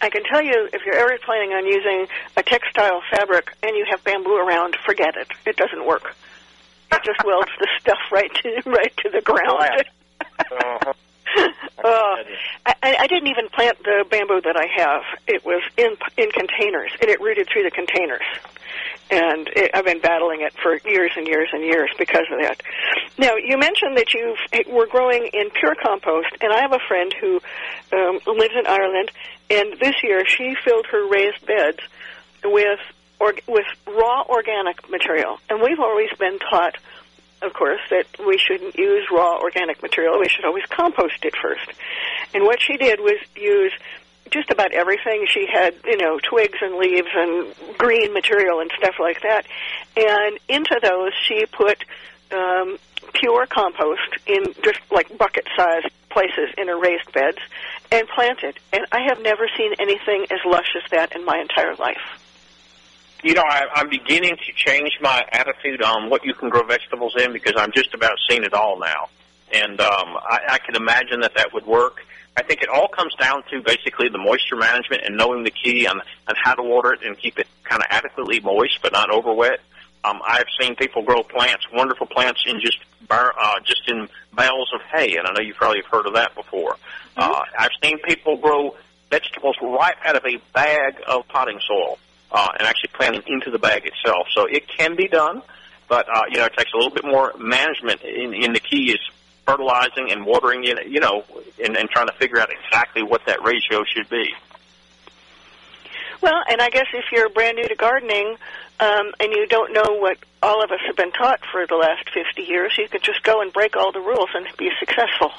I 0.00 0.10
can 0.10 0.22
tell 0.24 0.42
you, 0.42 0.68
if 0.72 0.84
you're 0.84 0.94
ever 0.94 1.18
planning 1.24 1.52
on 1.52 1.66
using 1.66 2.06
a 2.36 2.42
textile 2.42 3.02
fabric 3.10 3.52
and 3.62 3.76
you 3.76 3.84
have 3.90 4.02
bamboo 4.04 4.36
around, 4.36 4.76
forget 4.84 5.16
it. 5.16 5.28
It 5.44 5.56
doesn't 5.56 5.84
work. 5.84 6.14
It 6.92 7.02
just 7.04 7.22
welds 7.24 7.50
the 7.58 7.68
stuff 7.80 7.98
right 8.12 8.32
to 8.42 8.62
right 8.66 8.96
to 8.98 9.10
the 9.10 9.20
ground. 9.20 9.84
uh-huh. 10.22 10.92
uh, 11.84 12.16
I, 12.66 12.96
I 13.00 13.06
didn't 13.06 13.28
even 13.28 13.48
plant 13.48 13.78
the 13.82 14.04
bamboo 14.10 14.40
that 14.42 14.56
I 14.56 14.66
have. 14.76 15.02
It 15.26 15.44
was 15.44 15.62
in 15.76 15.96
in 16.16 16.30
containers, 16.30 16.92
and 17.00 17.10
it 17.10 17.20
rooted 17.20 17.48
through 17.52 17.64
the 17.64 17.70
containers. 17.70 18.24
And 19.10 19.48
it, 19.56 19.70
I've 19.74 19.84
been 19.84 20.00
battling 20.00 20.42
it 20.42 20.52
for 20.62 20.76
years 20.88 21.12
and 21.16 21.26
years 21.26 21.48
and 21.52 21.64
years 21.64 21.90
because 21.98 22.26
of 22.30 22.40
that. 22.40 22.62
Now, 23.16 23.36
you 23.36 23.56
mentioned 23.58 23.96
that 23.96 24.12
you 24.12 24.36
were 24.70 24.86
growing 24.86 25.28
in 25.32 25.50
pure 25.50 25.74
compost, 25.74 26.28
and 26.40 26.52
I 26.52 26.60
have 26.60 26.72
a 26.72 26.80
friend 26.86 27.14
who 27.18 27.40
um, 27.92 28.20
lives 28.26 28.54
in 28.58 28.66
Ireland, 28.66 29.10
and 29.50 29.78
this 29.80 29.94
year 30.02 30.24
she 30.26 30.54
filled 30.62 30.86
her 30.86 31.08
raised 31.08 31.44
beds 31.46 31.78
with 32.44 32.80
or, 33.20 33.34
with 33.46 33.66
raw 33.86 34.24
organic 34.28 34.88
material. 34.90 35.38
And 35.50 35.60
we've 35.60 35.80
always 35.80 36.10
been 36.18 36.38
taught 36.38 36.76
of 37.42 37.52
course, 37.52 37.80
that 37.90 38.06
we 38.26 38.38
shouldn't 38.38 38.76
use 38.76 39.06
raw 39.10 39.38
organic 39.38 39.82
material. 39.82 40.18
We 40.18 40.28
should 40.28 40.44
always 40.44 40.64
compost 40.66 41.24
it 41.24 41.34
first. 41.40 41.70
And 42.34 42.44
what 42.44 42.60
she 42.60 42.76
did 42.76 43.00
was 43.00 43.18
use 43.36 43.72
just 44.30 44.50
about 44.50 44.72
everything. 44.72 45.26
She 45.28 45.46
had, 45.50 45.74
you 45.84 45.96
know, 45.96 46.18
twigs 46.18 46.58
and 46.60 46.76
leaves 46.76 47.08
and 47.14 47.78
green 47.78 48.12
material 48.12 48.60
and 48.60 48.70
stuff 48.76 48.96
like 48.98 49.22
that. 49.22 49.46
And 49.96 50.38
into 50.48 50.78
those, 50.82 51.12
she 51.26 51.46
put 51.46 51.84
um, 52.32 52.78
pure 53.14 53.46
compost 53.46 54.18
in 54.26 54.44
just 54.62 54.80
like 54.90 55.16
bucket 55.16 55.46
sized 55.56 55.88
places 56.10 56.52
in 56.58 56.68
her 56.68 56.78
raised 56.78 57.10
beds 57.12 57.38
and 57.92 58.06
planted. 58.08 58.58
And 58.72 58.86
I 58.92 59.02
have 59.08 59.22
never 59.22 59.48
seen 59.56 59.74
anything 59.78 60.26
as 60.30 60.40
lush 60.44 60.74
as 60.76 60.90
that 60.90 61.14
in 61.14 61.24
my 61.24 61.38
entire 61.38 61.74
life 61.76 62.20
you 63.22 63.34
know, 63.34 63.42
I, 63.42 63.66
I'm 63.74 63.88
beginning 63.88 64.36
to 64.36 64.52
change 64.54 64.98
my 65.00 65.24
attitude 65.32 65.82
on 65.82 66.08
what 66.10 66.24
you 66.24 66.34
can 66.34 66.48
grow 66.48 66.62
vegetables 66.64 67.16
in 67.16 67.32
because 67.32 67.54
I'm 67.56 67.72
just 67.72 67.94
about 67.94 68.12
seeing 68.28 68.44
it 68.44 68.54
all 68.54 68.78
now, 68.78 69.08
and 69.52 69.80
um, 69.80 70.16
I, 70.16 70.40
I 70.50 70.58
can 70.58 70.76
imagine 70.76 71.20
that 71.20 71.34
that 71.34 71.52
would 71.52 71.66
work. 71.66 72.04
I 72.36 72.42
think 72.42 72.62
it 72.62 72.68
all 72.68 72.86
comes 72.86 73.14
down 73.16 73.42
to 73.50 73.60
basically 73.60 74.08
the 74.08 74.18
moisture 74.18 74.56
management 74.56 75.02
and 75.04 75.16
knowing 75.16 75.42
the 75.42 75.50
key 75.50 75.86
on 75.86 76.00
on 76.00 76.34
how 76.40 76.54
to 76.54 76.62
water 76.62 76.92
it 76.92 77.02
and 77.02 77.18
keep 77.18 77.38
it 77.38 77.48
kind 77.64 77.82
of 77.82 77.88
adequately 77.90 78.40
moist 78.40 78.78
but 78.82 78.92
not 78.92 79.10
over 79.10 79.32
wet. 79.32 79.60
Um, 80.04 80.20
I've 80.24 80.46
seen 80.60 80.76
people 80.76 81.02
grow 81.02 81.24
plants, 81.24 81.66
wonderful 81.72 82.06
plants, 82.06 82.44
in 82.46 82.60
just 82.60 82.78
bar, 83.08 83.34
uh, 83.36 83.58
just 83.64 83.88
in 83.88 84.08
bales 84.36 84.70
of 84.72 84.80
hay, 84.82 85.16
and 85.16 85.26
I 85.26 85.32
know 85.32 85.40
you 85.40 85.54
probably 85.54 85.78
have 85.78 85.90
heard 85.90 86.06
of 86.06 86.14
that 86.14 86.36
before. 86.36 86.76
Mm-hmm. 87.16 87.32
Uh, 87.32 87.42
I've 87.58 87.72
seen 87.82 87.98
people 87.98 88.36
grow 88.36 88.76
vegetables 89.10 89.56
right 89.60 89.96
out 90.04 90.14
of 90.14 90.24
a 90.24 90.36
bag 90.52 91.02
of 91.08 91.26
potting 91.26 91.58
soil 91.66 91.98
uh, 92.30 92.48
and 92.58 92.66
actually 92.66 92.90
planting 92.92 93.22
into 93.26 93.50
the 93.50 93.58
bag 93.58 93.86
itself. 93.86 94.26
So 94.34 94.44
it 94.44 94.68
can 94.68 94.96
be 94.96 95.08
done, 95.08 95.42
but 95.88 96.08
uh, 96.08 96.22
you 96.30 96.38
know 96.38 96.44
it 96.44 96.54
takes 96.56 96.72
a 96.72 96.76
little 96.76 96.92
bit 96.92 97.04
more 97.04 97.32
management. 97.38 98.02
In, 98.02 98.34
in 98.34 98.52
the 98.52 98.60
key 98.60 98.92
is 98.92 99.00
fertilizing 99.46 100.10
and 100.10 100.26
watering 100.26 100.64
it, 100.64 100.88
you 100.88 101.00
know, 101.00 101.24
and, 101.64 101.76
and 101.76 101.88
trying 101.88 102.06
to 102.06 102.12
figure 102.14 102.38
out 102.38 102.50
exactly 102.50 103.02
what 103.02 103.24
that 103.26 103.42
ratio 103.42 103.82
should 103.84 104.08
be. 104.10 104.34
Well, 106.20 106.42
and 106.50 106.60
I 106.60 106.68
guess 106.68 106.86
if 106.92 107.06
you're 107.12 107.28
brand 107.28 107.56
new 107.56 107.66
to 107.66 107.74
gardening 107.74 108.36
um, 108.80 109.12
and 109.20 109.32
you 109.32 109.46
don't 109.46 109.72
know 109.72 109.96
what 109.98 110.18
all 110.42 110.62
of 110.62 110.70
us 110.70 110.80
have 110.86 110.96
been 110.96 111.12
taught 111.12 111.40
for 111.50 111.66
the 111.66 111.76
last 111.76 112.10
50 112.10 112.42
years, 112.42 112.76
you 112.76 112.88
could 112.88 113.02
just 113.02 113.22
go 113.22 113.40
and 113.40 113.52
break 113.52 113.76
all 113.76 113.92
the 113.92 114.00
rules 114.00 114.28
and 114.34 114.46
be 114.56 114.70
successful. 114.78 115.32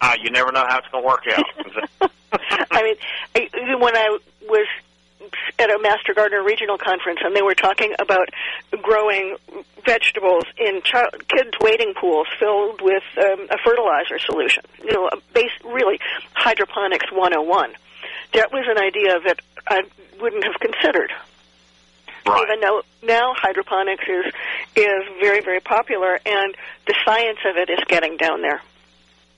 Uh, 0.00 0.16
you 0.20 0.30
never 0.30 0.50
know 0.52 0.64
how 0.66 0.78
it's 0.78 0.88
going 0.88 1.02
to 1.02 1.06
work 1.06 1.24
out. 1.28 2.10
I 2.70 2.82
mean, 2.82 2.96
I, 3.34 3.74
when 3.76 3.96
I 3.96 4.18
was 4.42 4.66
at 5.58 5.70
a 5.70 5.78
Master 5.80 6.14
Gardener 6.14 6.42
Regional 6.42 6.78
Conference, 6.78 7.20
and 7.24 7.34
they 7.34 7.42
were 7.42 7.54
talking 7.54 7.94
about 7.98 8.28
growing 8.82 9.36
vegetables 9.84 10.44
in 10.58 10.82
child, 10.82 11.14
kids' 11.28 11.56
wading 11.60 11.94
pools 12.00 12.26
filled 12.38 12.80
with 12.80 13.02
um, 13.18 13.46
a 13.50 13.58
fertilizer 13.64 14.18
solution. 14.18 14.64
You 14.82 14.92
know, 14.92 15.08
a 15.08 15.16
base 15.32 15.52
really 15.64 15.98
hydroponics 16.34 17.10
101. 17.12 17.74
That 18.32 18.52
was 18.52 18.64
an 18.68 18.78
idea 18.78 19.20
that 19.20 19.40
I 19.68 19.82
wouldn't 20.20 20.44
have 20.44 20.58
considered. 20.60 21.12
Right. 22.26 22.42
Even 22.42 22.60
though 22.60 22.82
now 23.02 23.34
hydroponics 23.36 24.04
is 24.08 24.32
is 24.76 25.04
very 25.20 25.40
very 25.40 25.60
popular, 25.60 26.18
and 26.24 26.54
the 26.86 26.94
science 27.04 27.38
of 27.44 27.56
it 27.56 27.68
is 27.68 27.80
getting 27.86 28.16
down 28.16 28.40
there. 28.40 28.62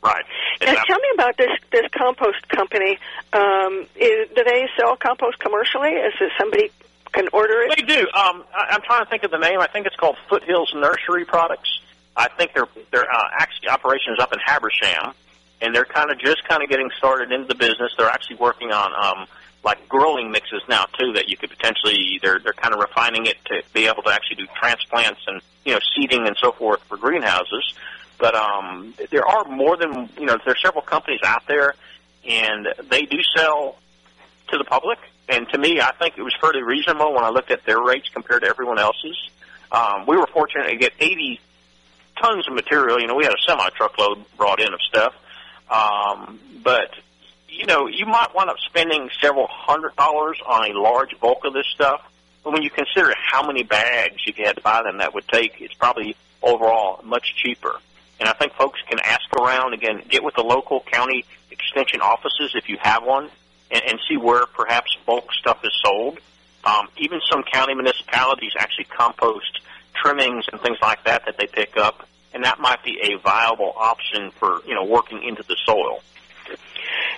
Right. 0.07 0.25
Now, 0.63 0.83
tell 0.85 0.99
me 0.99 1.09
about 1.15 1.37
this 1.37 1.51
this 1.73 1.87
compost 1.93 2.49
company. 2.49 2.99
Um, 3.33 3.87
is, 3.97 4.29
do 4.35 4.45
they 4.45 4.69
sell 4.79 4.97
compost 4.97 5.39
commercially? 5.39 5.91
Is 5.91 6.15
it 6.21 6.33
somebody 6.39 6.71
can 7.13 7.29
order 7.33 7.63
it? 7.63 7.77
They 7.77 7.83
do. 7.83 8.01
Um, 8.15 8.45
I, 8.55 8.69
I'm 8.71 8.83
trying 8.83 9.05
to 9.05 9.11
think 9.11 9.25
of 9.25 9.31
the 9.31 9.39
name. 9.39 9.61
I 9.61 9.67
think 9.67 9.87
it's 9.87 9.97
called 9.97 10.17
Foothills 10.29 10.73
Nursery 10.75 11.25
Products. 11.25 11.81
I 12.17 12.29
think 12.29 12.55
their 12.55 12.67
their 12.93 13.11
uh, 13.11 13.29
actually 13.39 13.69
operations 13.69 14.19
up 14.21 14.33
in 14.33 14.39
Habersham, 14.39 15.13
and 15.61 15.75
they're 15.75 15.85
kind 15.85 16.11
of 16.11 16.19
just 16.19 16.45
kind 16.49 16.63
of 16.63 16.69
getting 16.69 16.91
started 16.97 17.33
into 17.33 17.49
the 17.49 17.55
business. 17.55 17.93
They're 17.99 18.09
actually 18.09 18.37
working 18.37 18.73
on 18.73 18.93
um, 18.95 19.27
like 19.65 19.89
growing 19.89 20.31
mixes 20.31 20.63
now 20.69 20.87
too 20.99 21.13
that 21.15 21.29
you 21.29 21.37
could 21.37 21.51
potentially 21.51 22.19
they're 22.23 22.39
they're 22.39 22.53
kind 22.53 22.73
of 22.73 22.81
refining 22.81 23.27
it 23.27 23.37
to 23.47 23.63
be 23.75 23.87
able 23.87 24.03
to 24.05 24.11
actually 24.11 24.37
do 24.37 24.47
transplants 24.59 25.21
and 25.27 25.43
you 25.65 25.73
know 25.73 25.81
seeding 25.95 26.27
and 26.27 26.37
so 26.41 26.53
forth 26.53 26.81
for 26.85 26.97
greenhouses. 26.97 27.75
But 28.19 28.35
um, 28.35 28.95
there 29.11 29.27
are 29.27 29.45
more 29.45 29.77
than 29.77 30.09
you 30.19 30.27
know. 30.27 30.39
There 30.45 30.55
are 30.55 30.59
several 30.63 30.83
companies 30.83 31.21
out 31.25 31.47
there, 31.47 31.75
and 32.27 32.67
they 32.91 33.03
do 33.03 33.19
sell 33.37 33.77
to 34.49 34.59
the 34.59 34.65
public. 34.65 34.99
And 35.29 35.49
to 35.51 35.59
me, 35.59 35.81
I 35.81 35.93
think 35.93 36.17
it 36.17 36.23
was 36.23 36.35
fairly 36.41 36.63
reasonable 36.63 37.13
when 37.13 37.25
I 37.25 37.31
looked 37.31 37.51
at 37.51 37.65
their 37.65 37.81
rates 37.81 38.09
compared 38.13 38.43
to 38.43 38.49
everyone 38.49 38.79
else's. 38.79 39.17
Um, 39.73 40.07
we 40.07 40.17
were 40.17 40.29
fortunate 40.29 40.69
to 40.69 40.77
get 40.77 40.93
80 41.01 41.41
tons 42.21 42.47
of 42.47 42.55
material. 42.55 43.01
You 43.01 43.09
know, 43.09 43.17
we 43.17 43.25
had 43.25 43.33
a 43.33 43.43
semi 43.47 43.69
truckload 43.71 44.25
brought 44.37 44.61
in 44.61 44.73
of 44.73 44.81
stuff. 44.83 45.15
Um, 45.71 46.39
but 46.63 46.91
you 47.49 47.67
know, 47.67 47.87
you 47.87 48.07
might 48.07 48.35
wind 48.35 48.51
up 48.51 48.57
spending 48.67 49.09
several 49.21 49.47
hundred 49.49 49.97
dollars 49.97 50.39
on 50.47 50.71
a 50.71 50.79
large 50.79 51.19
bulk 51.21 51.45
of 51.45 51.53
this 51.53 51.67
stuff. 51.75 52.03
But 52.45 52.53
when 52.53 52.63
you 52.63 52.71
consider 52.71 53.13
how 53.17 53.47
many 53.47 53.63
bags 53.63 54.17
you 54.27 54.33
had 54.45 54.57
to 54.57 54.63
buy 54.63 54.83
them 54.83 54.99
that 54.99 55.15
would 55.15 55.27
take, 55.27 55.61
it's 55.61 55.75
probably 55.75 56.17
overall 56.43 57.01
much 57.03 57.35
cheaper. 57.37 57.77
And 58.19 58.29
I 58.29 58.33
think 58.33 58.55
folks 58.55 58.81
can 58.89 58.99
ask 59.01 59.23
around 59.39 59.75
again, 59.75 60.03
get 60.09 60.25
with 60.25 60.35
the 60.35 60.43
local 60.43 60.81
county 60.81 61.25
extension 61.51 62.01
offices 62.01 62.53
if 62.55 62.69
you 62.69 62.79
have 62.81 63.05
one, 63.05 63.31
and, 63.71 63.83
and 63.87 64.01
see 64.09 64.17
where 64.17 64.47
perhaps 64.47 64.97
bulk 65.05 65.33
stuff 65.33 65.59
is 65.65 65.73
sold. 65.85 66.19
Um, 66.65 66.89
even 66.97 67.21
some 67.31 67.43
county 67.43 67.75
municipalities 67.75 68.53
actually 68.59 68.87
compost 68.87 69.61
trimmings 69.95 70.45
and 70.51 70.61
things 70.61 70.79
like 70.83 71.05
that 71.05 71.25
that 71.27 71.39
they 71.39 71.47
pick 71.47 71.77
up, 71.77 72.09
and 72.35 72.45
that 72.45 72.59
might 72.59 72.83
be 72.83 72.99
a 73.03 73.19
viable 73.19 73.73
option 73.77 74.31
for 74.33 74.63
you 74.67 74.75
know 74.75 74.85
working 74.85 75.23
into 75.23 75.43
the 75.43 75.57
soil. 75.65 76.01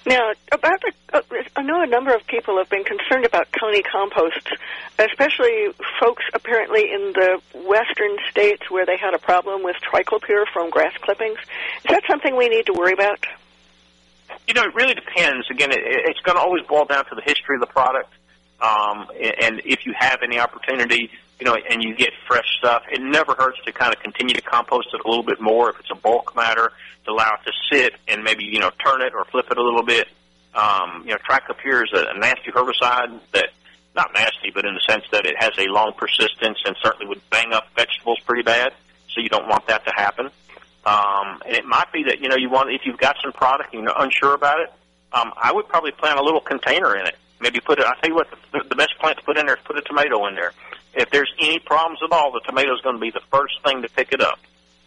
Now, 0.06 0.32
about 0.52 0.80
the, 0.80 0.92
uh, 1.12 1.22
I 1.56 1.62
know 1.62 1.82
a 1.82 1.86
number 1.86 2.14
of 2.14 2.26
people 2.26 2.58
have 2.58 2.68
been 2.68 2.84
concerned 2.84 3.24
about 3.24 3.50
county 3.52 3.82
composts, 3.82 4.50
especially 4.98 5.68
folks 6.00 6.24
apparently 6.34 6.90
in 6.92 7.12
the 7.12 7.40
western 7.66 8.16
states 8.30 8.70
where 8.70 8.86
they 8.86 8.96
had 8.96 9.14
a 9.14 9.18
problem 9.18 9.62
with 9.62 9.76
triclopyr 9.76 10.44
from 10.52 10.70
grass 10.70 10.94
clippings. 11.00 11.38
Is 11.38 11.90
that 11.90 12.02
something 12.08 12.36
we 12.36 12.48
need 12.48 12.66
to 12.66 12.72
worry 12.72 12.92
about? 12.92 13.24
You 14.46 14.54
know, 14.54 14.62
it 14.62 14.74
really 14.74 14.94
depends. 14.94 15.50
Again, 15.50 15.72
it, 15.72 15.80
it's 15.82 16.20
going 16.20 16.36
to 16.36 16.42
always 16.42 16.64
boil 16.66 16.84
down 16.84 17.04
to 17.06 17.14
the 17.14 17.22
history 17.22 17.56
of 17.56 17.60
the 17.60 17.66
product. 17.66 18.12
Um, 18.60 19.06
and 19.22 19.62
if 19.64 19.86
you 19.86 19.94
have 19.96 20.18
any 20.22 20.38
opportunity, 20.38 21.10
you 21.40 21.46
know, 21.46 21.56
and 21.70 21.82
you 21.82 21.94
get 21.94 22.10
fresh 22.26 22.46
stuff, 22.58 22.82
it 22.90 23.00
never 23.00 23.34
hurts 23.34 23.58
to 23.64 23.72
kind 23.72 23.94
of 23.94 24.00
continue 24.00 24.34
to 24.34 24.42
compost 24.42 24.88
it 24.92 25.00
a 25.04 25.08
little 25.08 25.22
bit 25.22 25.40
more 25.40 25.70
if 25.70 25.78
it's 25.78 25.90
a 25.90 25.94
bulk 25.94 26.34
matter 26.34 26.72
to 27.04 27.10
allow 27.10 27.34
it 27.34 27.44
to 27.46 27.52
sit 27.70 27.94
and 28.08 28.24
maybe, 28.24 28.44
you 28.44 28.58
know, 28.58 28.70
turn 28.84 29.02
it 29.02 29.14
or 29.14 29.24
flip 29.26 29.46
it 29.50 29.56
a 29.56 29.62
little 29.62 29.84
bit. 29.84 30.08
Um, 30.54 31.04
you 31.04 31.10
know, 31.10 31.18
triclopyr 31.18 31.84
is 31.84 31.92
a, 31.92 32.14
a 32.14 32.18
nasty 32.18 32.50
herbicide 32.50 33.20
that, 33.32 33.50
not 33.94 34.12
nasty, 34.14 34.50
but 34.54 34.64
in 34.64 34.74
the 34.74 34.80
sense 34.88 35.04
that 35.12 35.26
it 35.26 35.34
has 35.38 35.52
a 35.58 35.66
long 35.66 35.92
persistence 35.96 36.58
and 36.64 36.76
certainly 36.82 37.06
would 37.06 37.20
bang 37.30 37.52
up 37.52 37.68
vegetables 37.74 38.18
pretty 38.20 38.42
bad. 38.42 38.72
So 39.08 39.20
you 39.20 39.28
don't 39.28 39.48
want 39.48 39.66
that 39.66 39.84
to 39.86 39.92
happen. 39.92 40.26
Um, 40.84 41.42
and 41.44 41.56
it 41.56 41.64
might 41.64 41.90
be 41.92 42.04
that, 42.04 42.20
you 42.20 42.28
know, 42.28 42.36
you 42.36 42.48
want, 42.50 42.70
if 42.70 42.82
you've 42.84 42.98
got 42.98 43.16
some 43.22 43.32
product 43.32 43.74
and 43.74 43.84
you're 43.84 43.94
unsure 43.96 44.34
about 44.34 44.60
it, 44.60 44.72
um, 45.12 45.32
I 45.36 45.52
would 45.52 45.68
probably 45.68 45.90
plant 45.92 46.18
a 46.18 46.22
little 46.22 46.40
container 46.40 46.94
in 46.96 47.06
it 47.06 47.16
Maybe 47.40 47.60
put 47.60 47.78
it. 47.78 47.86
I 47.86 47.94
tell 48.00 48.10
you 48.10 48.14
what, 48.14 48.28
the, 48.52 48.64
the 48.68 48.74
best 48.74 48.98
plant 48.98 49.18
to 49.18 49.24
put 49.24 49.38
in 49.38 49.46
there 49.46 49.56
is 49.56 49.62
put 49.64 49.78
a 49.78 49.82
tomato 49.82 50.26
in 50.26 50.34
there. 50.34 50.52
If 50.98 51.10
there's 51.10 51.32
any 51.38 51.60
problems 51.60 52.00
at 52.04 52.10
all, 52.10 52.32
the 52.32 52.40
tomato 52.40 52.74
is 52.74 52.80
going 52.80 52.96
to 52.96 53.00
be 53.00 53.10
the 53.10 53.22
first 53.30 53.62
thing 53.64 53.82
to 53.82 53.88
pick 53.88 54.12
it 54.12 54.20
up. 54.20 54.40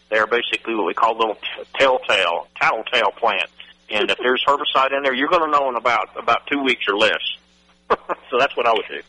They 0.10 0.18
are 0.18 0.28
basically 0.28 0.76
what 0.76 0.86
we 0.86 0.94
call 0.94 1.18
little 1.18 1.36
t- 1.36 1.64
telltale, 1.80 2.50
tattletale 2.60 3.12
plants. 3.12 3.54
And 3.90 4.12
if 4.12 4.18
there's 4.18 4.44
herbicide 4.46 4.96
in 4.96 5.04
there, 5.04 5.14
you're 5.14 5.30
going 5.30 5.50
to 5.50 5.52
know 5.58 5.70
in 5.70 5.78
about 5.78 6.10
about 6.18 6.48
two 6.48 6.62
weeks 6.62 6.84
or 6.90 6.98
less. 6.98 7.22
so 7.90 8.38
that's 8.38 8.56
what 8.58 8.68
I 8.68 8.74
would 8.74 8.86
do. 8.90 9.02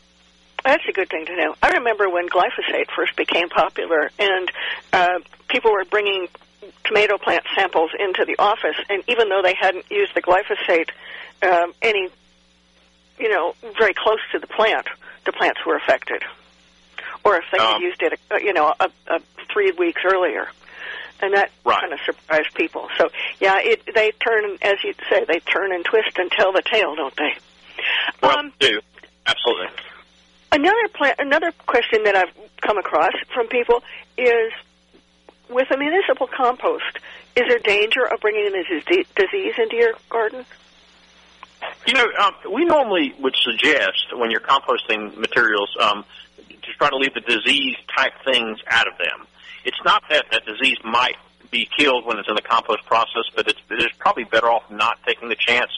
That's 0.63 0.83
a 0.87 0.93
good 0.93 1.09
thing 1.09 1.25
to 1.25 1.35
know. 1.35 1.55
I 1.61 1.71
remember 1.71 2.09
when 2.09 2.29
glyphosate 2.29 2.89
first 2.95 3.17
became 3.17 3.49
popular, 3.49 4.09
and 4.17 4.51
uh, 4.93 5.19
people 5.49 5.73
were 5.73 5.83
bringing 5.83 6.29
tomato 6.85 7.17
plant 7.17 7.43
samples 7.53 7.91
into 7.99 8.23
the 8.23 8.37
office, 8.39 8.77
and 8.89 9.03
even 9.09 9.27
though 9.27 9.41
they 9.41 9.55
hadn't 9.55 9.91
used 9.91 10.15
the 10.15 10.21
glyphosate 10.21 10.89
um, 11.41 11.73
any, 11.81 12.09
you 13.19 13.29
know, 13.29 13.55
very 13.77 13.93
close 13.93 14.19
to 14.31 14.39
the 14.39 14.47
plant, 14.47 14.87
the 15.25 15.33
plants 15.33 15.59
were 15.65 15.75
affected. 15.75 16.23
Or 17.23 17.37
if 17.37 17.45
they 17.51 17.57
Um, 17.57 17.73
had 17.73 17.81
used 17.81 18.01
it, 18.01 18.19
uh, 18.31 18.35
you 18.37 18.53
know, 18.53 18.73
a, 18.79 18.89
a 19.07 19.19
three 19.51 19.71
weeks 19.71 20.01
earlier, 20.05 20.49
and 21.21 21.33
that 21.33 21.51
Right. 21.63 21.79
kind 21.79 21.93
of 21.93 21.99
surprised 22.05 22.53
people. 22.53 22.89
So 22.97 23.09
yeah, 23.39 23.59
it 23.59 23.81
they 23.93 24.11
turn, 24.11 24.57
as 24.61 24.83
you 24.83 24.93
say, 25.09 25.23
they 25.25 25.39
turn 25.39 25.71
and 25.71 25.85
twist 25.85 26.17
and 26.17 26.29
tell 26.31 26.51
the 26.51 26.61
tale, 26.61 26.95
don't 26.95 27.15
they? 27.15 27.33
Well, 28.21 28.37
Um, 28.39 28.53
do 28.59 28.81
absolutely. 29.25 29.67
Another 30.51 30.87
pla- 30.93 31.15
another 31.17 31.51
question 31.65 32.03
that 32.03 32.15
I've 32.15 32.31
come 32.61 32.77
across 32.77 33.13
from 33.33 33.47
people 33.47 33.83
is, 34.17 34.51
with 35.49 35.71
a 35.71 35.77
municipal 35.77 36.27
compost, 36.27 36.99
is 37.35 37.47
there 37.47 37.59
danger 37.59 38.05
of 38.05 38.19
bringing 38.19 38.51
the 38.51 38.81
dise- 38.85 39.05
disease 39.15 39.53
into 39.57 39.75
your 39.77 39.93
garden? 40.09 40.45
You 41.87 41.93
know, 41.93 42.07
um, 42.19 42.35
we 42.51 42.65
normally 42.65 43.13
would 43.19 43.35
suggest 43.37 44.13
when 44.15 44.29
you're 44.29 44.41
composting 44.41 45.15
materials 45.17 45.75
um, 45.79 46.03
to 46.63 46.73
try 46.77 46.89
to 46.89 46.97
leave 46.97 47.13
the 47.13 47.21
disease 47.21 47.75
type 47.95 48.13
things 48.25 48.59
out 48.67 48.87
of 48.87 48.97
them. 48.97 49.27
It's 49.65 49.79
not 49.85 50.03
that 50.09 50.25
that 50.31 50.45
disease 50.45 50.77
might 50.83 51.15
be 51.51 51.69
killed 51.77 52.05
when 52.05 52.17
it's 52.17 52.27
in 52.27 52.35
the 52.35 52.41
compost 52.41 52.85
process, 52.85 53.23
but 53.35 53.47
it's, 53.47 53.59
it's 53.69 53.95
probably 53.97 54.23
better 54.25 54.49
off 54.49 54.69
not 54.69 54.97
taking 55.05 55.29
the 55.29 55.35
chance. 55.35 55.71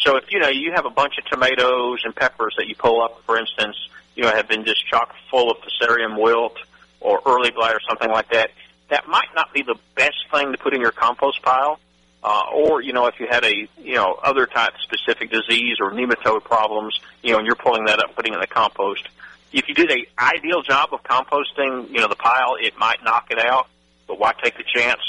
So 0.00 0.16
if 0.16 0.24
you 0.30 0.38
know 0.40 0.48
you 0.48 0.72
have 0.74 0.86
a 0.86 0.90
bunch 0.90 1.18
of 1.18 1.24
tomatoes 1.26 2.02
and 2.04 2.14
peppers 2.14 2.54
that 2.56 2.66
you 2.68 2.74
pull 2.74 3.02
up, 3.02 3.22
for 3.24 3.38
instance, 3.38 3.76
you 4.16 4.24
know 4.24 4.30
have 4.30 4.48
been 4.48 4.64
just 4.64 4.86
chock 4.86 5.14
full 5.30 5.50
of 5.50 5.58
fusarium 5.58 6.20
wilt 6.20 6.56
or 7.00 7.20
early 7.26 7.50
blight 7.50 7.74
or 7.74 7.80
something 7.88 8.10
like 8.10 8.30
that, 8.30 8.50
that 8.88 9.06
might 9.08 9.28
not 9.34 9.52
be 9.52 9.62
the 9.62 9.76
best 9.94 10.16
thing 10.30 10.52
to 10.52 10.58
put 10.58 10.74
in 10.74 10.80
your 10.80 10.90
compost 10.90 11.42
pile. 11.42 11.78
Uh, 12.22 12.42
or 12.54 12.82
you 12.82 12.92
know, 12.92 13.06
if 13.06 13.18
you 13.18 13.26
had 13.30 13.44
a 13.44 13.68
you 13.78 13.94
know 13.94 14.18
other 14.22 14.46
type 14.46 14.72
specific 14.82 15.30
disease 15.30 15.76
or 15.80 15.90
nematode 15.90 16.44
problems, 16.44 16.98
you 17.22 17.32
know, 17.32 17.38
and 17.38 17.46
you're 17.46 17.56
pulling 17.56 17.86
that 17.86 17.98
up, 17.98 18.14
putting 18.14 18.32
it 18.32 18.36
in 18.36 18.40
the 18.40 18.46
compost. 18.46 19.08
If 19.52 19.68
you 19.68 19.74
did 19.74 19.90
a 19.90 20.06
ideal 20.18 20.62
job 20.62 20.90
of 20.92 21.02
composting, 21.02 21.90
you 21.90 22.00
know, 22.00 22.08
the 22.08 22.16
pile, 22.16 22.56
it 22.60 22.78
might 22.78 23.02
knock 23.02 23.28
it 23.30 23.38
out. 23.38 23.68
But 24.06 24.18
why 24.18 24.32
take 24.42 24.56
the 24.56 24.64
chance? 24.64 25.00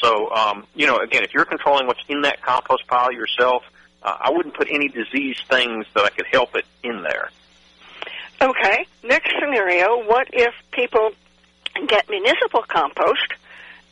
So, 0.00 0.30
um, 0.30 0.66
you 0.74 0.86
know, 0.86 0.98
again, 0.98 1.24
if 1.24 1.34
you're 1.34 1.44
controlling 1.44 1.86
what's 1.86 2.02
in 2.08 2.22
that 2.22 2.40
compost 2.42 2.86
pile 2.86 3.12
yourself, 3.12 3.62
uh, 4.02 4.16
I 4.20 4.30
wouldn't 4.30 4.54
put 4.54 4.68
any 4.70 4.88
disease 4.88 5.36
things 5.48 5.86
that 5.94 6.04
I 6.04 6.10
could 6.10 6.26
help 6.26 6.56
it 6.56 6.64
in 6.82 7.02
there. 7.02 7.30
Okay. 8.40 8.86
Next 9.02 9.32
scenario: 9.38 10.02
What 10.06 10.28
if 10.32 10.54
people 10.72 11.10
get 11.86 12.08
municipal 12.08 12.62
compost 12.62 13.34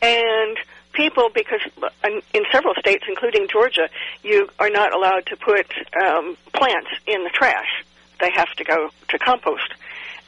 and 0.01 0.57
people, 0.93 1.31
because 1.33 1.61
in 2.03 2.45
several 2.51 2.75
states, 2.75 3.05
including 3.09 3.49
Georgia, 3.49 3.89
you 4.23 4.49
are 4.59 4.71
not 4.71 4.93
allowed 4.93 5.27
to 5.27 5.37
put 5.37 5.67
um, 6.01 6.37
plants 6.53 6.91
in 7.07 7.25
the 7.25 7.31
trash. 7.31 7.85
They 8.21 8.31
have 8.33 8.53
to 8.57 8.65
go 8.65 8.91
to 9.09 9.19
compost. 9.19 9.75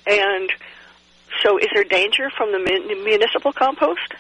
And 0.07 0.51
so, 1.43 1.59
is 1.59 1.69
there 1.75 1.85
danger 1.85 2.31
from 2.31 2.53
the 2.53 2.59
municipal 3.05 3.53
compost? 3.53 4.15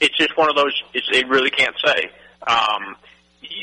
it's 0.00 0.16
just 0.16 0.36
one 0.36 0.48
of 0.48 0.56
those. 0.56 0.82
It's, 0.94 1.08
it 1.10 1.28
really 1.28 1.50
can't 1.50 1.76
say. 1.84 2.10
Um, 2.46 2.96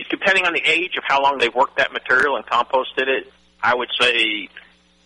depending 0.09 0.45
on 0.45 0.53
the 0.53 0.61
age 0.65 0.95
of 0.97 1.03
how 1.05 1.21
long 1.21 1.37
they've 1.37 1.53
worked 1.53 1.77
that 1.77 1.93
material 1.93 2.35
and 2.35 2.45
composted 2.45 3.07
it, 3.07 3.31
I 3.61 3.75
would 3.75 3.89
say, 3.99 4.49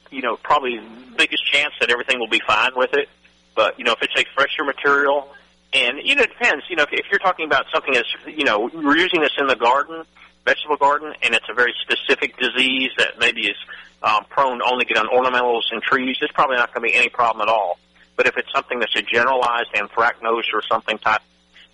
you 0.10 0.22
know, 0.22 0.38
probably 0.38 0.80
biggest 1.18 1.46
chance 1.46 1.74
that 1.80 1.90
everything 1.90 2.20
will 2.20 2.30
be 2.30 2.42
fine 2.46 2.72
with 2.76 2.94
it. 2.94 3.10
But 3.56 3.78
you 3.78 3.86
know, 3.86 3.94
if 3.94 4.02
it's 4.02 4.14
a 4.16 4.26
fresher 4.36 4.64
material, 4.64 5.28
and 5.74 6.00
you 6.04 6.16
know, 6.16 6.24
it 6.24 6.30
depends. 6.30 6.64
You 6.70 6.76
know, 6.76 6.84
if, 6.84 6.90
if 6.94 7.06
you're 7.12 7.20
talking 7.20 7.46
about 7.46 7.66
something 7.74 7.94
that's, 7.94 8.10
you 8.26 8.46
know, 8.46 8.70
we're 8.74 8.98
using 8.98 9.22
this 9.22 9.34
in 9.38 9.48
the 9.48 9.56
garden, 9.56 10.04
vegetable 10.46 10.78
garden, 10.78 11.14
and 11.24 11.34
it's 11.34 11.48
a 11.50 11.54
very 11.54 11.74
specific 11.82 12.38
disease 12.38 12.92
that 12.98 13.20
maybe 13.20 13.48
is 13.48 13.58
um, 14.04 14.26
prone 14.30 14.60
to 14.60 14.66
only 14.66 14.86
get 14.86 14.98
on 14.98 15.08
ornamentals 15.08 15.64
and 15.72 15.82
trees, 15.82 16.18
there's 16.20 16.32
probably 16.32 16.58
not 16.58 16.74
going 16.74 16.88
to 16.88 16.94
be 16.94 16.98
any 16.98 17.10
problem 17.10 17.48
at 17.48 17.52
all. 17.52 17.80
But 18.16 18.28
if 18.28 18.38
it's 18.38 18.52
something 18.52 18.80
that's 18.80 18.96
a 18.96 19.02
generalized 19.02 19.72
anthracnose 19.74 20.54
or 20.54 20.62
something 20.62 20.98
type 20.98 21.22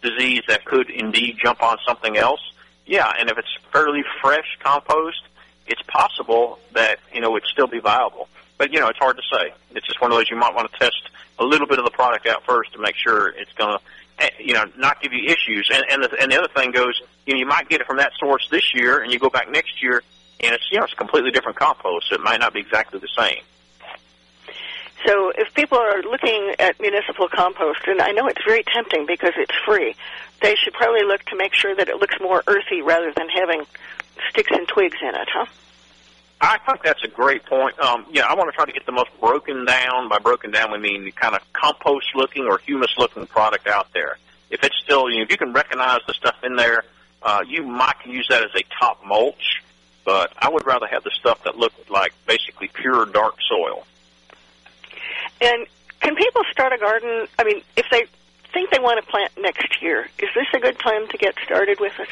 disease 0.02 0.44
that 0.48 0.66
could 0.66 0.90
indeed 0.90 1.38
jump 1.42 1.64
on 1.64 1.78
something 1.86 2.18
else, 2.18 2.42
yeah, 2.86 3.12
and 3.18 3.30
if 3.30 3.38
it's 3.38 3.58
fairly 3.72 4.04
fresh 4.22 4.58
compost, 4.62 5.22
it's 5.68 5.82
possible 5.84 6.60
that, 6.74 7.00
you 7.14 7.22
know, 7.22 7.36
it'd 7.38 7.48
still 7.48 7.68
be 7.68 7.80
viable. 7.80 8.28
But, 8.58 8.74
you 8.74 8.80
know, 8.80 8.88
it's 8.88 9.00
hard 9.00 9.18
to 9.18 9.24
say. 9.32 9.54
It's 9.72 9.88
just 9.88 10.02
one 10.02 10.12
of 10.12 10.18
those 10.18 10.30
you 10.30 10.36
might 10.36 10.54
want 10.54 10.72
to 10.72 10.80
test 10.80 11.10
a 11.40 11.44
little 11.44 11.68
bit 11.68 11.80
of 11.80 11.86
the 11.86 11.92
product 11.92 12.28
out 12.28 12.44
first 12.46 12.74
to 12.74 12.80
make 12.80 12.96
sure 12.96 13.30
it's 13.30 13.52
going 13.54 13.78
to, 13.78 14.32
you 14.40 14.54
know, 14.54 14.66
not 14.78 15.02
give 15.02 15.14
you 15.14 15.26
issues. 15.26 15.70
And, 15.74 15.86
and, 15.90 16.04
the, 16.04 16.22
and 16.22 16.32
the 16.32 16.38
other 16.38 16.50
thing 16.54 16.72
goes, 16.72 17.02
you 17.26 17.34
know, 17.34 17.40
you 17.40 17.46
might 17.46 17.70
get 17.70 17.82
it 17.82 17.88
from 17.88 17.98
that 17.98 18.12
source 18.20 18.48
this 18.52 18.74
year 18.74 19.02
and 19.02 19.12
you 19.12 19.20
go 19.20 19.30
back 19.30 19.50
next 19.50 19.82
year 19.82 20.04
and 20.44 20.54
it's, 20.54 20.64
you 20.72 20.78
know, 20.78 20.84
it's 20.84 20.94
a 20.94 20.98
completely 20.98 21.32
different 21.32 21.58
compost. 21.58 22.10
So 22.10 22.16
it 22.16 22.22
might 22.22 22.40
not 22.40 22.54
be 22.54 22.60
exactly 22.60 23.00
the 23.00 23.10
same. 23.18 23.42
So 25.06 25.32
if 25.36 25.54
people 25.54 25.78
are 25.78 26.02
looking 26.02 26.56
at 26.60 26.80
municipal 26.80 27.28
compost, 27.28 27.82
and 27.88 28.02
I 28.02 28.12
know 28.12 28.28
it's 28.28 28.44
very 28.46 28.64
tempting 28.64 29.06
because 29.06 29.34
it's 29.36 29.54
free, 29.66 29.96
they 30.42 30.56
should 30.56 30.74
probably 30.74 31.04
look 31.04 31.24
to 31.26 31.36
make 31.36 31.54
sure 31.54 31.76
that 31.76 31.90
it 31.90 31.98
looks 31.98 32.16
more 32.22 32.44
earthy 32.48 32.82
rather 32.82 33.12
than 33.16 33.28
having 33.30 33.66
sticks 34.30 34.52
and 34.52 34.68
twigs 34.68 34.98
in 35.02 35.10
it, 35.10 35.28
huh? 35.34 35.46
I 36.40 36.58
think 36.58 36.84
that's 36.84 37.04
a 37.04 37.08
great 37.08 37.46
point. 37.46 37.80
Um, 37.80 38.06
yeah, 38.12 38.26
I 38.26 38.36
want 38.36 38.50
to 38.50 38.56
try 38.56 38.66
to 38.66 38.72
get 38.72 38.86
the 38.86 38.92
most 38.92 39.10
broken 39.22 39.66
down. 39.66 40.10
By 40.10 40.20
broken 40.20 40.52
down, 40.52 40.72
we 40.72 40.78
mean 40.78 41.06
the 41.06 41.12
kind 41.12 41.36
of 41.36 41.54
compost 41.54 42.08
looking 42.16 42.46
or 42.46 42.58
humus 42.58 42.94
looking 42.98 43.26
product 43.28 43.68
out 43.68 43.88
there. 43.94 44.18
If 44.50 44.62
it's 44.64 44.76
still, 44.84 45.10
you 45.10 45.20
know, 45.20 45.24
if 45.24 45.32
you 45.32 45.38
can 45.38 45.54
recognize 45.54 46.02
the 46.06 46.14
stuff 46.14 46.36
in 46.44 46.58
there, 46.58 46.84
uh, 47.22 47.44
you 47.48 47.64
might 47.64 47.96
use 48.06 48.28
that 48.30 48.44
as 48.44 48.52
a 48.56 48.64
top 48.78 49.06
mulch. 49.06 49.63
But 50.06 50.34
I 50.38 50.50
would 50.50 50.66
rather 50.66 50.88
have 50.88 51.04
the 51.04 51.12
stuff 51.12 51.44
that 51.46 51.58
looked 51.58 51.90
like 51.90 52.14
basically 52.28 52.70
pure 52.74 53.06
dark 53.06 53.36
soil. 53.48 53.86
And 55.42 55.66
can 56.02 56.16
people 56.16 56.42
start 56.52 56.74
a 56.74 56.78
garden? 56.78 57.28
I 57.40 57.44
mean, 57.44 57.62
if 57.78 57.86
they 57.90 58.06
think 58.54 58.70
they 58.70 58.80
want 58.80 59.04
to 59.04 59.10
plant 59.10 59.32
next 59.38 59.82
year, 59.82 60.08
is 60.20 60.30
this 60.36 60.48
a 60.54 60.60
good 60.60 60.78
time 60.80 61.08
to 61.08 61.18
get 61.18 61.36
started 61.46 61.80
with 61.80 61.94
it? 62.00 62.10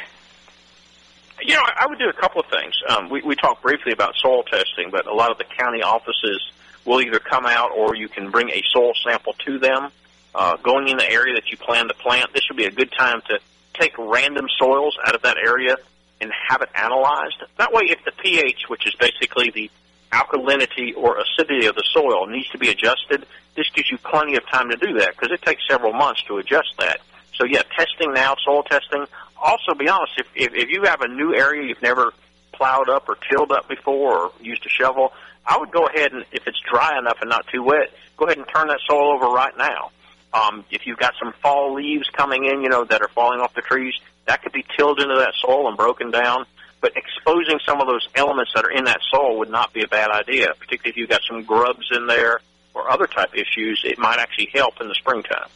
You 1.43 1.55
know, 1.55 1.63
I 1.63 1.87
would 1.87 1.99
do 1.99 2.07
a 2.07 2.13
couple 2.13 2.41
of 2.41 2.47
things. 2.47 2.73
Um, 2.87 3.09
we, 3.09 3.21
we 3.21 3.35
talked 3.35 3.63
briefly 3.63 3.91
about 3.91 4.15
soil 4.15 4.43
testing, 4.43 4.91
but 4.91 5.07
a 5.07 5.13
lot 5.13 5.31
of 5.31 5.37
the 5.37 5.43
county 5.43 5.81
offices 5.81 6.51
will 6.85 7.01
either 7.01 7.19
come 7.19 7.45
out 7.45 7.71
or 7.71 7.95
you 7.95 8.07
can 8.07 8.29
bring 8.31 8.49
a 8.49 8.63
soil 8.71 8.93
sample 9.03 9.33
to 9.45 9.59
them. 9.59 9.89
Uh, 10.33 10.55
going 10.57 10.87
in 10.87 10.97
the 10.97 11.09
area 11.09 11.35
that 11.35 11.49
you 11.49 11.57
plan 11.57 11.87
to 11.87 11.93
plant, 11.95 12.31
this 12.33 12.43
would 12.49 12.57
be 12.57 12.65
a 12.65 12.71
good 12.71 12.91
time 12.91 13.21
to 13.27 13.39
take 13.73 13.97
random 13.97 14.47
soils 14.57 14.97
out 15.05 15.15
of 15.15 15.23
that 15.23 15.37
area 15.37 15.77
and 16.21 16.31
have 16.49 16.61
it 16.61 16.69
analyzed. 16.75 17.43
That 17.57 17.73
way, 17.73 17.83
if 17.89 18.03
the 18.05 18.11
pH, 18.11 18.69
which 18.69 18.87
is 18.87 18.93
basically 18.95 19.49
the 19.49 19.71
alkalinity 20.11 20.95
or 20.95 21.17
acidity 21.19 21.65
of 21.65 21.75
the 21.75 21.83
soil, 21.91 22.27
needs 22.27 22.49
to 22.49 22.57
be 22.57 22.69
adjusted, 22.69 23.25
this 23.55 23.69
gives 23.71 23.89
you 23.89 23.97
plenty 23.97 24.35
of 24.35 24.47
time 24.47 24.69
to 24.69 24.77
do 24.77 24.99
that 24.99 25.11
because 25.11 25.31
it 25.31 25.41
takes 25.41 25.61
several 25.69 25.93
months 25.93 26.21
to 26.23 26.37
adjust 26.37 26.73
that. 26.79 27.01
So 27.35 27.45
yeah, 27.45 27.63
testing 27.75 28.13
now, 28.13 28.35
soil 28.45 28.63
testing. 28.63 29.05
Also, 29.41 29.73
be 29.73 29.89
honest, 29.89 30.13
if, 30.17 30.27
if, 30.35 30.53
if 30.53 30.69
you 30.69 30.83
have 30.83 31.01
a 31.01 31.07
new 31.07 31.33
area 31.33 31.67
you've 31.67 31.81
never 31.81 32.13
plowed 32.53 32.89
up 32.89 33.09
or 33.09 33.17
tilled 33.29 33.51
up 33.51 33.67
before 33.67 34.17
or 34.17 34.31
used 34.39 34.65
a 34.65 34.69
shovel, 34.69 35.11
I 35.45 35.57
would 35.57 35.71
go 35.71 35.87
ahead 35.87 36.13
and, 36.13 36.23
if 36.31 36.47
it's 36.47 36.59
dry 36.69 36.97
enough 36.99 37.17
and 37.21 37.29
not 37.29 37.47
too 37.47 37.63
wet, 37.63 37.91
go 38.17 38.25
ahead 38.25 38.37
and 38.37 38.45
turn 38.47 38.67
that 38.67 38.79
soil 38.87 39.13
over 39.13 39.25
right 39.25 39.57
now. 39.57 39.91
Um, 40.33 40.63
if 40.69 40.85
you've 40.85 40.99
got 40.99 41.13
some 41.21 41.33
fall 41.41 41.73
leaves 41.73 42.07
coming 42.09 42.45
in, 42.45 42.61
you 42.61 42.69
know, 42.69 42.85
that 42.85 43.01
are 43.01 43.09
falling 43.09 43.41
off 43.41 43.53
the 43.53 43.61
trees, 43.61 43.93
that 44.31 44.41
could 44.43 44.53
be 44.53 44.65
tilled 44.77 45.01
into 45.01 45.15
that 45.15 45.33
soil 45.41 45.67
and 45.67 45.75
broken 45.75 46.09
down. 46.09 46.45
But 46.79 46.93
exposing 46.95 47.59
some 47.65 47.81
of 47.81 47.87
those 47.87 48.07
elements 48.15 48.53
that 48.55 48.63
are 48.63 48.71
in 48.71 48.85
that 48.85 49.01
soil 49.11 49.37
would 49.39 49.49
not 49.49 49.73
be 49.73 49.83
a 49.83 49.87
bad 49.89 50.09
idea, 50.09 50.53
particularly 50.57 50.91
if 50.91 50.97
you've 50.97 51.09
got 51.09 51.21
some 51.29 51.43
grubs 51.43 51.85
in 51.91 52.07
there 52.07 52.39
or 52.73 52.89
other 52.89 53.07
type 53.07 53.35
issues. 53.35 53.81
It 53.83 53.99
might 53.99 54.19
actually 54.19 54.49
help 54.53 54.79
in 54.79 54.87
the 54.87 54.95
springtime. 54.95 55.49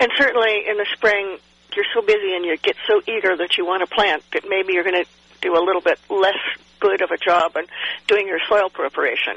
And 0.00 0.10
certainly 0.18 0.66
in 0.68 0.76
the 0.78 0.86
spring, 0.94 1.38
you're 1.76 1.86
so 1.94 2.02
busy 2.02 2.34
and 2.34 2.44
you 2.44 2.56
get 2.56 2.74
so 2.88 3.00
eager 3.06 3.36
that 3.36 3.56
you 3.56 3.64
want 3.64 3.88
to 3.88 3.94
plant 3.94 4.24
that 4.32 4.42
maybe 4.48 4.72
you're 4.72 4.82
going 4.82 5.04
to 5.04 5.10
do 5.40 5.56
a 5.56 5.62
little 5.64 5.80
bit 5.80 6.00
less 6.10 6.34
good 6.80 7.02
of 7.02 7.12
a 7.12 7.16
job 7.16 7.56
in 7.56 7.66
doing 8.08 8.26
your 8.26 8.40
soil 8.48 8.68
preparation. 8.68 9.36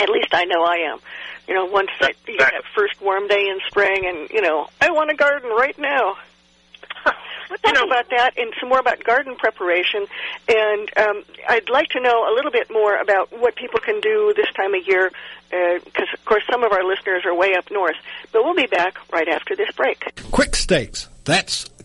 At 0.00 0.08
least 0.10 0.28
I 0.32 0.44
know 0.46 0.64
I 0.64 0.90
am. 0.92 0.98
You 1.46 1.54
know, 1.54 1.66
once 1.66 1.90
that 2.00 2.16
you 2.26 2.38
get 2.38 2.52
that 2.52 2.64
first 2.74 3.00
warm 3.00 3.28
day 3.28 3.48
in 3.48 3.60
spring, 3.68 4.04
and 4.04 4.28
you 4.30 4.42
know, 4.42 4.68
I 4.80 4.90
want 4.90 5.10
a 5.10 5.14
garden 5.14 5.50
right 5.50 5.78
now. 5.78 6.16
Let's 7.50 7.62
talk 7.62 7.84
about 7.84 8.10
that 8.10 8.36
and 8.36 8.52
some 8.60 8.68
more 8.68 8.78
about 8.78 9.02
garden 9.04 9.36
preparation. 9.36 10.06
And 10.48 10.90
um, 10.96 11.24
I'd 11.48 11.68
like 11.70 11.88
to 11.90 12.00
know 12.00 12.30
a 12.30 12.32
little 12.34 12.50
bit 12.50 12.70
more 12.70 12.96
about 12.96 13.32
what 13.38 13.56
people 13.56 13.80
can 13.80 14.00
do 14.00 14.32
this 14.36 14.46
time 14.54 14.74
of 14.74 14.86
year, 14.86 15.10
because, 15.50 16.08
uh, 16.10 16.14
of 16.14 16.24
course, 16.24 16.44
some 16.50 16.62
of 16.62 16.72
our 16.72 16.84
listeners 16.84 17.24
are 17.24 17.34
way 17.34 17.54
up 17.54 17.70
north. 17.70 17.96
But 18.32 18.44
we'll 18.44 18.54
be 18.54 18.66
back 18.66 18.96
right 19.12 19.28
after 19.28 19.56
this 19.56 19.70
break. 19.72 20.00
Quik 20.30 20.54
Stakes. 20.54 21.08
That's 21.24 21.68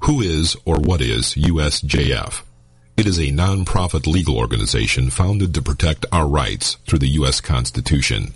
Who 0.00 0.20
is 0.20 0.56
or 0.64 0.76
what 0.76 1.00
is 1.00 1.34
USJF? 1.34 2.42
It 2.96 3.06
is 3.06 3.20
a 3.20 3.30
non-profit 3.30 4.06
legal 4.06 4.38
organization 4.38 5.10
founded 5.10 5.54
to 5.54 5.62
protect 5.62 6.06
our 6.10 6.26
rights 6.26 6.76
through 6.86 7.00
the 7.00 7.14
U.S. 7.20 7.40
Constitution. 7.40 8.34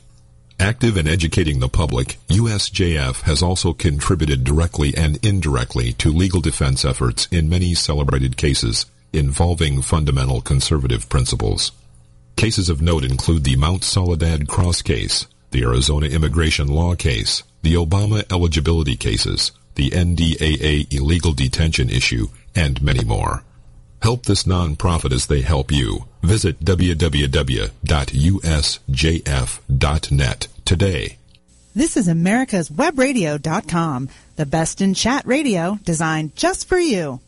Active 0.61 0.97
in 0.97 1.09
educating 1.09 1.61
the 1.61 1.69
public, 1.69 2.19
USJF 2.29 3.23
has 3.23 3.43
also 3.43 3.73
contributed 3.73 4.45
directly 4.45 4.95
and 4.97 5.25
indirectly 5.25 5.93
to 5.95 6.13
legal 6.13 6.41
defense 6.41 6.85
efforts 6.85 7.27
in 7.33 7.49
many 7.49 7.75
celebrated 7.75 8.37
cases 8.37 8.87
involving 9.13 9.83
fundamental 9.83 10.41
conservative 10.41 11.09
principles. 11.09 11.73
Cases 12.37 12.69
of 12.69 12.83
note 12.83 13.05
include 13.05 13.45
the 13.45 13.57
Mount 13.57 13.83
Soledad 13.83 14.49
Cross 14.49 14.83
case, 14.83 15.27
the 15.51 15.63
Arizona 15.63 16.07
immigration 16.07 16.69
law 16.69 16.95
case, 16.95 17.43
the 17.63 17.75
Obama 17.75 18.25
eligibility 18.33 18.97
cases, 18.97 19.53
the 19.75 19.91
NDAA 19.91 20.93
illegal 20.93 21.33
detention 21.33 21.89
issue, 21.91 22.29
and 22.55 22.83
many 22.83 23.05
more. 23.05 23.45
Help 24.03 24.27
this 24.27 24.43
nonprofit 24.45 25.13
as 25.13 25.27
they 25.27 25.43
help 25.43 25.71
you. 25.71 26.07
Visit 26.23 26.61
www.usjf.net 26.65 27.79
today. 30.65 31.19
This 31.75 31.97
is 31.97 32.07
America's 32.07 32.69
Webradio.com, 32.69 34.09
the 34.37 34.45
best 34.45 34.83
in 34.83 34.93
chat 34.93 35.27
radio 35.27 35.79
designed 35.85 36.37
just 36.37 36.69
for 36.69 36.79
you. 36.79 37.21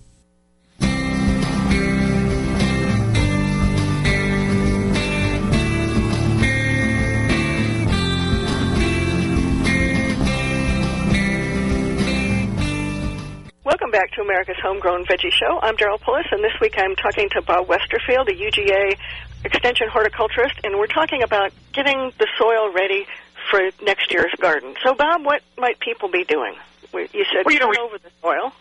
Back 13.94 14.10
to 14.10 14.22
America's 14.22 14.56
Homegrown 14.60 15.04
Veggie 15.04 15.30
Show. 15.30 15.60
I'm 15.62 15.76
Daryl 15.76 16.00
Pullis, 16.00 16.26
and 16.32 16.42
this 16.42 16.50
week 16.60 16.74
I'm 16.76 16.96
talking 16.96 17.28
to 17.30 17.42
Bob 17.42 17.68
Westerfield, 17.68 18.26
a 18.26 18.32
UGA 18.32 18.98
extension 19.44 19.86
horticulturist, 19.88 20.56
and 20.64 20.76
we're 20.80 20.88
talking 20.88 21.22
about 21.22 21.52
getting 21.72 22.10
the 22.18 22.26
soil 22.36 22.72
ready 22.72 23.06
for 23.52 23.60
next 23.84 24.10
year's 24.10 24.34
garden. 24.40 24.74
So, 24.82 24.94
Bob, 24.94 25.24
what 25.24 25.42
might 25.56 25.78
people 25.78 26.08
be 26.08 26.24
doing? 26.24 26.56
You 26.92 27.24
said 27.32 27.44
well, 27.44 27.54
you 27.54 27.60
know, 27.60 27.72
over 27.84 27.98
the 27.98 28.10
soil. 28.20 28.52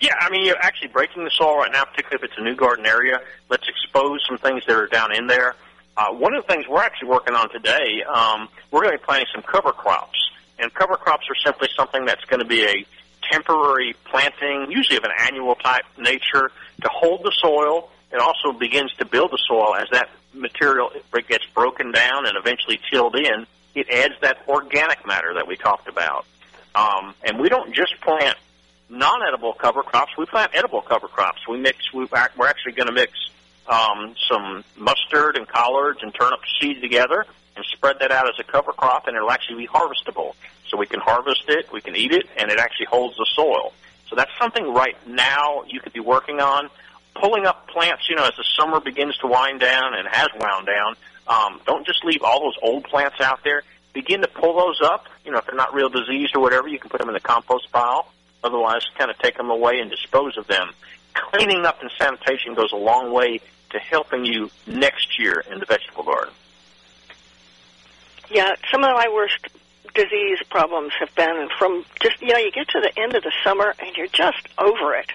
Yeah, 0.00 0.16
I 0.18 0.28
mean, 0.30 0.44
you're 0.44 0.58
actually 0.58 0.88
breaking 0.88 1.22
the 1.22 1.30
soil 1.30 1.58
right 1.58 1.70
now, 1.70 1.84
particularly 1.84 2.24
if 2.24 2.30
it's 2.32 2.38
a 2.40 2.42
new 2.42 2.56
garden 2.56 2.84
area. 2.84 3.20
Let's 3.50 3.68
expose 3.68 4.24
some 4.26 4.38
things 4.38 4.64
that 4.66 4.74
are 4.74 4.88
down 4.88 5.14
in 5.14 5.28
there. 5.28 5.54
Uh, 5.96 6.08
one 6.10 6.34
of 6.34 6.44
the 6.44 6.52
things 6.52 6.66
we're 6.68 6.82
actually 6.82 7.10
working 7.10 7.36
on 7.36 7.48
today, 7.50 8.02
um, 8.12 8.48
we're 8.72 8.80
going 8.80 8.94
to 8.94 8.98
be 8.98 9.04
planting 9.04 9.28
some 9.32 9.44
cover 9.44 9.70
crops. 9.70 10.18
And 10.58 10.74
cover 10.74 10.96
crops 10.96 11.26
are 11.30 11.36
simply 11.44 11.68
something 11.76 12.04
that's 12.06 12.24
going 12.24 12.40
to 12.40 12.46
be 12.46 12.64
a 12.64 12.84
temporary 13.34 13.94
planting, 14.04 14.70
usually 14.70 14.96
of 14.96 15.04
an 15.04 15.10
annual 15.18 15.54
type 15.56 15.84
nature, 15.98 16.50
to 16.82 16.88
hold 16.88 17.22
the 17.24 17.32
soil. 17.40 17.90
It 18.12 18.20
also 18.20 18.52
begins 18.52 18.92
to 18.98 19.04
build 19.04 19.32
the 19.32 19.42
soil 19.48 19.74
as 19.74 19.88
that 19.90 20.08
material 20.32 20.90
gets 21.28 21.44
broken 21.54 21.92
down 21.92 22.26
and 22.26 22.36
eventually 22.36 22.80
tilled 22.92 23.16
in. 23.16 23.46
It 23.74 23.88
adds 23.90 24.14
that 24.20 24.38
organic 24.48 25.06
matter 25.06 25.34
that 25.34 25.48
we 25.48 25.56
talked 25.56 25.88
about. 25.88 26.26
Um, 26.74 27.14
and 27.24 27.40
we 27.40 27.48
don't 27.48 27.74
just 27.74 28.00
plant 28.00 28.36
non-edible 28.88 29.54
cover 29.54 29.82
crops. 29.82 30.12
We 30.16 30.26
plant 30.26 30.52
edible 30.54 30.82
cover 30.82 31.08
crops. 31.08 31.40
We 31.48 31.58
mix. 31.58 31.92
We, 31.92 32.06
we're 32.36 32.46
actually 32.46 32.72
going 32.72 32.86
to 32.86 32.92
mix 32.92 33.12
um, 33.66 34.14
some 34.28 34.64
mustard 34.76 35.36
and 35.36 35.48
collards 35.48 36.00
and 36.02 36.14
turnip 36.14 36.40
seed 36.60 36.80
together 36.82 37.26
and 37.56 37.64
spread 37.72 37.96
that 38.00 38.10
out 38.10 38.28
as 38.28 38.34
a 38.38 38.44
cover 38.44 38.72
crop, 38.72 39.06
and 39.06 39.16
it'll 39.16 39.30
actually 39.30 39.58
be 39.58 39.68
harvestable. 39.68 40.34
So 40.74 40.78
we 40.78 40.86
can 40.86 40.98
harvest 40.98 41.44
it, 41.46 41.72
we 41.72 41.80
can 41.80 41.94
eat 41.94 42.10
it, 42.10 42.26
and 42.36 42.50
it 42.50 42.58
actually 42.58 42.86
holds 42.86 43.16
the 43.16 43.28
soil. 43.32 43.72
So 44.08 44.16
that's 44.16 44.32
something 44.40 44.74
right 44.74 44.96
now 45.06 45.62
you 45.68 45.78
could 45.78 45.92
be 45.92 46.00
working 46.00 46.40
on. 46.40 46.68
Pulling 47.14 47.46
up 47.46 47.68
plants, 47.68 48.08
you 48.08 48.16
know, 48.16 48.24
as 48.24 48.34
the 48.36 48.42
summer 48.58 48.80
begins 48.80 49.16
to 49.18 49.28
wind 49.28 49.60
down 49.60 49.94
and 49.94 50.08
has 50.10 50.30
wound 50.36 50.66
down, 50.66 50.96
um, 51.28 51.60
don't 51.64 51.86
just 51.86 52.04
leave 52.04 52.24
all 52.24 52.40
those 52.40 52.56
old 52.60 52.82
plants 52.86 53.20
out 53.20 53.38
there. 53.44 53.62
Begin 53.92 54.22
to 54.22 54.26
pull 54.26 54.56
those 54.56 54.80
up. 54.82 55.06
You 55.24 55.30
know, 55.30 55.38
if 55.38 55.46
they're 55.46 55.54
not 55.54 55.72
real 55.72 55.90
diseased 55.90 56.34
or 56.34 56.40
whatever, 56.40 56.66
you 56.66 56.80
can 56.80 56.90
put 56.90 56.98
them 56.98 57.08
in 57.08 57.14
the 57.14 57.20
compost 57.20 57.70
pile. 57.70 58.08
Otherwise, 58.42 58.84
kind 58.98 59.12
of 59.12 59.18
take 59.18 59.36
them 59.36 59.50
away 59.50 59.78
and 59.78 59.88
dispose 59.88 60.36
of 60.36 60.48
them. 60.48 60.72
Cleaning 61.14 61.64
up 61.64 61.82
and 61.82 61.90
sanitation 61.96 62.54
goes 62.54 62.72
a 62.72 62.76
long 62.76 63.12
way 63.12 63.40
to 63.70 63.78
helping 63.78 64.24
you 64.24 64.50
next 64.66 65.20
year 65.20 65.44
in 65.48 65.60
the 65.60 65.66
vegetable 65.66 66.02
garden. 66.02 66.34
Yeah, 68.28 68.56
some 68.72 68.82
of 68.82 68.90
my 68.90 69.08
worst 69.14 69.38
disease 69.94 70.38
problems 70.50 70.92
have 70.98 71.14
been 71.14 71.48
from 71.58 71.84
just, 72.02 72.20
you 72.20 72.32
know, 72.32 72.38
you 72.38 72.50
get 72.50 72.68
to 72.68 72.80
the 72.80 72.92
end 72.98 73.14
of 73.14 73.22
the 73.22 73.32
summer 73.42 73.74
and 73.78 73.96
you're 73.96 74.08
just 74.08 74.48
over 74.58 74.94
it. 74.94 75.10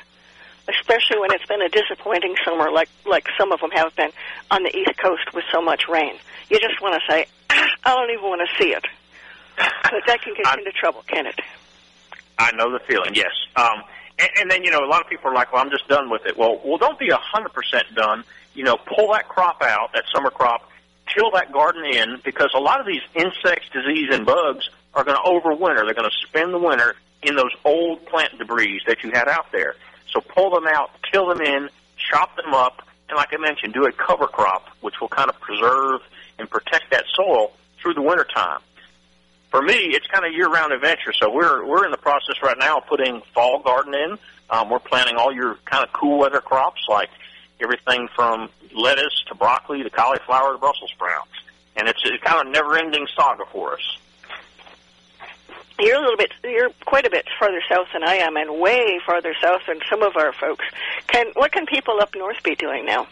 Especially 0.67 1.19
when 1.19 1.32
it's 1.34 1.45
been 1.45 1.61
a 1.61 1.69
disappointing 1.69 2.36
summer 2.45 2.71
like, 2.71 2.89
like 3.05 3.27
some 3.38 3.51
of 3.51 3.59
them 3.59 3.71
have 3.71 3.95
been 3.95 4.11
on 4.51 4.63
the 4.63 4.75
East 4.75 4.97
Coast 4.97 5.34
with 5.34 5.43
so 5.51 5.61
much 5.61 5.88
rain. 5.89 6.13
You 6.49 6.59
just 6.59 6.82
want 6.82 7.01
to 7.01 7.11
say, 7.11 7.25
ah, 7.49 7.69
I 7.86 7.95
don't 7.95 8.11
even 8.11 8.23
want 8.23 8.41
to 8.47 8.63
see 8.63 8.71
it. 8.71 8.86
But 9.57 10.03
that 10.07 10.21
can 10.21 10.36
get 10.36 10.45
you 10.45 10.59
into 10.59 10.71
trouble, 10.71 11.03
can 11.07 11.25
it? 11.25 11.39
I 12.38 12.51
know 12.53 12.71
the 12.71 12.80
feeling, 12.80 13.15
yes. 13.15 13.32
Um, 13.55 13.84
and, 14.19 14.30
and 14.41 14.51
then, 14.51 14.63
you 14.63 14.71
know, 14.71 14.86
a 14.86 14.88
lot 14.88 15.01
of 15.01 15.09
people 15.09 15.32
are 15.32 15.34
like, 15.34 15.51
well, 15.51 15.61
I'm 15.61 15.71
just 15.71 15.88
done 15.88 16.09
with 16.09 16.25
it. 16.25 16.38
Well, 16.38 16.61
well, 16.63 16.77
don't 16.77 16.99
be 16.99 17.09
a 17.09 17.17
100% 17.17 17.95
done. 17.95 18.23
You 18.53 18.63
know, 18.63 18.77
pull 18.77 19.11
that 19.13 19.27
crop 19.27 19.61
out, 19.61 19.91
that 19.93 20.03
summer 20.13 20.30
crop, 20.30 20.68
till 21.14 21.32
that 21.32 21.51
garden 21.51 21.86
in 21.86 22.20
because 22.24 22.51
a 22.55 22.60
lot 22.60 22.80
of 22.80 22.86
these 22.86 23.01
insects, 23.16 23.70
disease, 23.70 24.10
and 24.12 24.26
bugs 24.26 24.70
are 24.93 25.03
going 25.03 25.18
to 25.18 25.30
overwinter. 25.30 25.86
They're 25.86 25.93
going 25.93 26.10
to 26.10 26.28
spend 26.28 26.53
the 26.53 26.60
winter 26.60 26.95
in 27.24 27.36
those 27.36 27.51
old 27.66 28.05
plant 28.05 28.38
debris 28.38 28.82
that 28.88 29.03
you 29.03 29.12
had 29.12 29.28
out 29.28 29.51
there. 29.51 29.76
So 30.12 30.22
pull 30.22 30.49
them 30.49 30.68
out, 30.68 30.91
till 31.12 31.28
them 31.28 31.41
in, 31.41 31.70
chop 31.97 32.36
them 32.36 32.53
up, 32.53 32.82
and 33.10 33.18
like 33.18 33.34
I 33.34 33.38
mentioned, 33.38 33.74
do 33.74 33.86
a 33.86 33.91
cover 33.91 34.28
crop, 34.28 34.68
which 34.82 34.95
will 35.01 35.07
kind 35.07 35.30
of 35.30 35.39
preserve 35.39 36.01
and 36.38 36.49
protect 36.49 36.91
that 36.91 37.05
soil 37.16 37.51
through 37.82 37.95
the 37.95 38.01
winter 38.01 38.24
time. 38.24 38.60
For 39.49 39.62
me, 39.62 39.74
it's 39.74 40.05
kind 40.07 40.26
of 40.26 40.32
year-round 40.34 40.72
adventure. 40.72 41.12
So 41.14 41.32
we're 41.32 41.66
we're 41.66 41.84
in 41.86 41.91
the 41.91 41.97
process 41.97 42.36
right 42.43 42.57
now 42.57 42.78
of 42.78 42.88
putting 42.88 43.22
fall 43.34 43.60
garden 43.60 43.95
in. 43.95 44.18
Um, 44.51 44.70
we're 44.70 44.80
planting 44.80 45.16
all 45.18 45.34
your 45.34 45.57
kind 45.66 45.84
of 45.84 45.91
cool 45.91 46.20
weather 46.20 46.39
crops 46.39 46.82
like 46.88 47.10
everything 47.62 48.07
from 48.16 48.49
lettuce 48.74 49.24
to 49.28 49.36
broccoli 49.36 49.84
to 49.84 49.89
cauliflower 49.89 50.53
to 50.53 50.57
Brussels 50.57 50.91
sprouts. 50.91 51.32
And 51.76 51.88
it's 51.88 52.03
a 52.05 52.18
kind 52.18 52.41
of 52.41 52.47
a 52.47 52.49
never-ending 52.49 53.07
saga 53.16 53.45
for 53.51 53.74
us. 53.74 53.97
You're 55.80 55.97
a 55.97 56.01
little 56.01 56.18
bit, 56.18 56.34
you're 56.43 56.72
quite 56.86 57.05
a 57.05 57.10
bit 57.10 57.26
farther 57.39 57.62
south 57.70 57.88
than 57.93 58.03
I 58.03 58.16
am, 58.16 58.36
and 58.36 58.60
way 58.60 58.99
farther 59.05 59.34
south 59.41 59.62
than 59.66 59.80
some 59.89 60.01
of 60.01 60.18
our 60.18 60.34
folks. 60.34 60.66
Can 61.07 61.28
what 61.36 61.53
can 61.53 61.66
people 61.66 62.01
up 62.01 62.14
north 62.16 62.43
be 62.43 62.55
doing 62.55 62.86
now? 62.86 63.07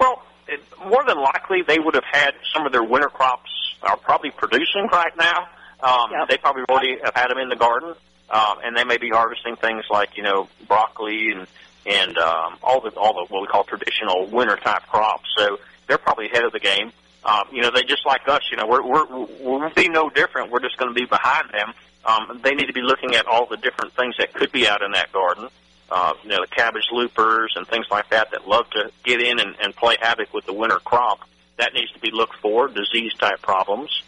Well, 0.00 0.22
it, 0.48 0.60
more 0.86 1.04
than 1.06 1.18
likely, 1.18 1.62
they 1.62 1.78
would 1.78 1.94
have 1.94 2.04
had 2.10 2.34
some 2.54 2.64
of 2.64 2.72
their 2.72 2.82
winter 2.82 3.08
crops 3.08 3.50
are 3.82 3.98
probably 3.98 4.30
producing 4.30 4.88
right 4.90 5.12
now. 5.16 5.48
Um, 5.82 6.10
yep. 6.12 6.28
They 6.28 6.38
probably 6.38 6.62
already 6.68 6.98
have 7.04 7.14
had 7.14 7.28
them 7.28 7.38
in 7.38 7.48
the 7.48 7.56
garden, 7.56 7.94
um, 8.30 8.58
and 8.64 8.76
they 8.76 8.84
may 8.84 8.96
be 8.96 9.10
harvesting 9.10 9.56
things 9.56 9.84
like 9.90 10.16
you 10.16 10.22
know 10.22 10.48
broccoli 10.66 11.32
and 11.32 11.46
and 11.86 12.16
um, 12.18 12.56
all 12.62 12.80
the 12.80 12.90
all 12.90 13.14
the 13.14 13.32
what 13.32 13.42
we 13.42 13.48
call 13.48 13.64
traditional 13.64 14.26
winter 14.26 14.56
type 14.56 14.82
crops. 14.88 15.28
So 15.36 15.58
they're 15.86 15.98
probably 15.98 16.26
ahead 16.26 16.44
of 16.44 16.52
the 16.52 16.60
game. 16.60 16.92
Um, 17.24 17.44
you 17.52 17.62
know, 17.62 17.70
they 17.70 17.82
just 17.82 18.04
like 18.04 18.28
us. 18.28 18.42
You 18.50 18.56
know, 18.56 18.66
we're 18.66 18.82
we're 18.82 19.06
we'll 19.06 19.70
be 19.70 19.88
no 19.88 20.10
different. 20.10 20.50
We're 20.50 20.60
just 20.60 20.76
going 20.76 20.92
to 20.92 20.94
be 20.94 21.06
behind 21.06 21.50
them. 21.50 21.72
Um, 22.04 22.40
they 22.42 22.54
need 22.54 22.66
to 22.66 22.72
be 22.72 22.82
looking 22.82 23.14
at 23.14 23.26
all 23.26 23.46
the 23.46 23.56
different 23.56 23.92
things 23.94 24.16
that 24.18 24.32
could 24.34 24.50
be 24.50 24.66
out 24.66 24.82
in 24.82 24.92
that 24.92 25.12
garden. 25.12 25.48
Uh, 25.90 26.14
you 26.22 26.30
know, 26.30 26.40
the 26.40 26.48
cabbage 26.48 26.88
loopers 26.90 27.52
and 27.54 27.66
things 27.68 27.86
like 27.90 28.08
that 28.10 28.30
that 28.30 28.48
love 28.48 28.68
to 28.70 28.90
get 29.04 29.20
in 29.20 29.38
and, 29.38 29.54
and 29.62 29.76
play 29.76 29.96
havoc 30.00 30.32
with 30.32 30.46
the 30.46 30.52
winter 30.52 30.78
crop. 30.78 31.20
That 31.58 31.74
needs 31.74 31.92
to 31.92 32.00
be 32.00 32.10
looked 32.10 32.36
for. 32.36 32.68
Disease 32.68 33.12
type 33.14 33.42
problems. 33.42 34.02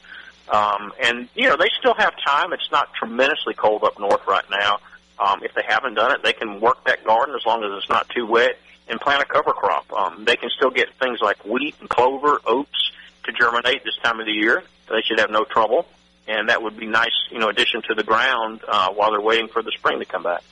Um, 0.48 0.92
and 1.02 1.28
you 1.34 1.48
know, 1.48 1.56
they 1.56 1.68
still 1.78 1.94
have 1.94 2.14
time. 2.24 2.52
It's 2.52 2.70
not 2.72 2.92
tremendously 2.94 3.54
cold 3.54 3.84
up 3.84 3.98
north 3.98 4.26
right 4.26 4.44
now. 4.50 4.80
Um, 5.18 5.42
if 5.42 5.54
they 5.54 5.62
haven't 5.66 5.94
done 5.94 6.12
it, 6.12 6.22
they 6.22 6.32
can 6.32 6.60
work 6.60 6.84
that 6.84 7.04
garden 7.04 7.34
as 7.34 7.46
long 7.46 7.62
as 7.62 7.70
it's 7.76 7.88
not 7.88 8.08
too 8.08 8.26
wet 8.26 8.58
and 8.88 9.00
plant 9.00 9.22
a 9.22 9.26
cover 9.26 9.52
crop. 9.52 9.90
Um, 9.92 10.24
they 10.24 10.36
can 10.36 10.50
still 10.50 10.70
get 10.70 10.88
things 11.00 11.20
like 11.20 11.44
wheat 11.44 11.74
and 11.80 11.88
clover, 11.88 12.40
oats 12.46 12.92
to 13.24 13.32
germinate 13.32 13.84
this 13.84 13.96
time 14.02 14.20
of 14.20 14.26
the 14.26 14.32
year. 14.32 14.62
They 14.88 15.02
should 15.02 15.18
have 15.18 15.30
no 15.30 15.44
trouble, 15.44 15.86
and 16.26 16.48
that 16.48 16.62
would 16.62 16.76
be 16.76 16.86
nice, 16.86 17.14
you 17.30 17.38
know, 17.38 17.48
addition 17.48 17.82
to 17.88 17.94
the 17.94 18.02
ground 18.02 18.60
uh, 18.66 18.90
while 18.90 19.10
they're 19.10 19.20
waiting 19.20 19.48
for 19.48 19.62
the 19.62 19.72
spring 19.72 19.98
to 20.00 20.04
come 20.04 20.24
back. 20.24 20.42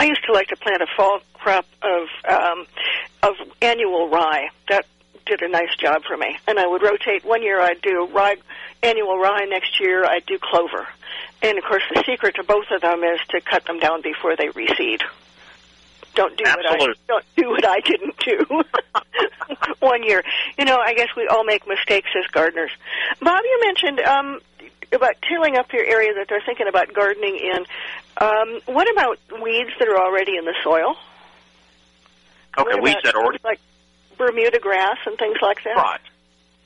I 0.00 0.04
used 0.04 0.24
to 0.26 0.32
like 0.32 0.48
to 0.48 0.56
plant 0.56 0.82
a 0.82 0.86
fall 0.96 1.20
crop 1.34 1.66
of 1.82 2.08
um, 2.30 2.66
of 3.22 3.34
annual 3.60 4.08
rye. 4.08 4.48
That 4.68 4.86
did 5.28 5.42
a 5.42 5.48
nice 5.48 5.74
job 5.76 6.02
for 6.04 6.16
me. 6.16 6.38
And 6.48 6.58
I 6.58 6.66
would 6.66 6.82
rotate. 6.82 7.24
One 7.24 7.42
year 7.42 7.60
I'd 7.60 7.80
do 7.82 8.08
rye, 8.12 8.36
annual 8.82 9.18
rye. 9.18 9.44
Next 9.44 9.78
year 9.80 10.04
I'd 10.04 10.26
do 10.26 10.38
clover. 10.40 10.88
And 11.42 11.58
of 11.58 11.64
course, 11.64 11.82
the 11.94 12.02
secret 12.04 12.34
to 12.36 12.42
both 12.42 12.66
of 12.70 12.80
them 12.80 13.04
is 13.04 13.20
to 13.30 13.40
cut 13.40 13.64
them 13.66 13.78
down 13.78 14.02
before 14.02 14.34
they 14.36 14.48
reseed. 14.48 15.02
Don't 16.14 16.36
do 16.36 16.44
Absolutely. 16.44 16.88
what 16.88 16.90
I 16.90 17.04
don't 17.06 17.24
do 17.36 17.48
what 17.50 17.64
I 17.64 17.80
didn't 17.80 18.16
do 18.18 18.64
one 19.86 20.02
year. 20.02 20.24
You 20.58 20.64
know, 20.64 20.78
I 20.78 20.94
guess 20.94 21.08
we 21.16 21.28
all 21.28 21.44
make 21.44 21.66
mistakes 21.68 22.08
as 22.18 22.26
gardeners. 22.32 22.70
Bob, 23.20 23.40
you 23.44 23.60
mentioned 23.64 24.00
um, 24.00 24.40
about 24.92 25.14
tilling 25.28 25.56
up 25.56 25.72
your 25.72 25.84
area 25.84 26.14
that 26.14 26.26
they're 26.28 26.42
thinking 26.44 26.66
about 26.66 26.92
gardening 26.92 27.36
in. 27.36 27.66
Um, 28.20 28.60
what 28.66 28.90
about 28.90 29.18
weeds 29.40 29.70
that 29.78 29.86
are 29.86 29.98
already 29.98 30.36
in 30.36 30.44
the 30.44 30.54
soil? 30.64 30.96
Okay, 32.58 32.80
weeds 32.80 32.98
that 33.04 33.14
are 33.14 33.22
already 33.22 33.38
like 33.44 33.60
Bermuda 34.18 34.58
grass 34.58 34.98
and 35.06 35.16
things 35.16 35.38
like 35.40 35.62
that. 35.64 35.76
Right. 35.76 36.00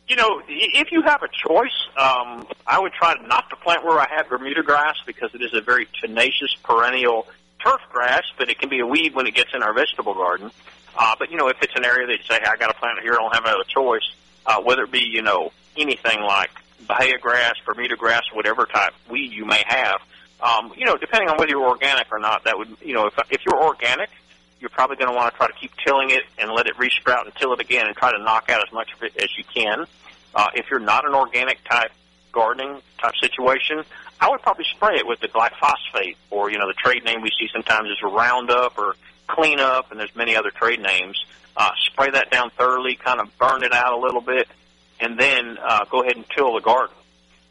You 0.09 0.17
know, 0.17 0.43
if 0.49 0.91
you 0.91 1.03
have 1.03 1.23
a 1.23 1.29
choice, 1.29 1.89
um, 1.97 2.47
I 2.67 2.81
would 2.81 2.93
try 2.93 3.15
not 3.27 3.49
to 3.51 3.57
plant 3.57 3.85
where 3.85 3.99
I 4.01 4.09
have 4.17 4.29
Bermuda 4.29 4.63
grass 4.63 4.97
because 5.07 5.35
it 5.35 5.43
is 5.43 5.55
a 5.55 5.61
very 5.61 5.87
tenacious 6.01 6.55
perennial 6.63 7.27
turf 7.63 7.81
grass, 7.93 8.25
but 8.37 8.51
it 8.51 8.59
can 8.59 8.69
be 8.69 8.81
a 8.81 8.87
weed 8.87 9.15
when 9.15 9.27
it 9.27 9.35
gets 9.35 9.55
in 9.55 9.63
our 9.63 9.73
vegetable 9.73 10.15
garden. 10.15 10.51
Uh, 10.97 11.15
but 11.19 11.31
you 11.31 11.37
know, 11.37 11.49
if 11.49 11.57
it's 11.63 11.75
an 11.77 11.85
area 11.85 12.07
that 12.07 12.19
say, 12.27 12.41
hey, 12.43 12.51
I 12.51 12.57
got 12.57 12.69
to 12.69 12.75
plant 12.75 12.99
it 12.99 13.05
here, 13.05 13.13
I 13.13 13.17
don't 13.17 13.35
have 13.35 13.45
another 13.45 13.65
choice, 13.65 14.13
uh, 14.45 14.61
whether 14.61 14.83
it 14.83 14.91
be 14.91 15.01
you 15.01 15.23
know 15.23 15.53
anything 15.77 16.21
like 16.21 16.51
Bahia 16.87 17.19
grass, 17.19 17.55
Bermuda 17.65 17.97
grass, 17.97 18.25
whatever 18.33 18.67
type 18.67 18.93
weed 19.09 19.33
you 19.33 19.47
may 19.47 19.63
have, 19.67 20.01
um, 20.43 20.73
you 20.77 20.85
know, 20.85 20.97
depending 20.97 21.29
on 21.29 21.37
whether 21.37 21.51
you're 21.51 21.69
organic 21.69 22.11
or 22.11 22.19
not, 22.19 22.45
that 22.45 22.59
would 22.59 22.69
you 22.83 22.95
know 22.95 23.07
if 23.07 23.15
if 23.31 23.41
you're 23.47 23.63
organic, 23.63 24.11
you're 24.63 24.71
probably 24.71 24.97
going 24.97 25.11
to 25.11 25.15
want 25.15 25.31
to 25.33 25.37
try 25.37 25.49
to 25.49 25.53
keep 25.55 25.73
tilling 25.85 26.11
it 26.11 26.23
and 26.39 26.51
let 26.53 26.67
it 26.67 26.77
resprout 26.77 27.25
and 27.25 27.35
till 27.35 27.53
it 27.53 27.61
again 27.61 27.87
and 27.87 27.97
try 27.97 28.13
to 28.13 28.23
knock 28.23 28.49
out 28.49 28.63
as 28.67 28.73
much 28.73 28.93
of 28.95 29.03
it 29.03 29.13
as 29.21 29.29
you 29.37 29.43
can. 29.45 29.85
Uh, 30.35 30.49
if 30.55 30.71
you're 30.71 30.81
not 30.81 31.05
an 31.05 31.15
organic 31.15 31.63
type 31.65 31.91
gardening 32.31 32.81
type 32.99 33.13
situation, 33.21 33.83
I 34.21 34.31
would 34.31 34.41
probably 34.41 34.65
spray 34.65 34.97
it 34.97 35.07
with 35.07 35.19
the 35.19 35.27
glyphosate 35.27 36.17
or, 36.31 36.49
you 36.51 36.59
know, 36.59 36.69
the 36.69 36.75
trade 36.75 37.05
name 37.05 37.23
we 37.23 37.31
see 37.31 37.49
sometimes 37.53 37.91
is 37.91 38.01
Roundup 38.03 38.79
or 38.79 38.95
Cleanup 39.27 39.91
and 39.91 39.99
there's 39.99 40.15
many 40.15 40.37
other 40.37 40.53
trade 40.53 40.81
names. 40.81 41.23
Uh, 41.57 41.73
spray 41.79 42.11
that 42.11 42.31
down 42.31 42.51
thoroughly, 42.51 42.95
kind 42.95 43.21
of 43.21 43.37
burn 43.39 43.65
it 43.65 43.75
out 43.75 43.93
a 43.93 43.97
little 43.99 44.23
bit, 44.23 44.49
and 45.01 45.19
then 45.19 45.59
uh, 45.61 45.85
go 45.91 46.03
ahead 46.03 46.17
and 46.17 46.25
till 46.31 46.55
the 46.55 46.61
garden. 46.61 46.97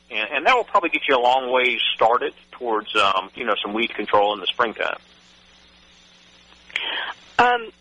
And, 0.09 0.29
and 0.31 0.45
that 0.47 0.55
will 0.55 0.63
probably 0.63 0.89
get 0.89 1.01
you 1.09 1.17
a 1.17 1.21
long 1.21 1.51
ways 1.51 1.81
started 1.93 2.33
towards, 2.53 2.95
um, 2.95 3.29
you 3.35 3.43
know, 3.43 3.55
some 3.61 3.73
weed 3.73 3.93
control 3.93 4.33
in 4.33 4.39
the 4.39 4.47
springtime. 4.47 4.97
Um, 7.39 7.71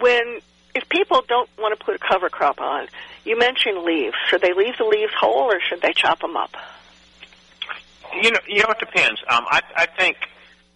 when 0.00 0.40
if 0.74 0.88
people 0.88 1.22
don't 1.26 1.48
want 1.58 1.78
to 1.78 1.84
put 1.84 1.94
a 1.94 1.98
cover 1.98 2.28
crop 2.28 2.60
on, 2.60 2.86
you 3.24 3.38
mentioned 3.38 3.82
leaves. 3.82 4.14
Should 4.28 4.40
they 4.40 4.52
leave 4.52 4.76
the 4.78 4.84
leaves 4.84 5.12
whole 5.18 5.52
or 5.52 5.60
should 5.60 5.82
they 5.82 5.92
chop 5.92 6.20
them 6.20 6.36
up? 6.36 6.54
You 8.14 8.30
know, 8.30 8.38
you 8.46 8.62
know, 8.62 8.70
it 8.70 8.78
depends. 8.78 9.20
Um, 9.28 9.44
I, 9.48 9.60
I 9.76 9.86
think 9.86 10.16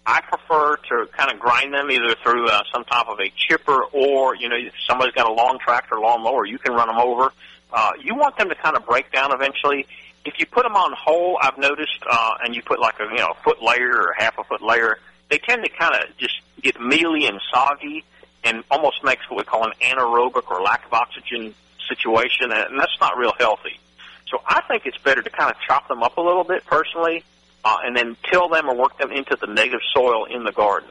I 0.05 0.21
prefer 0.21 0.77
to 0.77 1.07
kind 1.17 1.33
of 1.33 1.39
grind 1.39 1.73
them 1.73 1.91
either 1.91 2.15
through 2.23 2.49
uh, 2.49 2.63
some 2.73 2.85
type 2.85 3.07
of 3.07 3.21
a 3.21 3.33
chipper 3.37 3.85
or, 3.93 4.35
you 4.35 4.49
know, 4.49 4.57
if 4.57 4.75
somebody's 4.89 5.15
got 5.15 5.29
a 5.29 5.33
long 5.33 5.59
tractor, 5.65 5.99
lawn 5.99 6.23
mower, 6.23 6.45
you 6.45 6.59
can 6.59 6.73
run 6.73 6.89
them 6.89 6.99
over. 6.99 7.33
Uh, 7.73 7.93
you 8.03 8.15
want 8.15 8.37
them 8.37 8.49
to 8.49 8.55
kind 8.57 8.77
of 8.77 8.85
break 8.85 9.11
down 9.13 9.33
eventually. 9.33 9.87
If 10.25 10.35
you 10.39 10.47
put 10.47 10.65
them 10.65 10.77
on 10.77 10.93
whole, 10.93 11.39
I've 11.41 11.59
noticed, 11.59 12.03
uh, 12.09 12.35
and 12.45 12.55
you 12.55 12.63
put 12.63 12.81
like 12.81 12.95
a, 13.01 13.05
you 13.05 13.19
know, 13.19 13.35
foot 13.45 13.63
layer 13.63 13.91
or 13.91 14.15
half 14.19 14.37
a 14.39 14.45
foot 14.45 14.63
layer, 14.63 14.99
they 15.33 15.39
tend 15.39 15.65
to 15.65 15.71
kind 15.71 15.95
of 15.95 16.15
just 16.19 16.35
get 16.61 16.79
mealy 16.79 17.27
and 17.27 17.41
soggy 17.51 18.05
and 18.45 18.63
almost 18.71 19.03
makes 19.03 19.29
what 19.31 19.39
we 19.39 19.45
call 19.45 19.65
an 19.65 19.73
anaerobic 19.81 20.51
or 20.51 20.61
lack 20.61 20.85
of 20.85 20.93
oxygen 20.93 21.55
situation, 21.89 22.53
and 22.53 22.79
that's 22.79 22.99
not 23.01 23.17
real 23.17 23.33
healthy. 23.39 23.81
So 24.29 24.43
I 24.47 24.61
think 24.69 24.85
it's 24.85 24.99
better 24.99 25.23
to 25.23 25.31
kind 25.31 25.51
of 25.51 25.57
chop 25.67 25.89
them 25.89 26.03
up 26.03 26.19
a 26.19 26.21
little 26.21 26.45
bit 26.45 26.67
personally, 26.67 27.25
uh, 27.65 27.79
and 27.83 27.97
then 27.97 28.15
till 28.31 28.51
them 28.51 28.69
or 28.69 28.77
work 28.77 28.99
them 28.99 29.11
into 29.11 29.35
the 29.41 29.47
native 29.47 29.81
soil 29.95 30.27
in 30.27 30.45
the 30.45 30.53
garden. 30.53 30.91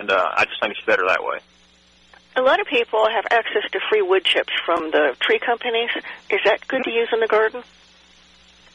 And 0.00 0.10
uh, 0.10 0.32
I 0.34 0.46
just 0.46 0.60
think 0.60 0.74
it's 0.76 0.84
better 0.84 1.06
that 1.06 1.22
way. 1.22 1.38
A 2.34 2.42
lot 2.42 2.58
of 2.60 2.66
people 2.66 3.08
have 3.08 3.26
access 3.30 3.70
to 3.70 3.78
free 3.88 4.02
wood 4.02 4.24
chips 4.24 4.52
from 4.66 4.90
the 4.90 5.14
tree 5.20 5.38
companies. 5.38 5.90
Is 6.28 6.40
that 6.44 6.66
good 6.66 6.82
to 6.82 6.90
use 6.90 7.08
in 7.12 7.20
the 7.20 7.28
garden? 7.28 7.62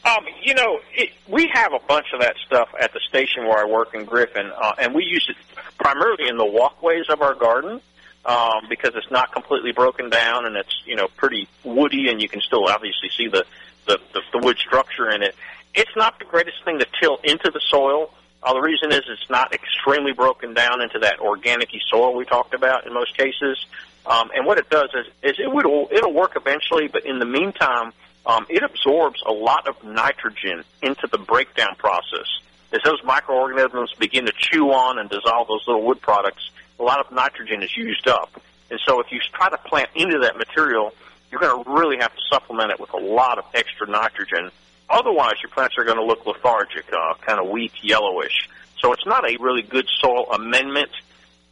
Um, 0.06 0.24
you 0.40 0.54
know, 0.54 0.78
it, 0.94 1.10
we 1.26 1.50
have 1.52 1.72
a 1.72 1.80
bunch 1.80 2.06
of 2.14 2.20
that 2.20 2.36
stuff 2.46 2.68
at 2.80 2.92
the 2.92 3.00
station 3.08 3.44
where 3.44 3.58
I 3.58 3.64
work 3.64 3.92
in 3.92 4.04
Griffin, 4.04 4.52
uh, 4.56 4.74
and 4.78 4.94
we 4.94 5.04
use 5.04 5.26
it 5.28 5.36
primarily 5.78 6.28
in 6.28 6.36
the 6.36 6.44
walkways 6.44 7.06
of 7.08 7.22
our 7.22 7.34
garden 7.34 7.80
um, 8.24 8.66
because 8.68 8.92
it's 8.94 9.10
not 9.10 9.32
completely 9.32 9.72
broken 9.72 10.08
down 10.08 10.46
and 10.46 10.56
it's 10.56 10.82
you 10.84 10.94
know 10.94 11.08
pretty 11.16 11.48
woody, 11.64 12.08
and 12.08 12.22
you 12.22 12.28
can 12.28 12.40
still 12.40 12.66
obviously 12.68 13.10
see 13.16 13.26
the 13.26 13.44
the, 13.86 13.98
the, 14.12 14.20
the 14.32 14.38
wood 14.38 14.58
structure 14.58 15.10
in 15.10 15.22
it. 15.22 15.34
It's 15.74 15.94
not 15.96 16.18
the 16.20 16.24
greatest 16.24 16.64
thing 16.64 16.78
to 16.78 16.86
till 17.00 17.18
into 17.24 17.50
the 17.50 17.60
soil. 17.68 18.14
Uh, 18.42 18.52
the 18.54 18.60
reason 18.60 18.92
is 18.92 19.00
it's 19.08 19.28
not 19.28 19.52
extremely 19.52 20.12
broken 20.12 20.54
down 20.54 20.82
into 20.82 21.00
that 21.00 21.18
organic-y 21.18 21.80
soil 21.90 22.14
we 22.14 22.24
talked 22.24 22.54
about 22.54 22.86
in 22.86 22.94
most 22.94 23.16
cases. 23.16 23.58
Um, 24.06 24.30
and 24.36 24.46
what 24.46 24.58
it 24.58 24.70
does 24.70 24.90
is, 24.94 25.06
is 25.22 25.40
it 25.40 25.50
will 25.50 25.88
it'll 25.90 26.12
work 26.12 26.34
eventually, 26.36 26.86
but 26.86 27.04
in 27.04 27.18
the 27.18 27.24
meantime, 27.24 27.92
um, 28.26 28.46
it 28.48 28.62
absorbs 28.62 29.22
a 29.24 29.32
lot 29.32 29.68
of 29.68 29.82
nitrogen 29.84 30.64
into 30.82 31.06
the 31.06 31.18
breakdown 31.18 31.76
process. 31.78 32.26
As 32.72 32.80
those 32.84 33.02
microorganisms 33.04 33.94
begin 33.98 34.26
to 34.26 34.32
chew 34.36 34.72
on 34.72 34.98
and 34.98 35.08
dissolve 35.08 35.48
those 35.48 35.64
little 35.66 35.84
wood 35.86 36.00
products, 36.00 36.50
a 36.78 36.82
lot 36.82 36.98
of 36.98 37.12
nitrogen 37.12 37.62
is 37.62 37.74
used 37.76 38.08
up. 38.08 38.30
And 38.70 38.80
so 38.84 39.00
if 39.00 39.12
you 39.12 39.20
try 39.32 39.48
to 39.48 39.56
plant 39.58 39.90
into 39.94 40.18
that 40.20 40.36
material, 40.36 40.92
you're 41.30 41.40
going 41.40 41.64
to 41.64 41.70
really 41.70 41.98
have 41.98 42.14
to 42.14 42.20
supplement 42.28 42.72
it 42.72 42.80
with 42.80 42.92
a 42.92 42.98
lot 42.98 43.38
of 43.38 43.44
extra 43.54 43.88
nitrogen. 43.88 44.50
Otherwise, 44.90 45.34
your 45.42 45.50
plants 45.50 45.76
are 45.78 45.84
going 45.84 45.96
to 45.96 46.04
look 46.04 46.26
lethargic, 46.26 46.84
uh, 46.92 47.14
kind 47.20 47.38
of 47.40 47.48
weak, 47.48 47.72
yellowish. 47.82 48.48
So 48.80 48.92
it's 48.92 49.06
not 49.06 49.28
a 49.28 49.36
really 49.38 49.62
good 49.62 49.88
soil 50.00 50.30
amendment. 50.32 50.90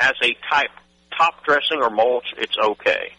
As 0.00 0.14
a 0.22 0.36
type 0.50 0.70
top 1.16 1.44
dressing 1.44 1.80
or 1.80 1.90
mulch, 1.90 2.34
it's 2.36 2.56
okay. 2.58 3.14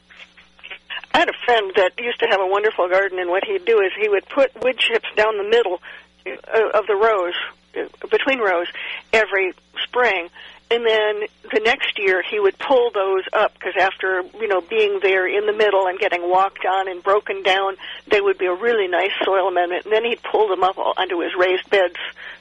I 1.14 1.20
had 1.20 1.30
a 1.30 1.46
friend 1.46 1.72
that 1.76 1.94
used 1.98 2.20
to 2.20 2.28
have 2.28 2.42
a 2.42 2.48
wonderful 2.48 2.90
garden, 2.90 3.20
and 3.20 3.30
what 3.30 3.44
he'd 3.46 3.66
do 3.66 3.80
is 3.80 3.92
he 4.00 4.10
would 4.10 4.28
put 4.28 4.52
wood 4.64 4.78
chips 4.78 5.08
down 5.16 5.38
the 5.38 5.44
middle 5.44 5.82
uh, 6.26 6.80
of 6.80 6.88
the 6.88 6.96
rows, 6.96 7.34
uh, 7.78 8.08
between 8.08 8.40
rows, 8.40 8.68
every 9.14 9.54
spring. 9.84 10.30
And 10.72 10.84
then 10.84 11.28
the 11.54 11.62
next 11.64 12.00
year 12.00 12.24
he 12.24 12.40
would 12.40 12.58
pull 12.58 12.90
those 12.92 13.22
up 13.32 13.54
because 13.54 13.76
after 13.80 14.24
you 14.40 14.48
know 14.48 14.62
being 14.62 15.00
there 15.00 15.28
in 15.28 15.46
the 15.46 15.54
middle 15.54 15.86
and 15.86 16.00
getting 16.00 16.28
walked 16.28 16.66
on 16.66 16.88
and 16.90 17.04
broken 17.04 17.44
down, 17.44 17.78
they 18.08 18.20
would 18.20 18.40
be 18.40 18.48
a 18.48 18.54
really 18.54 18.88
nice 18.88 19.12
soil 19.24 19.48
amendment. 19.48 19.86
And 19.86 19.94
then 19.94 20.04
he'd 20.04 20.24
pull 20.24 20.48
them 20.48 20.64
up 20.64 20.78
onto 20.78 21.20
his 21.20 21.34
raised 21.38 21.70
beds 21.70 21.98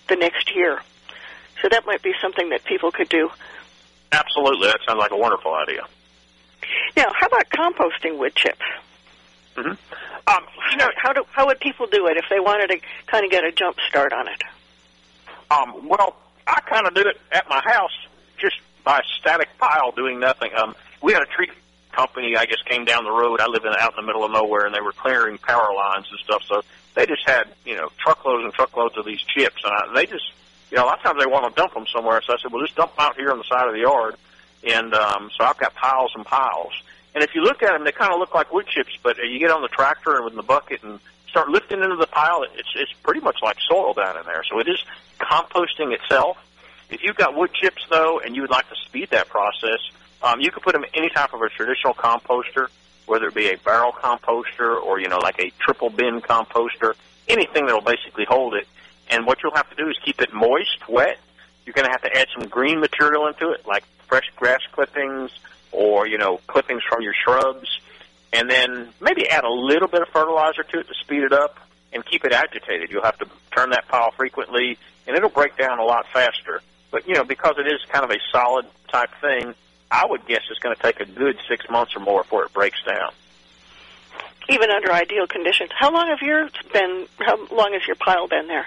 the 0.08 0.16
next 0.16 0.54
year. 0.56 0.80
So 1.60 1.68
that 1.70 1.84
might 1.86 2.02
be 2.02 2.12
something 2.20 2.48
that 2.48 2.64
people 2.64 2.90
could 2.90 3.10
do. 3.10 3.30
Absolutely, 4.10 4.68
that 4.68 4.80
sounds 4.86 4.98
like 4.98 5.12
a 5.12 5.16
wonderful 5.16 5.54
idea. 5.54 5.82
Now, 6.96 7.12
how 7.14 7.26
about 7.26 7.48
composting 7.50 8.18
wood 8.18 8.34
chips? 8.34 8.64
Mm-hmm. 9.56 9.72
Um, 10.26 10.44
you 10.70 10.76
know, 10.78 10.88
how 10.96 11.12
do 11.12 11.24
how 11.30 11.46
would 11.46 11.60
people 11.60 11.86
do 11.86 12.06
it 12.06 12.16
if 12.16 12.24
they 12.30 12.40
wanted 12.40 12.68
to 12.68 12.80
kind 13.06 13.24
of 13.24 13.30
get 13.30 13.44
a 13.44 13.52
jump 13.52 13.76
start 13.88 14.12
on 14.12 14.26
it? 14.28 14.42
Um, 15.50 15.88
well, 15.88 16.16
I 16.46 16.60
kind 16.60 16.86
of 16.86 16.94
do 16.94 17.02
it 17.02 17.20
at 17.30 17.48
my 17.48 17.60
house 17.60 17.92
just 18.38 18.56
by 18.84 18.98
a 18.98 19.02
static 19.20 19.48
pile 19.58 19.92
doing 19.92 20.18
nothing. 20.18 20.50
Um, 20.56 20.74
we 21.02 21.12
had 21.12 21.22
a 21.22 21.26
tree 21.26 21.50
company, 21.92 22.36
I 22.36 22.46
guess, 22.46 22.60
came 22.64 22.84
down 22.84 23.04
the 23.04 23.12
road. 23.12 23.40
I 23.40 23.46
live 23.46 23.64
in 23.64 23.72
out 23.78 23.92
in 23.96 24.04
the 24.04 24.06
middle 24.06 24.24
of 24.24 24.32
nowhere, 24.32 24.66
and 24.66 24.74
they 24.74 24.80
were 24.80 24.92
clearing 24.92 25.38
power 25.38 25.72
lines 25.74 26.06
and 26.10 26.18
stuff. 26.20 26.42
So 26.46 26.62
they 26.94 27.06
just 27.06 27.28
had 27.28 27.44
you 27.64 27.76
know 27.76 27.90
truckloads 27.98 28.44
and 28.44 28.52
truckloads 28.52 28.96
of 28.96 29.04
these 29.04 29.20
chips, 29.22 29.62
and 29.64 29.72
I, 29.72 29.94
they 29.94 30.06
just 30.06 30.32
you 30.70 30.76
know 30.76 30.84
a 30.84 30.86
lot 30.86 30.98
of 30.98 31.04
times 31.04 31.20
they 31.20 31.30
want 31.30 31.54
to 31.54 31.60
dump 31.60 31.74
them 31.74 31.86
somewhere. 31.92 32.20
So 32.26 32.32
I 32.32 32.36
said, 32.42 32.50
well, 32.52 32.62
just 32.62 32.76
dump 32.76 32.96
them 32.96 33.06
out 33.06 33.16
here 33.16 33.30
on 33.30 33.38
the 33.38 33.44
side 33.44 33.68
of 33.68 33.74
the 33.74 33.80
yard. 33.80 34.16
And 34.66 34.94
um, 34.94 35.30
so 35.36 35.44
I've 35.44 35.58
got 35.58 35.74
piles 35.74 36.12
and 36.14 36.24
piles. 36.24 36.72
And 37.14 37.22
if 37.22 37.34
you 37.34 37.42
look 37.42 37.62
at 37.62 37.72
them, 37.72 37.84
they 37.84 37.92
kind 37.92 38.12
of 38.12 38.18
look 38.18 38.34
like 38.34 38.52
wood 38.52 38.66
chips. 38.66 38.96
But 39.02 39.18
you 39.18 39.38
get 39.38 39.50
on 39.50 39.62
the 39.62 39.68
tractor 39.68 40.16
and 40.16 40.24
with 40.24 40.34
the 40.34 40.42
bucket 40.42 40.82
and 40.82 40.98
start 41.28 41.48
lifting 41.48 41.82
into 41.82 41.96
the 41.96 42.06
pile, 42.06 42.44
it's 42.44 42.68
it's 42.76 42.92
pretty 43.02 43.20
much 43.20 43.38
like 43.42 43.56
soil 43.68 43.92
down 43.92 44.16
in 44.16 44.24
there. 44.24 44.42
So 44.48 44.58
it 44.58 44.68
is 44.68 44.78
composting 45.20 45.92
itself. 45.92 46.36
If 46.90 47.02
you've 47.02 47.16
got 47.16 47.34
wood 47.34 47.52
chips 47.52 47.84
though, 47.90 48.20
and 48.20 48.36
you 48.36 48.42
would 48.42 48.50
like 48.50 48.68
to 48.68 48.76
speed 48.86 49.10
that 49.10 49.28
process, 49.28 49.80
um, 50.22 50.40
you 50.40 50.50
could 50.50 50.62
put 50.62 50.72
them 50.72 50.84
in 50.84 50.90
any 50.94 51.10
type 51.10 51.34
of 51.34 51.42
a 51.42 51.48
traditional 51.48 51.94
composter, 51.94 52.68
whether 53.06 53.26
it 53.26 53.34
be 53.34 53.48
a 53.48 53.58
barrel 53.58 53.92
composter 53.92 54.80
or 54.80 55.00
you 55.00 55.08
know 55.08 55.18
like 55.18 55.40
a 55.40 55.50
triple 55.58 55.90
bin 55.90 56.20
composter, 56.20 56.94
anything 57.28 57.66
that'll 57.66 57.80
basically 57.80 58.24
hold 58.28 58.54
it. 58.54 58.68
And 59.10 59.26
what 59.26 59.42
you'll 59.42 59.54
have 59.54 59.68
to 59.70 59.76
do 59.76 59.88
is 59.88 59.96
keep 60.04 60.20
it 60.22 60.32
moist, 60.32 60.88
wet, 60.88 61.18
You're 61.64 61.74
going 61.74 61.86
to 61.86 61.90
have 61.90 62.02
to 62.02 62.16
add 62.16 62.28
some 62.36 62.48
green 62.48 62.80
material 62.80 63.26
into 63.26 63.50
it, 63.50 63.66
like 63.66 63.84
fresh 64.06 64.30
grass 64.36 64.60
clippings 64.72 65.30
or 65.72 66.06
you 66.06 66.18
know 66.18 66.40
clippings 66.46 66.82
from 66.88 67.02
your 67.02 67.14
shrubs, 67.14 67.80
and 68.32 68.48
then 68.48 68.88
maybe 69.00 69.28
add 69.28 69.44
a 69.44 69.50
little 69.50 69.88
bit 69.88 70.02
of 70.02 70.08
fertilizer 70.08 70.62
to 70.62 70.80
it 70.80 70.88
to 70.88 70.94
speed 70.94 71.22
it 71.22 71.32
up 71.32 71.58
and 71.92 72.04
keep 72.04 72.24
it 72.24 72.32
agitated. 72.32 72.90
You'll 72.90 73.04
have 73.04 73.18
to 73.18 73.26
turn 73.54 73.70
that 73.70 73.88
pile 73.88 74.10
frequently, 74.12 74.78
and 75.06 75.16
it'll 75.16 75.30
break 75.30 75.56
down 75.56 75.78
a 75.78 75.84
lot 75.84 76.06
faster. 76.12 76.60
But 76.90 77.08
you 77.08 77.14
know, 77.14 77.24
because 77.24 77.56
it 77.58 77.66
is 77.66 77.80
kind 77.88 78.04
of 78.04 78.10
a 78.10 78.18
solid 78.30 78.66
type 78.88 79.10
thing, 79.20 79.54
I 79.90 80.06
would 80.06 80.26
guess 80.26 80.42
it's 80.50 80.60
going 80.60 80.74
to 80.74 80.82
take 80.82 81.00
a 81.00 81.06
good 81.06 81.38
six 81.48 81.68
months 81.70 81.96
or 81.96 82.00
more 82.00 82.22
before 82.22 82.44
it 82.44 82.52
breaks 82.52 82.82
down. 82.84 83.12
Even 84.48 84.70
under 84.70 84.92
ideal 84.92 85.26
conditions. 85.26 85.70
How 85.74 85.90
long 85.90 86.08
have 86.08 86.20
yours 86.20 86.50
been? 86.72 87.06
How 87.18 87.36
long 87.50 87.72
has 87.72 87.86
your 87.86 87.96
pile 87.96 88.28
been 88.28 88.46
there? 88.46 88.66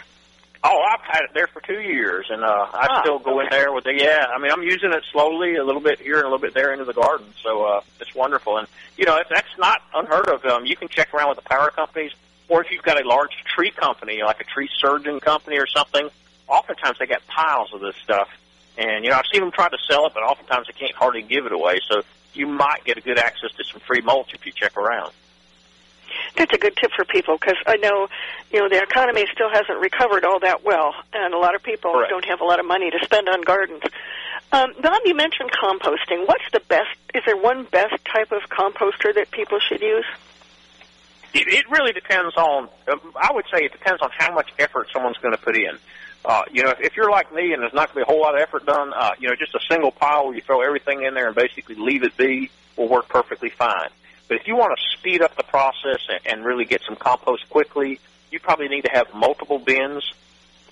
Oh, 0.63 0.81
I've 0.81 1.01
had 1.01 1.21
it 1.23 1.29
there 1.33 1.47
for 1.47 1.61
two 1.61 1.79
years, 1.79 2.27
and 2.29 2.43
uh, 2.43 2.47
I 2.73 2.87
Ah, 2.89 3.01
still 3.01 3.19
go 3.19 3.39
in 3.39 3.47
there 3.51 3.71
with 3.71 3.83
the 3.83 3.93
yeah. 3.93 4.25
I 4.33 4.39
mean, 4.39 4.51
I'm 4.51 4.63
using 4.63 4.91
it 4.91 5.03
slowly, 5.11 5.55
a 5.55 5.63
little 5.63 5.81
bit 5.81 5.99
here 5.99 6.15
and 6.17 6.23
a 6.25 6.29
little 6.29 6.39
bit 6.39 6.53
there 6.53 6.71
into 6.73 6.85
the 6.85 6.93
garden, 6.93 7.27
so 7.43 7.63
uh, 7.63 7.81
it's 7.99 8.13
wonderful. 8.15 8.57
And 8.57 8.67
you 8.97 9.05
know, 9.05 9.17
if 9.17 9.29
that's 9.29 9.47
not 9.57 9.81
unheard 9.93 10.27
of. 10.29 10.43
Um, 10.45 10.65
you 10.65 10.75
can 10.75 10.87
check 10.87 11.13
around 11.13 11.29
with 11.29 11.37
the 11.37 11.49
power 11.49 11.69
companies, 11.69 12.11
or 12.49 12.63
if 12.63 12.71
you've 12.71 12.83
got 12.83 13.01
a 13.01 13.07
large 13.07 13.31
tree 13.55 13.71
company, 13.71 14.23
like 14.23 14.41
a 14.41 14.45
tree 14.45 14.69
surgeon 14.79 15.19
company 15.19 15.57
or 15.57 15.67
something. 15.67 16.09
Oftentimes, 16.47 16.97
they 16.97 17.05
got 17.05 17.25
piles 17.27 17.73
of 17.73 17.81
this 17.81 17.95
stuff, 18.03 18.29
and 18.77 19.03
you 19.03 19.11
know, 19.11 19.17
I've 19.17 19.25
seen 19.31 19.41
them 19.41 19.51
try 19.51 19.69
to 19.69 19.77
sell 19.89 20.05
it, 20.07 20.13
but 20.13 20.23
oftentimes 20.23 20.67
they 20.67 20.73
can't 20.73 20.95
hardly 20.95 21.21
give 21.21 21.45
it 21.45 21.51
away. 21.51 21.79
So 21.89 22.01
you 22.33 22.47
might 22.47 22.83
get 22.85 22.97
a 22.97 23.01
good 23.01 23.19
access 23.19 23.51
to 23.57 23.63
some 23.63 23.81
free 23.81 24.01
mulch 24.01 24.33
if 24.33 24.45
you 24.45 24.51
check 24.53 24.75
around. 24.77 25.11
That's 26.35 26.53
a 26.53 26.57
good 26.57 26.75
tip 26.77 26.91
for 26.95 27.05
people 27.05 27.37
because 27.37 27.57
I 27.65 27.77
know, 27.77 28.07
you 28.51 28.59
know, 28.59 28.69
the 28.69 28.81
economy 28.81 29.25
still 29.33 29.49
hasn't 29.49 29.79
recovered 29.79 30.23
all 30.23 30.39
that 30.39 30.63
well, 30.63 30.93
and 31.13 31.33
a 31.33 31.37
lot 31.37 31.55
of 31.55 31.63
people 31.63 31.91
Correct. 31.91 32.09
don't 32.09 32.25
have 32.25 32.41
a 32.41 32.45
lot 32.45 32.59
of 32.59 32.65
money 32.65 32.91
to 32.91 32.99
spend 33.03 33.29
on 33.29 33.41
gardens. 33.41 33.83
Um, 34.51 34.73
Bob, 34.81 35.01
you 35.05 35.15
mentioned 35.15 35.51
composting. 35.51 36.25
What's 36.27 36.45
the 36.53 36.61
best? 36.67 36.95
Is 37.13 37.23
there 37.25 37.35
one 37.35 37.65
best 37.65 38.03
type 38.05 38.31
of 38.31 38.43
composter 38.49 39.13
that 39.15 39.29
people 39.31 39.59
should 39.59 39.81
use? 39.81 40.05
It, 41.33 41.47
it 41.47 41.69
really 41.69 41.91
depends 41.91 42.35
on. 42.37 42.69
Um, 42.87 43.01
I 43.15 43.33
would 43.33 43.45
say 43.53 43.65
it 43.65 43.73
depends 43.73 44.01
on 44.01 44.09
how 44.17 44.33
much 44.33 44.49
effort 44.57 44.87
someone's 44.93 45.17
going 45.17 45.35
to 45.35 45.41
put 45.41 45.57
in. 45.57 45.77
Uh, 46.23 46.43
you 46.51 46.63
know, 46.63 46.71
if, 46.71 46.79
if 46.81 46.95
you're 46.95 47.11
like 47.11 47.33
me 47.33 47.53
and 47.53 47.61
there's 47.61 47.73
not 47.73 47.93
going 47.93 48.03
to 48.03 48.05
be 48.05 48.11
a 48.11 48.13
whole 48.13 48.21
lot 48.21 48.35
of 48.35 48.41
effort 48.41 48.65
done, 48.65 48.91
uh, 48.93 49.11
you 49.19 49.27
know, 49.27 49.35
just 49.35 49.53
a 49.53 49.59
single 49.69 49.91
pile 49.91 50.27
where 50.27 50.35
you 50.35 50.41
throw 50.41 50.61
everything 50.61 51.03
in 51.03 51.13
there 51.13 51.27
and 51.27 51.35
basically 51.35 51.75
leave 51.75 52.03
it 52.03 52.15
be 52.17 52.49
will 52.75 52.87
work 52.87 53.07
perfectly 53.09 53.49
fine. 53.49 53.89
But 54.27 54.37
if 54.37 54.47
you 54.47 54.55
want 54.55 54.77
to 54.77 54.97
speed 54.97 55.21
up 55.21 55.35
the 55.35 55.43
process 55.43 55.99
and, 56.25 56.43
really 56.43 56.65
get 56.65 56.81
some 56.83 56.95
compost 56.95 57.49
quickly, 57.49 57.99
you 58.31 58.39
probably 58.39 58.67
need 58.67 58.83
to 58.83 58.91
have 58.91 59.13
multiple 59.13 59.59
bins. 59.59 60.13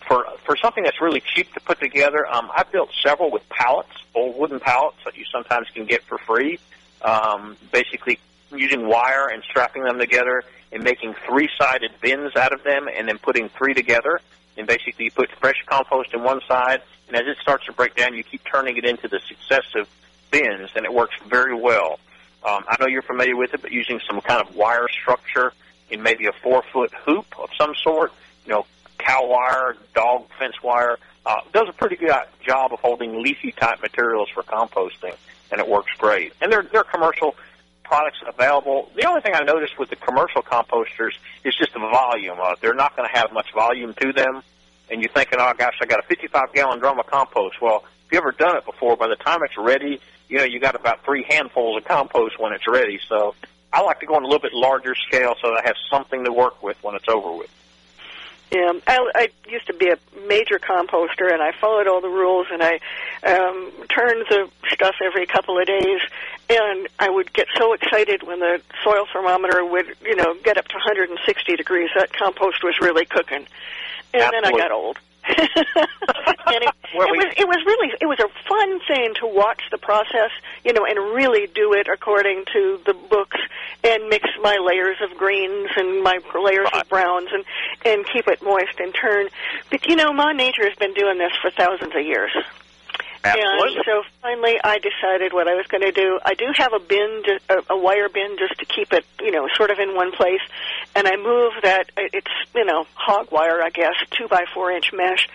For 0.07 0.25
for 0.43 0.55
something 0.57 0.83
that's 0.83 1.01
really 1.01 1.21
cheap 1.21 1.51
to 1.53 1.59
put 1.59 1.79
together, 1.79 2.27
um, 2.27 2.51
I've 2.55 2.71
built 2.71 2.91
several 3.01 3.31
with 3.31 3.47
pallets, 3.49 3.89
old 4.13 4.37
wooden 4.37 4.59
pallets 4.59 4.97
that 5.03 5.17
you 5.17 5.25
sometimes 5.31 5.67
can 5.73 5.85
get 5.85 6.03
for 6.03 6.17
free. 6.19 6.59
Um, 7.01 7.57
basically, 7.71 8.19
using 8.51 8.87
wire 8.87 9.27
and 9.27 9.41
strapping 9.43 9.83
them 9.83 9.97
together 9.97 10.43
and 10.71 10.83
making 10.83 11.15
three-sided 11.25 11.91
bins 12.01 12.35
out 12.35 12.53
of 12.53 12.63
them, 12.63 12.87
and 12.87 13.07
then 13.07 13.17
putting 13.17 13.49
three 13.49 13.73
together. 13.73 14.19
And 14.57 14.67
basically, 14.67 15.05
you 15.05 15.11
put 15.11 15.31
fresh 15.31 15.63
compost 15.65 16.13
in 16.13 16.23
one 16.23 16.41
side, 16.47 16.81
and 17.07 17.15
as 17.15 17.27
it 17.27 17.37
starts 17.41 17.65
to 17.65 17.73
break 17.73 17.95
down, 17.95 18.13
you 18.13 18.23
keep 18.23 18.41
turning 18.43 18.77
it 18.77 18.85
into 18.85 19.07
the 19.07 19.19
successive 19.27 19.87
bins, 20.31 20.69
and 20.75 20.85
it 20.85 20.93
works 20.93 21.15
very 21.27 21.55
well. 21.55 21.99
Um, 22.45 22.63
I 22.67 22.75
know 22.79 22.85
you're 22.85 23.01
familiar 23.01 23.35
with 23.35 23.53
it, 23.53 23.61
but 23.61 23.71
using 23.71 23.99
some 24.07 24.21
kind 24.21 24.39
of 24.39 24.55
wire 24.55 24.87
structure 24.87 25.51
in 25.89 26.03
maybe 26.03 26.27
a 26.27 26.31
four-foot 26.31 26.93
hoop 26.93 27.25
of 27.39 27.49
some 27.57 27.73
sort, 27.83 28.11
you 28.45 28.51
know, 28.51 28.65
cow 28.99 29.25
wire, 29.25 29.75
dog 29.95 30.27
fence 30.37 30.61
wire, 30.61 30.97
uh, 31.25 31.41
does 31.53 31.67
a 31.67 31.73
pretty 31.73 31.95
good 31.95 32.13
job 32.45 32.71
of 32.71 32.79
holding 32.79 33.21
leafy 33.23 33.51
type 33.51 33.81
materials 33.81 34.29
for 34.29 34.43
composting, 34.43 35.15
and 35.51 35.59
it 35.59 35.67
works 35.67 35.91
great. 35.97 36.33
And 36.39 36.51
there, 36.51 36.61
there 36.61 36.81
are 36.81 36.83
commercial 36.83 37.35
products 37.83 38.17
available. 38.27 38.91
The 38.95 39.07
only 39.07 39.21
thing 39.21 39.33
I 39.33 39.43
noticed 39.43 39.79
with 39.79 39.89
the 39.89 39.95
commercial 39.95 40.43
composters 40.43 41.13
is 41.43 41.55
just 41.55 41.73
the 41.73 41.79
volume. 41.79 42.37
Uh, 42.39 42.55
they're 42.61 42.75
not 42.75 42.95
going 42.95 43.09
to 43.09 43.17
have 43.17 43.31
much 43.31 43.51
volume 43.53 43.95
to 44.01 44.13
them, 44.13 44.43
and 44.91 45.01
you're 45.01 45.11
thinking, 45.11 45.39
oh 45.39 45.53
gosh, 45.57 45.77
I 45.81 45.85
got 45.85 45.99
a 45.99 46.07
55 46.07 46.53
gallon 46.53 46.79
drum 46.79 46.99
of 46.99 47.07
compost. 47.07 47.59
Well, 47.59 47.83
if 48.05 48.11
you 48.11 48.19
ever 48.19 48.31
done 48.31 48.57
it 48.57 48.65
before, 48.65 48.95
by 48.97 49.07
the 49.07 49.15
time 49.15 49.39
it's 49.43 49.57
ready, 49.57 49.99
you 50.27 50.37
know 50.37 50.43
you 50.43 50.59
got 50.59 50.75
about 50.75 51.03
three 51.05 51.23
handfuls 51.23 51.77
of 51.77 51.85
compost 51.85 52.39
when 52.39 52.53
it's 52.53 52.67
ready. 52.67 52.99
So 53.07 53.35
I 53.71 53.81
like 53.81 53.99
to 53.99 54.05
go 54.05 54.15
on 54.15 54.23
a 54.23 54.25
little 54.25 54.39
bit 54.39 54.53
larger 54.53 54.95
scale 54.95 55.35
so 55.41 55.49
that 55.49 55.63
I 55.63 55.67
have 55.67 55.75
something 55.89 56.23
to 56.25 56.31
work 56.31 56.63
with 56.63 56.81
when 56.81 56.95
it's 56.95 57.09
over 57.09 57.31
with. 57.31 57.49
Yeah, 58.51 58.73
I, 58.87 59.11
I 59.15 59.29
used 59.49 59.67
to 59.67 59.73
be 59.73 59.89
a 59.89 59.97
major 60.27 60.59
composter, 60.59 61.33
and 61.33 61.41
I 61.41 61.51
followed 61.59 61.87
all 61.87 61.99
the 61.99 62.09
rules, 62.09 62.47
and 62.51 62.61
I 62.61 62.79
um, 63.25 63.71
turned 63.89 64.25
the 64.29 64.49
stuff 64.71 64.95
every 65.03 65.25
couple 65.25 65.59
of 65.59 65.65
days, 65.65 65.99
and 66.49 66.87
I 66.99 67.09
would 67.09 67.33
get 67.33 67.47
so 67.57 67.73
excited 67.73 68.23
when 68.23 68.39
the 68.39 68.61
soil 68.83 69.07
thermometer 69.11 69.65
would, 69.65 69.97
you 70.03 70.15
know, 70.15 70.35
get 70.43 70.57
up 70.57 70.67
to 70.67 70.75
160 70.75 71.55
degrees. 71.55 71.89
That 71.95 72.13
compost 72.13 72.63
was 72.63 72.79
really 72.79 73.05
cooking, 73.05 73.47
and 74.13 74.31
then 74.31 74.45
I 74.45 74.51
got 74.51 74.71
old. 74.71 74.99
and 75.27 76.63
it, 76.63 76.69
it 76.69 76.93
was 76.93 77.33
it 77.37 77.47
was 77.47 77.57
really 77.65 77.93
it 77.99 78.05
was 78.05 78.19
a 78.19 78.29
fun 78.47 78.79
thing 78.87 79.13
to 79.15 79.27
watch 79.27 79.61
the 79.71 79.77
process, 79.77 80.29
you 80.63 80.73
know, 80.73 80.85
and 80.85 80.97
really 81.15 81.47
do 81.47 81.73
it 81.73 81.87
according 81.87 82.45
to 82.53 82.79
the 82.85 82.93
books 82.93 83.39
and 83.83 84.07
mix 84.09 84.29
my 84.41 84.57
layers 84.57 84.97
of 85.01 85.17
greens 85.17 85.69
and 85.75 86.03
my 86.03 86.19
layers 86.39 86.67
of 86.73 86.87
browns 86.89 87.29
and 87.31 87.43
and 87.85 88.05
keep 88.13 88.27
it 88.27 88.41
moist 88.43 88.79
and 88.79 88.93
turn. 88.93 89.27
But 89.69 89.87
you 89.87 89.95
know, 89.95 90.13
my 90.13 90.31
nature 90.31 90.67
has 90.67 90.77
been 90.77 90.93
doing 90.93 91.17
this 91.17 91.31
for 91.41 91.49
thousands 91.49 91.95
of 91.95 92.05
years. 92.05 92.31
Absolutely. 93.25 93.75
And 93.77 93.85
so 93.85 94.03
finally, 94.21 94.55
I 94.63 94.79
decided 94.79 95.33
what 95.33 95.47
I 95.47 95.55
was 95.55 95.65
going 95.67 95.81
to 95.81 95.91
do. 95.91 96.19
I 96.23 96.33
do 96.35 96.45
have 96.55 96.73
a 96.73 96.79
bin, 96.79 97.23
a, 97.69 97.77
wire 97.77 98.09
bin, 98.09 98.37
just 98.37 98.59
to 98.59 98.65
keep 98.65 98.93
it, 98.93 99.05
you 99.19 99.31
know, 99.31 99.47
sort 99.55 99.71
of 99.71 99.79
in 99.79 99.95
one 99.95 100.11
place. 100.11 100.41
And 100.95 101.07
I 101.07 101.15
move 101.15 101.53
that. 101.63 101.91
It's 101.97 102.31
you 102.53 102.65
know 102.65 102.85
hog 102.93 103.31
wire, 103.31 103.61
I 103.61 103.69
guess, 103.69 103.95
two 104.11 104.27
by 104.27 104.45
four 104.53 104.71
inch 104.71 104.91
mesh, 104.93 105.27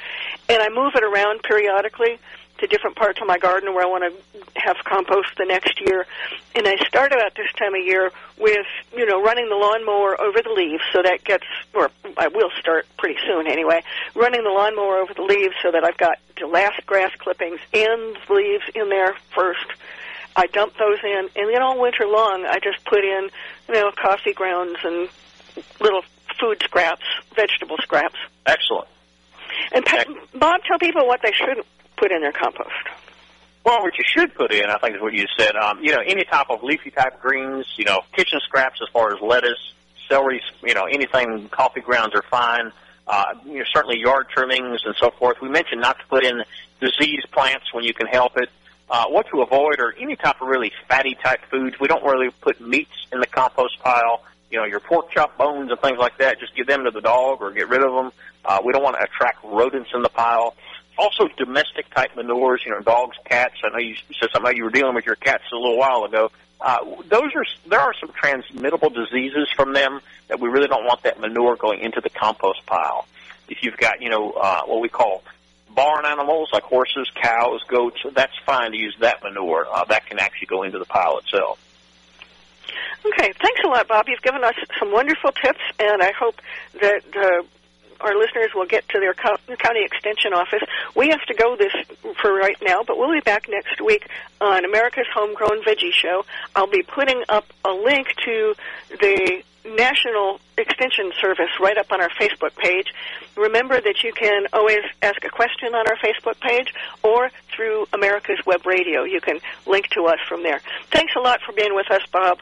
and 0.48 0.62
I 0.62 0.68
move 0.68 0.92
it 0.94 1.04
around 1.04 1.42
periodically 1.42 2.18
to 2.60 2.66
different 2.66 2.96
parts 2.96 3.20
of 3.20 3.26
my 3.26 3.38
garden 3.38 3.74
where 3.74 3.84
I 3.84 3.88
want 3.88 4.04
to 4.04 4.60
have 4.60 4.76
compost 4.84 5.28
the 5.36 5.46
next 5.46 5.80
year. 5.80 6.06
And 6.54 6.68
I 6.68 6.76
start 6.86 7.12
about 7.12 7.34
this 7.34 7.50
time 7.58 7.74
of 7.74 7.84
year 7.84 8.12
with, 8.38 8.66
you 8.94 9.06
know, 9.06 9.22
running 9.22 9.48
the 9.48 9.56
lawnmower 9.56 10.20
over 10.20 10.42
the 10.42 10.52
leaves 10.52 10.82
so 10.92 11.02
that 11.02 11.24
gets, 11.24 11.44
or 11.74 11.90
I 12.16 12.28
will 12.28 12.50
start 12.60 12.86
pretty 12.98 13.18
soon 13.26 13.46
anyway, 13.46 13.82
running 14.14 14.44
the 14.44 14.50
lawnmower 14.50 14.98
over 14.98 15.14
the 15.14 15.22
leaves 15.22 15.54
so 15.62 15.70
that 15.72 15.84
I've 15.84 15.96
got 15.96 16.18
the 16.38 16.46
last 16.46 16.86
grass 16.86 17.12
clippings 17.18 17.60
and 17.72 18.16
leaves 18.28 18.64
in 18.74 18.88
there 18.88 19.16
first. 19.34 19.66
I 20.36 20.46
dump 20.46 20.74
those 20.78 20.98
in, 21.02 21.28
and 21.34 21.52
then 21.52 21.60
all 21.60 21.80
winter 21.80 22.06
long 22.06 22.46
I 22.46 22.58
just 22.62 22.84
put 22.84 23.04
in, 23.04 23.30
you 23.68 23.74
know, 23.74 23.90
coffee 23.90 24.32
grounds 24.32 24.76
and 24.84 25.08
little 25.80 26.02
food 26.38 26.62
scraps, 26.62 27.04
vegetable 27.34 27.76
scraps. 27.78 28.16
Excellent. 28.46 28.88
And 29.72 29.84
Bob, 30.34 30.62
tell 30.66 30.78
people 30.78 31.06
what 31.06 31.20
they 31.22 31.32
shouldn't 31.32 31.66
put 32.00 32.10
in 32.10 32.22
their 32.22 32.32
compost. 32.32 32.70
Well, 33.64 33.82
what 33.82 33.96
you 33.98 34.04
should 34.06 34.34
put 34.34 34.52
in, 34.52 34.70
I 34.70 34.78
think, 34.78 34.96
is 34.96 35.02
what 35.02 35.12
you 35.12 35.26
said. 35.38 35.54
Um, 35.54 35.80
you 35.82 35.92
know, 35.92 36.00
any 36.04 36.24
type 36.24 36.46
of 36.48 36.62
leafy 36.62 36.90
type 36.90 37.20
greens. 37.20 37.66
You 37.76 37.84
know, 37.84 38.00
kitchen 38.16 38.40
scraps 38.42 38.80
as 38.82 38.88
far 38.90 39.14
as 39.14 39.20
lettuce, 39.20 39.74
celery. 40.08 40.40
You 40.62 40.74
know, 40.74 40.84
anything 40.84 41.48
coffee 41.50 41.82
grounds 41.82 42.14
are 42.14 42.24
fine. 42.30 42.72
Uh, 43.06 43.34
you 43.44 43.58
know, 43.58 43.64
certainly 43.72 43.98
yard 43.98 44.28
trimmings 44.30 44.80
and 44.84 44.94
so 44.96 45.10
forth. 45.10 45.36
We 45.42 45.50
mentioned 45.50 45.82
not 45.82 45.98
to 45.98 46.06
put 46.06 46.24
in 46.24 46.42
diseased 46.80 47.30
plants 47.32 47.66
when 47.72 47.84
you 47.84 47.92
can 47.92 48.06
help 48.06 48.36
it. 48.36 48.48
Uh, 48.88 49.06
what 49.08 49.26
to 49.28 49.42
avoid 49.42 49.78
are 49.78 49.94
any 50.00 50.16
type 50.16 50.40
of 50.40 50.48
really 50.48 50.72
fatty 50.88 51.16
type 51.22 51.40
foods. 51.50 51.78
We 51.78 51.86
don't 51.86 52.04
really 52.04 52.30
put 52.40 52.60
meats 52.60 53.06
in 53.12 53.20
the 53.20 53.26
compost 53.26 53.78
pile. 53.80 54.22
You 54.50 54.58
know, 54.58 54.64
your 54.64 54.80
pork 54.80 55.10
chop 55.10 55.36
bones 55.36 55.70
and 55.70 55.80
things 55.80 55.98
like 55.98 56.18
that. 56.18 56.40
Just 56.40 56.56
give 56.56 56.66
them 56.66 56.84
to 56.84 56.90
the 56.90 57.00
dog 57.00 57.40
or 57.40 57.52
get 57.52 57.68
rid 57.68 57.82
of 57.82 57.92
them. 57.92 58.10
Uh, 58.44 58.60
we 58.64 58.72
don't 58.72 58.82
want 58.82 58.96
to 58.96 59.02
attract 59.02 59.44
rodents 59.44 59.90
in 59.94 60.02
the 60.02 60.08
pile 60.08 60.54
also 61.00 61.28
domestic 61.36 61.92
type 61.94 62.14
manures, 62.14 62.62
you 62.64 62.72
know, 62.72 62.80
dogs, 62.80 63.16
cats. 63.24 63.54
I 63.64 63.70
know 63.70 63.78
you 63.78 63.94
said 63.94 64.28
something 64.32 64.42
about 64.42 64.56
you 64.56 64.64
were 64.64 64.70
dealing 64.70 64.94
with 64.94 65.06
your 65.06 65.16
cats 65.16 65.44
a 65.52 65.56
little 65.56 65.78
while 65.78 66.04
ago. 66.04 66.30
Uh, 66.60 66.84
those 67.08 67.34
are 67.34 67.44
there 67.66 67.80
are 67.80 67.94
some 67.98 68.10
transmittable 68.12 68.90
diseases 68.90 69.48
from 69.56 69.72
them 69.72 70.00
that 70.28 70.40
we 70.40 70.48
really 70.48 70.68
don't 70.68 70.84
want 70.84 71.02
that 71.04 71.18
manure 71.18 71.56
going 71.56 71.80
into 71.80 72.00
the 72.02 72.10
compost 72.10 72.64
pile. 72.66 73.06
If 73.48 73.62
you've 73.62 73.78
got, 73.78 74.02
you 74.02 74.10
know, 74.10 74.32
uh, 74.32 74.62
what 74.66 74.80
we 74.80 74.90
call 74.90 75.22
barn 75.74 76.04
animals 76.04 76.50
like 76.52 76.64
horses, 76.64 77.10
cows, 77.14 77.62
goats, 77.66 77.98
that's 78.12 78.36
fine 78.44 78.72
to 78.72 78.76
use 78.76 78.94
that 79.00 79.22
manure. 79.22 79.66
Uh, 79.72 79.84
that 79.86 80.06
can 80.06 80.18
actually 80.18 80.46
go 80.46 80.62
into 80.62 80.78
the 80.78 80.84
pile 80.84 81.18
itself. 81.18 81.58
Okay, 83.04 83.32
thanks 83.40 83.60
a 83.64 83.68
lot, 83.68 83.88
Bob. 83.88 84.06
You've 84.08 84.22
given 84.22 84.44
us 84.44 84.54
some 84.78 84.92
wonderful 84.92 85.32
tips, 85.32 85.60
and 85.78 86.02
I 86.02 86.12
hope 86.12 86.36
that 86.80 87.02
uh, 87.16 87.42
our 88.00 88.16
listeners 88.18 88.50
will 88.54 88.66
get 88.66 88.88
to 88.90 89.00
their 89.00 89.14
co- 89.14 89.36
county 89.58 89.84
extension 89.84 90.32
office. 90.32 90.62
We 90.94 91.08
have 91.08 91.22
to 91.26 91.34
go 91.34 91.56
this 91.56 91.72
for 92.20 92.32
right 92.32 92.56
now, 92.62 92.82
but 92.86 92.98
we'll 92.98 93.12
be 93.12 93.20
back 93.20 93.48
next 93.48 93.80
week 93.80 94.08
on 94.40 94.64
America's 94.64 95.06
Homegrown 95.14 95.62
Veggie 95.62 95.92
Show. 95.92 96.24
I'll 96.54 96.66
be 96.70 96.82
putting 96.82 97.22
up 97.28 97.46
a 97.64 97.70
link 97.70 98.08
to 98.24 98.54
the 98.90 99.42
National 99.64 100.40
Extension 100.56 101.12
Service 101.20 101.50
right 101.60 101.76
up 101.76 101.92
on 101.92 102.00
our 102.00 102.08
Facebook 102.10 102.56
page. 102.56 102.94
Remember 103.36 103.80
that 103.80 104.02
you 104.02 104.12
can 104.12 104.46
always 104.52 104.80
ask 105.02 105.22
a 105.24 105.28
question 105.28 105.74
on 105.74 105.86
our 105.86 105.96
Facebook 105.96 106.40
page 106.40 106.72
or 107.02 107.30
through 107.54 107.86
America's 107.92 108.38
Web 108.46 108.64
Radio. 108.66 109.04
You 109.04 109.20
can 109.20 109.40
link 109.66 109.88
to 109.88 110.06
us 110.06 110.18
from 110.28 110.42
there. 110.42 110.60
Thanks 110.90 111.12
a 111.16 111.20
lot 111.20 111.40
for 111.44 111.52
being 111.52 111.74
with 111.74 111.90
us, 111.90 112.02
Bob. 112.10 112.38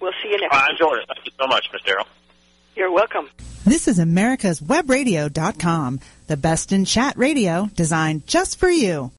We'll 0.00 0.12
see 0.22 0.30
you 0.30 0.40
next 0.40 0.54
I 0.54 0.70
enjoyed 0.70 0.98
it. 0.98 1.06
Thank 1.08 1.26
you 1.26 1.32
so 1.38 1.46
much, 1.46 1.68
Miss 1.72 1.82
Daryl. 1.82 2.06
You're 2.76 2.90
welcome. 2.90 3.30
This 3.64 3.86
is 3.86 3.98
America's 3.98 4.60
Webradio.com, 4.60 6.00
the 6.26 6.36
best 6.36 6.72
in 6.72 6.84
chat 6.84 7.16
radio 7.16 7.70
designed 7.76 8.26
just 8.26 8.58
for 8.58 8.68
you. 8.68 9.12